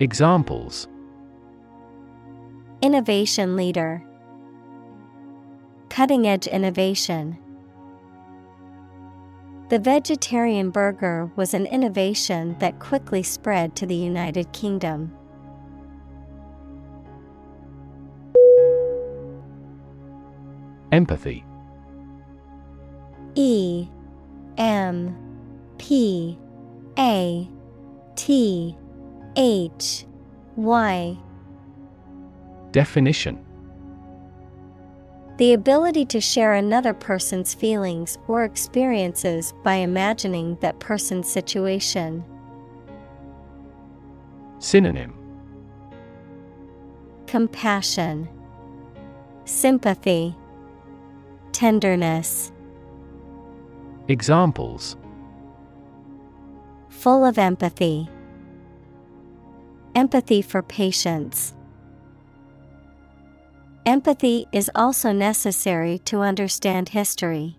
[0.00, 0.88] Examples.
[2.82, 4.02] Innovation Leader,
[5.88, 7.38] Cutting Edge Innovation.
[9.68, 15.12] The vegetarian burger was an innovation that quickly spread to the United Kingdom.
[20.90, 21.44] Empathy
[23.34, 23.88] E
[24.56, 25.14] M
[25.76, 26.38] P
[26.98, 27.48] A
[28.16, 28.76] T
[29.36, 30.06] H
[30.56, 31.18] Y
[32.72, 33.44] Definition
[35.38, 42.24] The ability to share another person's feelings or experiences by imagining that person's situation.
[44.58, 45.14] Synonym
[47.28, 48.28] Compassion,
[49.44, 50.34] Sympathy,
[51.52, 52.50] Tenderness.
[54.08, 54.96] Examples
[56.88, 58.08] Full of empathy.
[59.94, 61.54] Empathy for patients.
[63.88, 67.57] Empathy is also necessary to understand history.